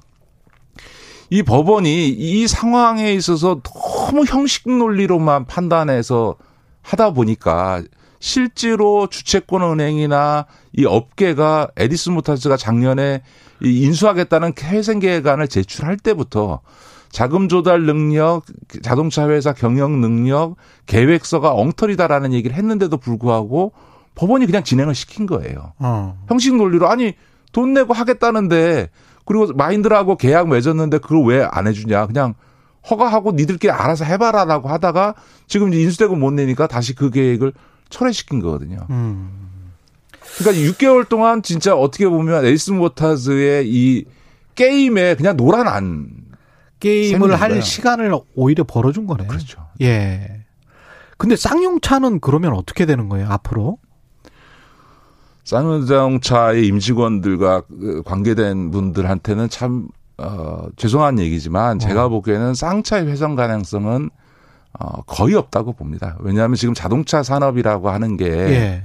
[1.29, 6.35] 이 법원이 이 상황에 있어서 너무 형식 논리로만 판단해서
[6.81, 7.83] 하다 보니까
[8.19, 13.21] 실제로 주채권 은행이나 이 업계가 에디슨 모타스가 작년에
[13.63, 16.61] 이 인수하겠다는 회생 계획안을 제출할 때부터
[17.11, 18.43] 자금 조달 능력,
[18.83, 20.55] 자동차 회사 경영 능력,
[20.85, 23.71] 계획서가 엉터리다라는 얘기를 했는데도 불구하고
[24.15, 25.73] 법원이 그냥 진행을 시킨 거예요.
[25.79, 26.19] 어.
[26.27, 27.13] 형식 논리로 아니
[27.51, 28.89] 돈 내고 하겠다는데
[29.25, 32.35] 그리고 마인드라고 계약 맺었는데 그걸 왜 안 해주냐 그냥
[32.89, 35.15] 허가하고 니들끼리 알아서 해봐라라고 하다가
[35.47, 37.53] 지금 인수되고 못 내니까 다시 그 계획을
[37.89, 38.79] 철회시킨 거거든요.
[38.89, 39.71] 음.
[40.37, 44.05] 그러니까 6개월 동안 진짜 어떻게 보면 에디슨 모터스의 이
[44.55, 46.09] 게임에 그냥 노란안
[46.79, 47.61] 게임을 할 거예요.
[47.61, 49.27] 시간을 오히려 벌어준 거네.
[49.27, 49.65] 그렇죠.
[49.81, 50.45] 예.
[51.17, 53.77] 근데 쌍용차는 그러면 어떻게 되는 거예요, 앞으로?
[55.43, 59.87] 쌍용자동차의 임직원들과 그 관계된 분들한테는 참
[60.17, 64.09] 어, 죄송한 얘기지만 제가 보기에는 쌍차의 훼손 가능성은
[64.77, 66.15] 어, 거의 없다고 봅니다.
[66.19, 68.83] 왜냐하면 지금 자동차 산업이라고 하는 게 예.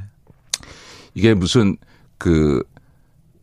[1.14, 1.76] 이게 무슨
[2.18, 2.62] 그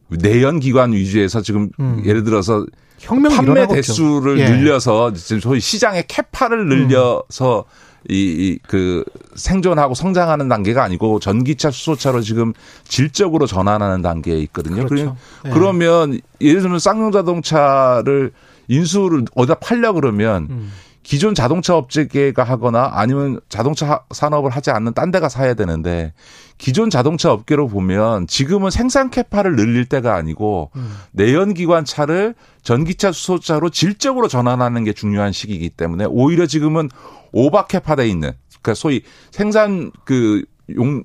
[0.09, 2.01] 내연 기관 위주에서 지금 음.
[2.05, 2.65] 예를 들어서
[2.99, 4.39] 혁명이 판매 대수를.
[4.39, 4.49] 예.
[4.49, 7.65] 늘려서 지금 소위 시장의 캐파를 늘려서
[8.09, 9.03] 이그
[9.35, 12.51] 생존하고 성장하는 단계가 아니고 전기차 수소차로 지금
[12.83, 14.85] 질적으로 전환하는 단계에 있거든요.
[14.87, 15.15] 그렇죠.
[15.43, 15.53] 그러- 예.
[15.53, 18.31] 그러면 예를 들면 쌍용 자동차를
[18.67, 20.71] 인수를 어디다 팔려 그러면 음.
[21.03, 26.13] 기존 자동차 업체가 하거나 아니면 자동차 하- 산업을 하지 않는 딴 데가 사야 되는데
[26.57, 30.95] 기존 자동차 업계로 보면 지금은 생산 캐파를 늘릴 때가 아니고 음.
[31.11, 36.89] 내연기관 차를 전기차 수소차로 질적으로 전환하는 게 중요한 시기이기 때문에 오히려 지금은
[37.31, 39.01] 오바 캐파돼 있는 그러니까 소위
[39.31, 41.03] 생산 그용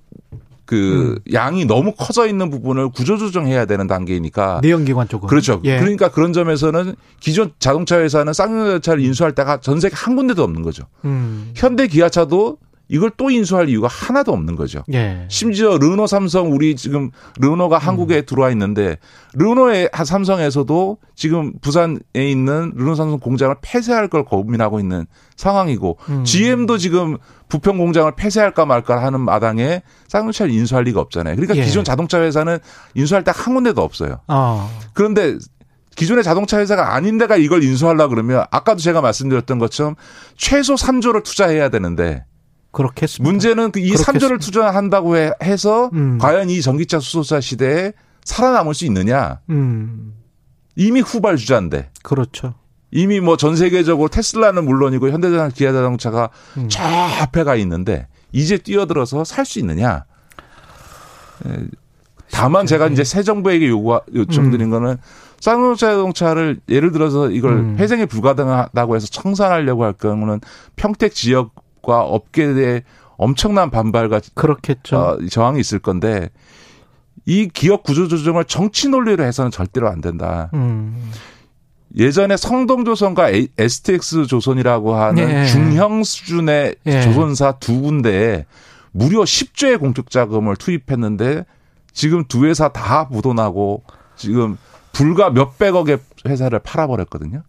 [0.67, 1.33] 그 음.
[1.33, 5.29] 양이 너무 커져 있는 부분을 구조조정해야 되는 단계이니까 내연기관 쪽은.
[5.29, 5.61] 그렇죠.
[5.65, 5.79] 예.
[5.79, 10.85] 그러니까 그런 점에서는 기존 자동차 회사는 쌍용자동차를 인수할 때가 전 세계 한 군데도 없는 거죠.
[11.05, 11.53] 음.
[11.55, 14.85] 현대 기아차도 이걸 또 인수할 이유가 하나도 없는 거죠.
[14.93, 15.27] 예.
[15.29, 17.11] 심지어 르노 삼성 우리 지금
[17.41, 18.99] 르노가 한국에 들어와 있는데
[19.35, 25.07] 르노의 삼성에서도 지금 부산에 있는 르노 삼성 공장을 폐쇄할 걸 고민하고 있는
[25.37, 26.25] 상황이고 음.
[26.25, 27.19] GM도 지금
[27.49, 31.35] 부평 공장을 폐쇄할까 말까 하는 마당에 쌍용차를 인수할 리가 없잖아요.
[31.37, 31.65] 그러니까 예.
[31.65, 32.59] 기존 자동차 회사는
[32.95, 34.21] 인수할 때한 군데도 없어요.
[34.29, 34.71] 어.
[34.93, 35.39] 그런데
[35.97, 39.97] 기존의 자동차 회사가 아닌 데가 이걸 인수하려 그러면 아까도 제가 말씀드렸던 것처럼
[40.37, 42.25] 최소 3조를 투자해야 되는데
[42.77, 43.31] 그렇겠습니다.
[43.31, 44.27] 문제는 그이 그렇겠습니다.
[44.29, 46.19] 3조를 투자한다고 해- 해서 음.
[46.19, 47.93] 과연 이 전기차 수소차 시대에
[48.25, 49.41] 살아남을 수 있느냐?
[49.51, 50.13] 음,
[50.77, 51.91] 이미 후발 주자인데.
[52.03, 52.55] 그렇죠.
[52.91, 56.69] 이미 뭐 전 세계적으로 테슬라는 물론이고 현대자동차, 기아자동차가 음.
[56.69, 60.05] 저 앞에 가 있는데 이제 뛰어들어서 살 수 있느냐?
[61.47, 61.67] 에,
[62.31, 64.97] 다만 제가 이제 새 정부에게 요구 요청드린 거는
[65.41, 67.77] 쌍용차 자동차를 예를 들어서 이걸 음.
[67.79, 70.41] 회생이 불가능하다고 해서 청산하려고 할 경우는
[70.77, 71.55] 평택 지역
[71.87, 72.83] 과 업계의
[73.17, 74.97] 엄청난 반발과 그렇겠죠.
[74.97, 76.31] 어, 저항이 있을 건데
[77.25, 80.51] 이 기업 구조 조정을 정치 논리로 해서는 절대로 안 된다.
[80.55, 81.13] 음,
[81.97, 85.47] 예전에 성동조선과 STX 조선이라고 하는 예.
[85.47, 87.03] 중형 수준의 예.
[87.03, 88.47] 조선사 두 군데에
[88.91, 91.45] 무려 10조의 공적 자금을 투입했는데
[91.93, 93.85] 지금 두 회사 다 부도나고
[94.17, 94.59] 지금
[94.93, 97.43] 불과 몇백억의 회사를 팔아버렸거든요.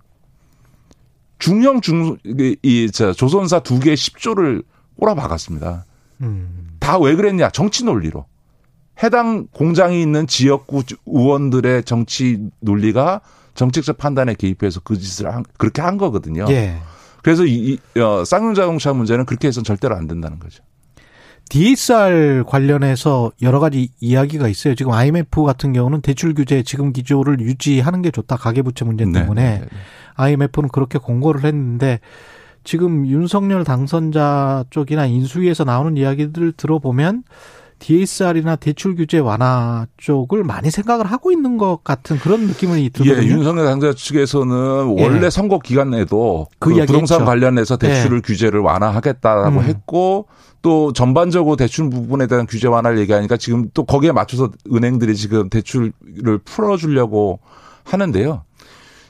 [1.40, 2.18] 중형 중
[2.64, 4.64] 이 저 조선사 두 개의 10조를
[5.00, 5.86] 꼬라박았습니다.
[6.22, 7.50] 음, 다왜 그랬냐?
[7.52, 8.26] 정치 논리로.
[9.04, 13.22] 해당 공장이 있는 지역구 의원들의 정치 논리가
[13.54, 16.46] 정책적 판단에 개입해서 그 짓을 한, 그렇게 한 거거든요.
[16.50, 16.78] 예.
[17.22, 20.64] 그래서 이, 이 어, 쌍용 자동차 문제는 그렇게 해서는 절대로 안 된다는 거죠.
[21.50, 24.76] DSR 관련해서 여러 가지 이야기가 있어요.
[24.76, 28.38] 지금 IMF 같은 경우는 대출 규제 지금 기조를 유지하는 게 좋다.
[28.38, 29.68] 가계부채 문제 네, 때문에 네, 네.
[30.16, 32.00] IMF는 그렇게 공고를 했는데
[32.64, 37.24] 지금 윤석열 당선자 쪽이나 인수위에서 나오는 이야기들을 들어보면
[37.80, 43.28] DSR이나 대출 규제 완화 쪽을 많이 생각을 하고 있는 것 같은 그런 느낌이 예, 들거든요.
[43.28, 45.04] 윤석열 당사 측에서는 예.
[45.04, 47.26] 원래 선거 기간에도 그그 이야기 부동산 했죠.
[47.26, 49.64] 관련해서 대출을 규제를 완화하겠다라고 음.
[49.64, 50.28] 했고
[50.62, 55.94] 또 전반적으로 대출 부분에 대한 규제 완화를 얘기하니까 지금 또 거기에 맞춰서 은행들이 지금 대출을
[56.44, 57.40] 풀어주려고
[57.84, 58.44] 하는데요.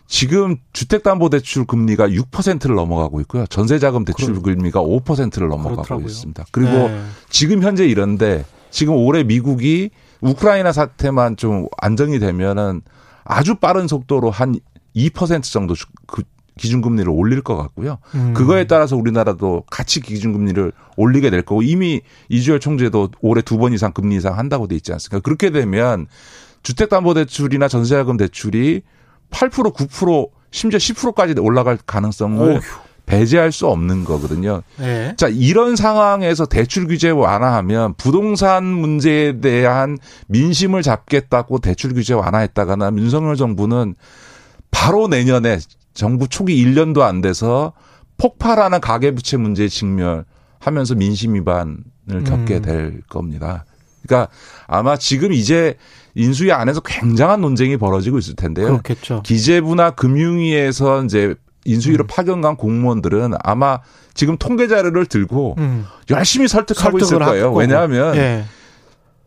[0.07, 3.45] 지금 주택담보대출 금리가 6%를 넘어가고 있고요.
[3.47, 6.07] 전세자금 대출 금리가 5%를 넘어가고 그렇더라고요.
[6.07, 6.45] 있습니다.
[6.51, 7.01] 그리고 네.
[7.29, 9.89] 지금 현재 이런데 지금 올해 미국이
[10.21, 12.81] 우크라이나 사태만 좀 안정이 되면은
[13.25, 14.57] 아주 빠른 속도로 한
[14.95, 16.23] 2% 정도 주- 그
[16.57, 17.99] 기준금리를 올릴 것 같고요.
[18.15, 18.33] 음.
[18.33, 23.91] 그거에 따라서 우리나라도 같이 기준금리를 올리게 될 거고 이미 이주열 총재도 올해 두 번 이상
[23.93, 25.19] 금리 이상 한다고 돼 있지 않습니까?
[25.21, 26.07] 그렇게 되면
[26.63, 28.81] 주택담보대출이나 전세자금 대출이
[29.31, 32.59] 8% 9% 심지어 10%까지 올라갈 가능성을 어휴.
[33.05, 34.63] 배제할 수 없는 거거든요.
[34.77, 35.13] 네.
[35.17, 39.97] 자, 이런 상황에서 대출 규제 완화하면 부동산 문제에 대한
[40.27, 43.95] 민심을 잡겠다고 대출 규제 완화했다가는 윤석열 정부는
[44.71, 45.57] 바로 내년에
[45.97, 47.73] 정부 초기 1년도 안 돼서
[48.17, 52.61] 폭발하는 가계부채 문제에 직면하면서 민심 위반을 겪게 음.
[52.61, 53.65] 될 겁니다.
[54.03, 54.31] 그러니까
[54.67, 55.75] 아마 지금 이제
[56.13, 58.67] 인수위 안에서 굉장한 논쟁이 벌어지고 있을 텐데요.
[58.67, 59.23] 그렇겠죠.
[59.23, 61.33] 기재부나 금융위에서 이제
[61.65, 62.07] 인수위로 음.
[62.07, 63.79] 파견 간 공무원들은 아마
[64.13, 65.85] 지금 통계 자료를 들고 음.
[66.11, 67.51] 열심히 설득하고 있을 거예요.
[67.53, 68.45] 왜냐하면 예.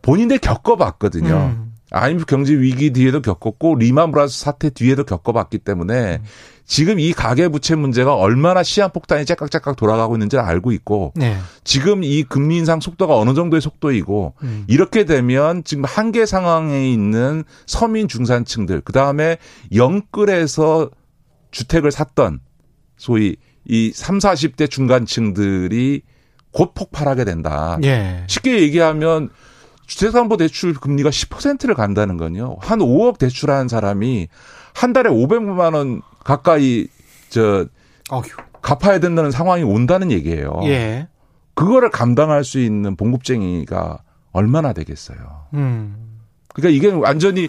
[0.03, 1.35] 본인들 겪어봤거든요.
[1.35, 1.71] 음.
[1.91, 6.25] IMF 경제 위기 뒤에도 겪었고 리만 브라더스 사태 뒤에도 겪어봤기 때문에 음.
[6.71, 11.37] 지금 이 가계 부채 문제가 얼마나 시한 폭탄이 째깍째깍 돌아가고 있는지를 알고 있고 네.
[11.65, 14.65] 지금 이 금리 인상 속도가 어느 정도의 속도이고 음.
[14.69, 19.39] 이렇게 되면 지금 한계 상황에 있는 서민 중산층들 그다음에
[19.75, 20.91] 영끌에서
[21.51, 22.39] 주택을 샀던
[22.97, 23.35] 소위
[23.65, 26.03] 이 3, 40대 중간층들이
[26.53, 27.79] 곧 폭발하게 된다.
[27.83, 28.23] 예.
[28.29, 29.31] 쉽게 얘기하면
[29.89, 32.59] 주택담보 대출 금리가 10%를 간다는 건요.
[32.61, 34.29] 한 5억 대출한 사람이
[34.73, 36.87] 한 달에 500만 원 가까이
[37.29, 37.67] 저
[38.11, 38.23] 어휴.
[38.63, 40.61] 갚아야 된다는 상황이 온다는 얘기예요.
[40.65, 41.09] 예.
[41.55, 43.99] 그거를 감당할 수 있는 봉급쟁이가
[44.33, 45.19] 얼마나 되겠어요.
[45.55, 46.19] 음.
[46.55, 47.49] 그러니까 이게 완전히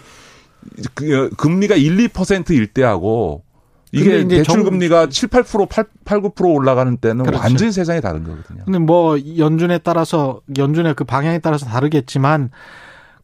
[0.94, 3.44] 그 금리가 1, 2%일 때하고
[3.90, 7.42] 이게 대출 정- 금리가 7, 8%, 8, 8 9% 올라가는 때는 그렇죠.
[7.42, 8.64] 완전히 세상이 다른 거거든요.
[8.64, 12.50] 근데 뭐 연준에 따라서 연준의 그 방향에 따라서 다르겠지만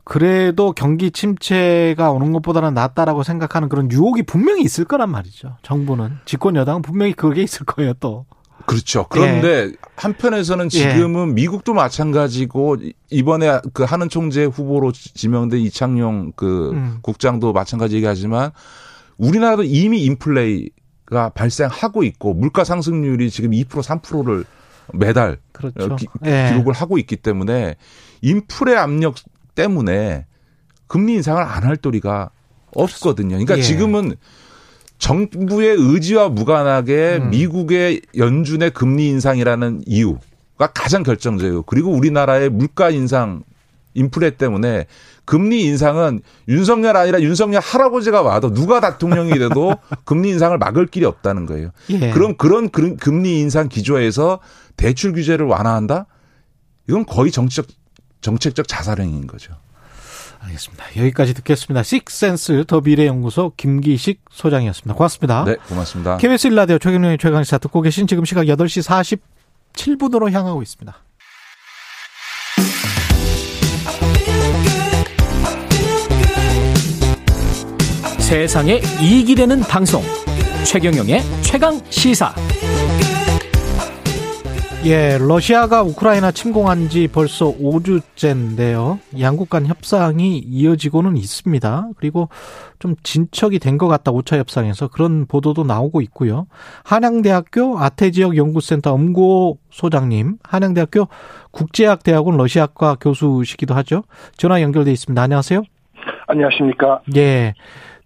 [0.08, 5.58] 그래도 경기 침체가 오는 것보다는 낫다라고 생각하는 그런 유혹이 분명히 있을 거란 말이죠.
[5.60, 7.92] 정부는 집권 여당은 분명히 그게 있을 거예요.
[8.00, 8.24] 또
[8.64, 9.04] 그렇죠.
[9.10, 12.78] 그런데 한편에서는 지금은 미국도 마찬가지고
[13.10, 16.98] 이번에 그 하는 총재 후보로 지명된 이창용 그 음.
[17.02, 18.52] 국장도 마찬가지 얘기하지만
[19.18, 24.46] 우리나라도 이미 인플레이가 발생하고 있고 물가 상승률이 지금 2% 3%를
[24.94, 25.92] 매달 그렇죠.
[25.92, 26.52] 어, 기, 예.
[26.54, 27.76] 록을 하고 있기 때문에
[28.22, 29.16] 인플레 압력
[29.62, 30.26] 때문에
[30.86, 32.30] 금리 인상을 안 할 도리가
[32.74, 33.30] 없거든요.
[33.30, 33.62] 그러니까 예.
[33.62, 34.14] 지금은
[34.98, 37.30] 정부의 의지와 무관하게 음.
[37.30, 43.40] 미국의 연준의 금리 인상이라는 이유가 가장 결정적이고 그리고 우리나라의 물가 인상이
[43.94, 44.86] 인플레 때문에
[45.24, 49.74] 금리 인상은 윤석열 아니라 윤석열 할아버지가 와도 누가 대통령이 돼도
[50.04, 51.70] 금리 인상을 막을 길이 없다는 거예요.
[51.90, 52.10] 예.
[52.10, 54.38] 그럼 그런 금리 인상 기조에서
[54.76, 56.06] 대출 규제를 완화한다?
[56.88, 57.66] 이건 거의 정치적
[58.20, 59.54] 정책적 자살행위인 거죠.
[60.40, 60.84] 알겠습니다.
[60.96, 61.82] 여기까지 듣겠습니다.
[61.82, 64.94] 식센스 더 미래연구소 김기식 소장이었습니다.
[64.94, 65.44] 고맙습니다.
[65.44, 66.16] 네, 고맙습니다.
[66.18, 69.20] KBS 1라디오 최경영의 최강시사 듣고 계신 지금 시각 8시
[69.74, 70.96] 47분으로 향하고 있습니다.
[78.20, 80.02] 세상에 이익이 되는 방송
[80.64, 82.34] 최경영의 최강 시사
[84.84, 89.00] 예, 러시아가 우크라이나 침공한 지 벌써 5주째인데요.
[89.20, 91.88] 양국 간 협상이 이어지고는 있습니다.
[91.96, 92.28] 그리고
[92.78, 94.86] 좀 진척이 된 것 같다, 5차 협상에서.
[94.88, 96.46] 그런 보도도 나오고 있고요.
[96.84, 101.08] 한양대학교 아태지역 연구센터 엄고 소장님, 한양대학교
[101.50, 104.04] 국제학대학원 러시아과 교수시기도 하죠.
[104.36, 105.20] 전화 연결돼 있습니다.
[105.20, 105.64] 안녕하세요.
[106.28, 107.00] 안녕하십니까.
[107.16, 107.54] 예.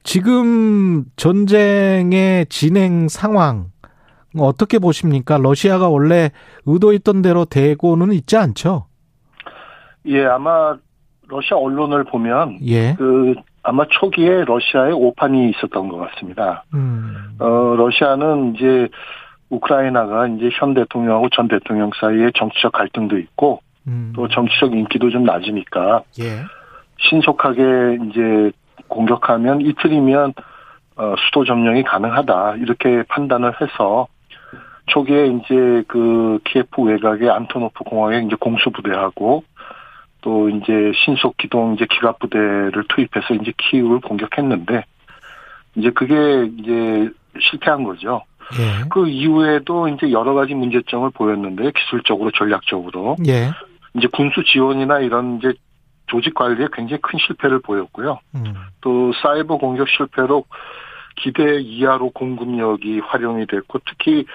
[0.04, 3.66] 지금 전쟁의 진행 상황,
[4.38, 5.38] 어떻게 보십니까?
[5.38, 6.30] 러시아가 원래
[6.66, 8.86] 의도했던 대로 되고는 있지 않죠?
[10.06, 10.76] 예, 아마
[11.28, 12.94] 러시아 언론을 보면 예.
[12.94, 16.64] 그 아마 초기에 러시아에 오판이 있었던 것 같습니다.
[16.74, 17.36] 음.
[17.38, 18.88] 어, 러시아는 이제
[19.50, 24.12] 우크라이나가 이제 현 대통령하고 전 대통령 사이에 정치적 갈등도 있고 음.
[24.16, 26.42] 또 정치적 인기도 좀 낮으니까 예.
[26.98, 28.52] 신속하게 이제
[28.88, 30.34] 공격하면 이틀이면
[30.96, 34.06] 어, 수도 점령이 가능하다 이렇게 판단을 해서
[34.86, 39.44] 초기에 이제 그 키예프 외곽의 안토노프 공항에 이제 공수부대하고
[40.22, 44.84] 또 이제 신속 기동 이제 기갑 부대를 투입해서 이제 키우를 공격했는데
[45.76, 47.10] 이제 그게 이제
[47.40, 48.22] 실패한 거죠.
[48.58, 48.88] 예.
[48.90, 53.50] 그 이후에도 이제 여러 가지 문제점을 보였는데 기술적으로 전략적으로 예.
[53.94, 55.54] 이제 군수 지원이나 이런 이제
[56.06, 58.18] 조직 관리에 굉장히 큰 실패를 보였고요.
[58.34, 58.54] 음.
[58.80, 60.44] 또 사이버 공격 실패로
[61.16, 64.26] 기대 이하로 공급력이 활용이 됐고 특히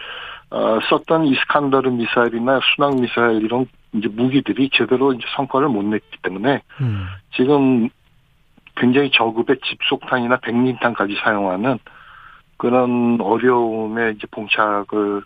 [0.50, 6.62] 어, 썼던 이스칸더르 미사일이나 순항 미사일 이런 이제 무기들이 제대로 이제 성과를 못 냈기 때문에
[6.82, 7.08] 음.
[7.36, 7.90] 지금
[8.76, 11.80] 굉장히 저급의 집속탄이나 백린탄까지 사용하는
[12.58, 15.22] 그런 어려움에 이제 봉착을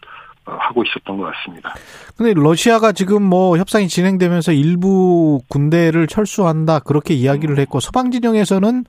[0.46, 1.74] 어, 하고 있었던 것 같습니다.
[2.18, 8.86] 근데 러시아가 지금 뭐 협상이 진행되면서 일부 군대를 철수한다 그렇게 이야기를 했고 서방 진영에서는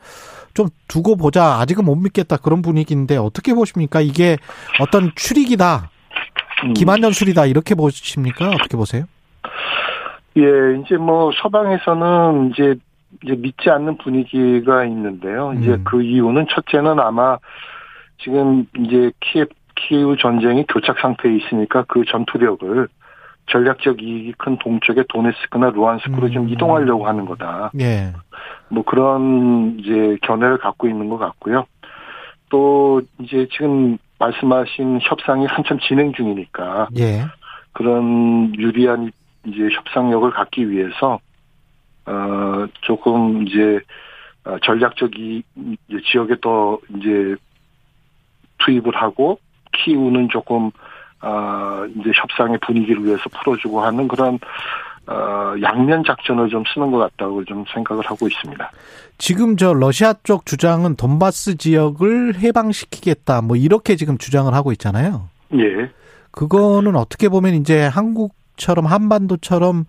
[0.54, 4.00] 좀 두고 보자 아직은 못 믿겠다 그런 분위기인데 어떻게 보십니까?
[4.00, 4.38] 이게
[4.80, 6.01] 어떤 출익이다 음.
[6.74, 8.50] 기만연술이다 이렇게 보십니까?
[8.50, 9.04] 어떻게 보세요?
[10.36, 10.42] 예,
[10.82, 12.74] 이제 뭐 서방에서는 이제
[13.22, 15.52] 이제 믿지 않는 분위기가 있는데요.
[15.58, 15.84] 이제 음.
[15.84, 17.38] 그 이유는 첫째는 아마
[18.18, 19.44] 지금 이제 키예
[19.74, 22.88] 키우 전쟁이 교착 상태에 있으니까 그 전투력을
[23.50, 26.48] 전략적 이익이 큰 동쪽의 도네스크나 루안스크로 좀 음.
[26.48, 27.72] 이동하려고 하는 거다.
[27.80, 28.12] 예.
[28.68, 31.66] 뭐 그런 이제 견해를 갖고 있는 것 같고요.
[32.48, 37.24] 또 이제 지금 말씀하신 협상이 한참 진행 중이니까 예.
[37.72, 39.10] 그런 유리한
[39.46, 41.18] 이제 협상력을 갖기 위해서
[42.06, 43.80] 어 조금 이제
[44.44, 45.42] 어, 전략적 이
[46.10, 47.36] 지역에 더 이제
[48.58, 49.38] 투입을 하고
[49.72, 50.70] 키우는 조금
[51.20, 54.38] 어 이제 협상의 분위기를 위해서 풀어주고 하는 그런
[55.12, 58.70] 어 양면 작전을 좀 쓰는 것 같다고 좀 생각을 하고 있습니다.
[59.18, 65.28] 지금 저 러시아 쪽 주장은 돈바스 지역을 해방시키겠다 뭐 이렇게 지금 주장을 하고 있잖아요.
[65.54, 65.90] 예.
[66.30, 69.84] 그거는 어떻게 보면 이제 한국처럼 한반도처럼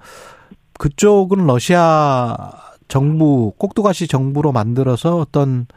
[0.78, 2.36] 그쪽은 러시아
[2.90, 5.68] 정부 꼭두가시 정부로 만들어서 어떤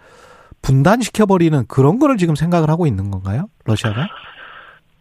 [0.63, 3.47] 분단시켜버리는 그런 거를 지금 생각을 하고 있는 건가요?
[3.65, 4.09] 러시아가?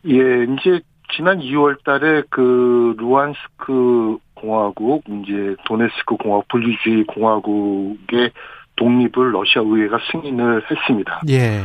[0.08, 0.82] 예, 이제
[1.16, 8.32] 지난 2월 달에 그 루안스크 공화국, 이제 도네스크 공화국, 분리주의 공화국의
[8.76, 11.22] 독립을 러시아 의회가 승인을 했습니다.
[11.30, 11.64] 예.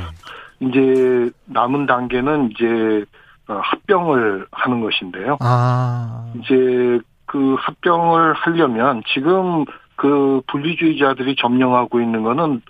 [0.60, 3.04] 이제 남은 단계는 이제
[3.48, 5.38] 어, 합병을 하는 것인데요.
[5.40, 6.32] 아.
[6.36, 9.64] 이제 그 합병을 하려면 지금
[9.96, 12.62] 그 분리주의자들이 점령하고 있는 거는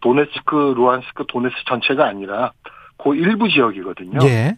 [0.00, 2.52] 도네스크, 루안스크, 도네스 전체가 아니라
[2.98, 4.18] 그 일부 지역이거든요.
[4.24, 4.56] 예.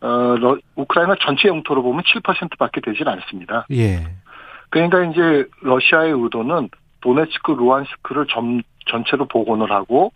[0.00, 3.66] 어, 러, 우크라이나 전체 영토로 보면 7%밖에 되질 않습니다.
[3.72, 4.00] 예.
[4.70, 6.70] 그러니까 이제 러시아의 의도는
[7.00, 10.12] 도네츠크, 루안스크를 점, 전체로 복원을 하고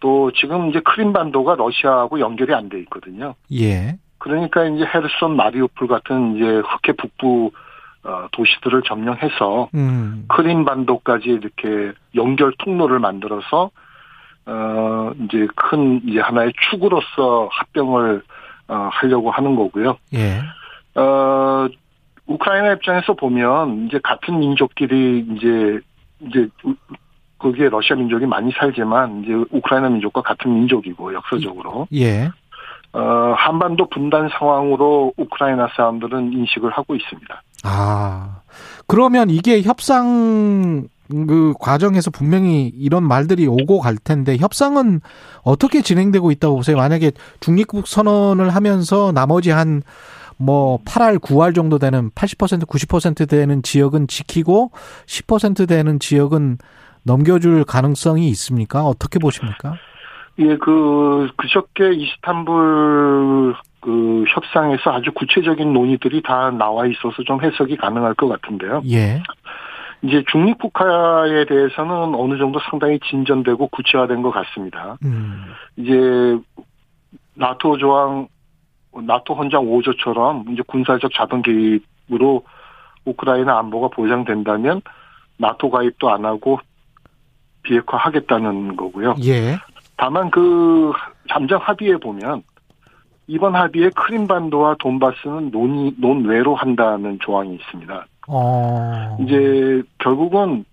[0.00, 3.34] 또 지금 이제 크림반도가 러시아하고 연결이 안 돼 있거든요.
[3.52, 3.96] 예.
[4.18, 7.50] 그러니까 이제 헤르손, 마리우폴 같은 이제 흑해 북부
[8.02, 10.26] 어, 도시들을 점령해서 음.
[10.28, 13.70] 크림반도까지 이렇게 연결 통로를 만들어서
[14.48, 18.22] 어 이제 큰 이제 하나의 축으로서 합병을
[18.68, 19.96] 어 하려고 하는 거고요.
[20.14, 20.40] 예.
[20.98, 21.68] 어
[22.26, 25.78] 우크라이나 입장에서 보면 이제 같은 민족끼리 이제
[26.20, 26.48] 이제
[27.38, 32.30] 거기에 러시아 민족이 많이 살지만 이제 우크라이나 민족과 같은 민족이고 역사적으로 예.
[32.92, 37.42] 어, 한반도 분단 상황으로 우크라이나 사람들은 인식을 하고 있습니다.
[37.64, 38.40] 아.
[38.86, 45.00] 그러면 이게 협상 그 과정에서 분명히 이런 말들이 오고 갈 텐데 협상은
[45.42, 46.76] 어떻게 진행되고 있다고 보세요?
[46.76, 49.82] 만약에 중립국 선언을 하면서 나머지 한
[50.38, 54.70] 뭐 8할, 9할 정도 되는 80% 90% 되는 지역은 지키고
[55.06, 56.58] 10% 되는 지역은
[57.04, 58.84] 넘겨줄 가능성이 있습니까?
[58.84, 59.76] 어떻게 보십니까?
[60.38, 68.14] 예, 그 그저께 이스탄불 그 협상에서 아주 구체적인 논의들이 다 나와 있어서 좀 해석이 가능할
[68.14, 68.82] 것 같은데요.
[68.90, 69.22] 예.
[70.06, 74.96] 이제 중립국화에 대해서는 어느 정도 상당히 진전되고 구체화된 것 같습니다.
[75.04, 75.46] 음.
[75.76, 76.38] 이제
[77.34, 78.28] 나토 조항,
[78.92, 82.44] 나토 헌장 5조처럼 이제 군사적 자동 개입으로
[83.04, 84.80] 우크라이나 안보가 보장된다면
[85.38, 86.60] 나토 가입도 안 하고
[87.62, 89.16] 비핵화하겠다는 거고요.
[89.24, 89.58] 예.
[89.96, 90.92] 다만 그
[91.28, 92.42] 잠정 합의에 보면
[93.26, 98.06] 이번 합의에 크림반도와 돈바스는 논의 논외로 한다는 조항이 있습니다.
[98.28, 99.16] 어.
[99.20, 100.64] 이제 결국은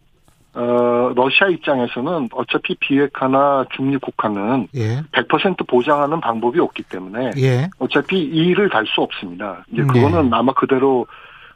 [0.56, 5.02] 어 러시아 입장에서는 어차피 비핵화나 중립국화는 예.
[5.12, 7.70] 100% 보장하는 방법이 없기 때문에 예.
[7.80, 9.66] 어차피 이 일을 달수 없습니다.
[9.72, 11.08] 이제 음, 그거는 아마 그대로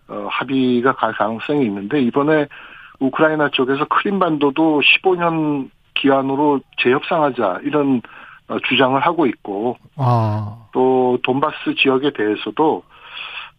[0.08, 2.48] 어 합의가 갈 가능성이 있는데 이번에
[3.00, 8.02] 우크라이나 쪽에서 크림반도도 15년 기한으로 재협상하자 이런
[8.48, 10.58] 어, 주장을 하고 있고 아.
[10.72, 12.84] 또 돈바스 지역에 대해서도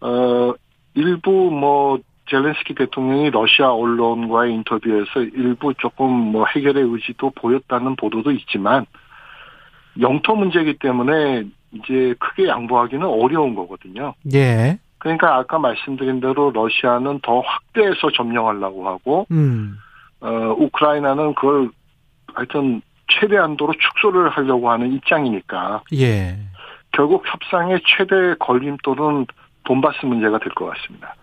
[0.01, 0.53] 어
[0.95, 1.99] 일부 뭐
[2.29, 8.87] 젤렌스키 대통령이 러시아 언론과의 인터뷰에서 일부 조금 뭐 해결의 의지도 보였다는 보도도 있지만
[10.01, 14.15] 영토 문제이기 때문에 이제 크게 양보하기는 어려운 거거든요.
[14.33, 14.79] 예.
[14.99, 19.79] 그러니까 아까 말씀드린 대로 러시아는 더 확대해서 점령하려고 하고 음.
[20.21, 21.71] 어 우크라이나는 그걸
[22.35, 26.39] 하여튼 최대한도로 축소를 하려고 하는 입장이니까 예.
[26.93, 29.27] 결국 협상의 최대 걸림돌은
[29.65, 31.15] 돈바스 문제가 될 것 같습니다.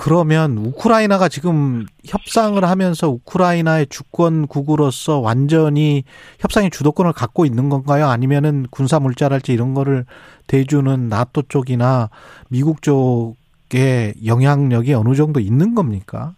[0.00, 6.04] 그러면 우크라이나가 지금 협상을 하면서 우크라이나의 주권국으로서 완전히
[6.38, 8.06] 협상의 주도권을 갖고 있는 건가요?
[8.06, 10.04] 아니면은 군사 물자랄지 이런 거를
[10.46, 12.10] 대주는 나토 쪽이나
[12.48, 16.34] 미국 쪽의 영향력이 어느 정도 있는 겁니까?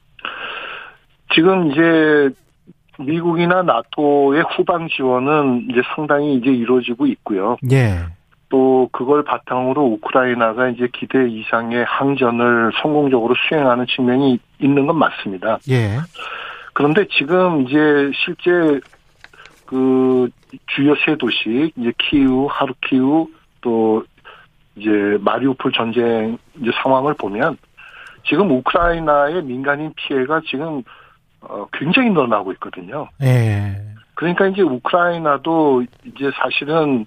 [1.34, 2.34] 지금 이제
[2.98, 7.58] 미국이나 나토의 후방 지원은 이제 상당히 이제 이루어지고 있고요.
[7.70, 8.06] 예.
[8.50, 15.58] 또 그걸 바탕으로 우크라이나가 이제 기대 이상의 항전을 성공적으로 수행하는 측면이 있는 건 맞습니다.
[15.70, 15.96] 예.
[16.74, 18.80] 그런데 지금 이제 실제
[19.66, 20.28] 그
[20.66, 23.28] 주요 세 도시 이제 키우, 하르키우
[23.60, 24.04] 또
[24.74, 24.90] 이제
[25.20, 27.56] 마리우폴 전쟁 이제 상황을 보면
[28.28, 30.82] 지금 우크라이나의 민간인 피해가 지금
[31.40, 33.08] 어 굉장히 늘어나고 있거든요.
[33.22, 33.76] 예.
[34.14, 37.06] 그러니까 이제 우크라이나도 이제 사실은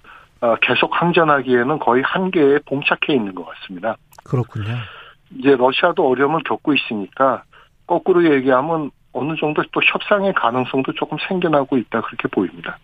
[0.62, 3.96] 계속 항전하기에는 거의 한계에 봉착해 있는 것 같습니다.
[4.24, 4.76] 그렇군요.
[5.38, 7.42] 이제 러시아도 어려움을 겪고 있으니까
[7.86, 12.78] 거꾸로 얘기하면 어느 정도 또 협상의 가능성도 조금 생겨나고 있다 그렇게 보입니다.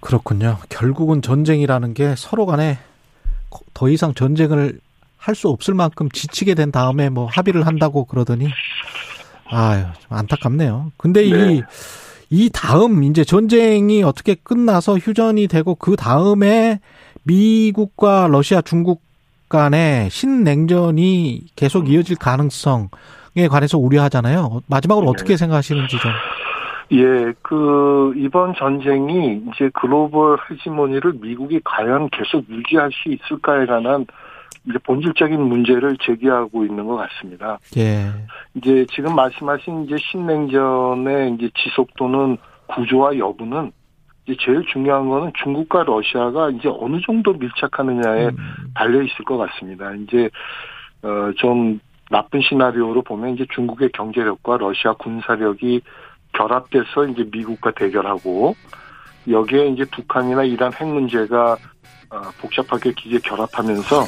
[0.00, 0.58] 그렇군요.
[0.68, 2.78] 결국은 전쟁이라는 게 서로 간에
[3.74, 4.80] 더 이상 전쟁을
[5.18, 8.48] 할 수 없을 만큼 지치게 된 다음에 뭐 합의를 한다고 그러더니
[9.46, 10.90] 아유, 좀 안타깝네요.
[10.96, 11.54] 근데 네.
[11.54, 11.62] 이,
[12.34, 16.80] 이 다음 이제 전쟁이 어떻게 끝나서 휴전이 되고 그 다음에
[17.24, 19.02] 미국과 러시아, 중국
[19.50, 24.62] 간의 신냉전이 계속 이어질 가능성에 관해서 우려하잖아요.
[24.66, 25.10] 마지막으로 네.
[25.10, 26.10] 어떻게 생각하시는지 좀.
[26.92, 34.06] 예, 그 이번 전쟁이 이제 글로벌 헤지모니를 미국이 과연 계속 유지할 수 있을까에 관한
[34.68, 37.58] 이제 본질적인 문제를 제기하고 있는 것 같습니다.
[37.76, 38.10] 예.
[38.54, 43.72] 이제 지금 말씀하신 이제 신냉전의 이제 지속도는 구조와 여부는
[44.24, 48.36] 이제 제일 중요한 거는 중국과 러시아가 이제 어느 정도 밀착하느냐에 음.
[48.74, 49.92] 달려 있을 것 같습니다.
[49.94, 50.30] 이제
[51.02, 55.80] 어좀 나쁜 시나리오로 보면 이제 중국의 경제력과 러시아 군사력이
[56.34, 58.54] 결합돼서 이제 미국과 대결하고
[59.28, 61.56] 여기에 이제 북한이나 이란 핵 문제가
[62.10, 64.04] 어, 복잡하게 기계 결합하면서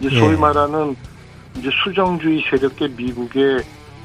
[0.00, 0.36] 이제 소위 예.
[0.36, 0.96] 말하는
[1.56, 3.62] 이제 수정주의 세력계 미국의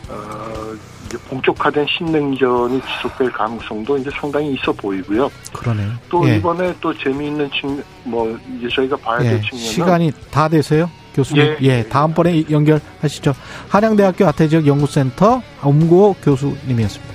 [0.10, 0.76] 어
[1.06, 5.30] 이제 본격화된 신냉전이 지속될 가능성도 이제 상당히 있어 보이고요.
[5.53, 5.91] 그러네요.
[6.10, 6.38] 또 예.
[6.38, 9.41] 이번에 또 재미있는 측면 뭐 이제 저희가 봐야 될 예.
[9.41, 10.90] 측면은 시간이 다 되세요?
[11.14, 11.44] 교수님.
[11.44, 11.84] 예, 예, 예.
[11.84, 13.34] 다음번에 연결하시죠.
[13.70, 17.12] 한양대학교 아태지역 연구센터 엄고 교수님이었습니다.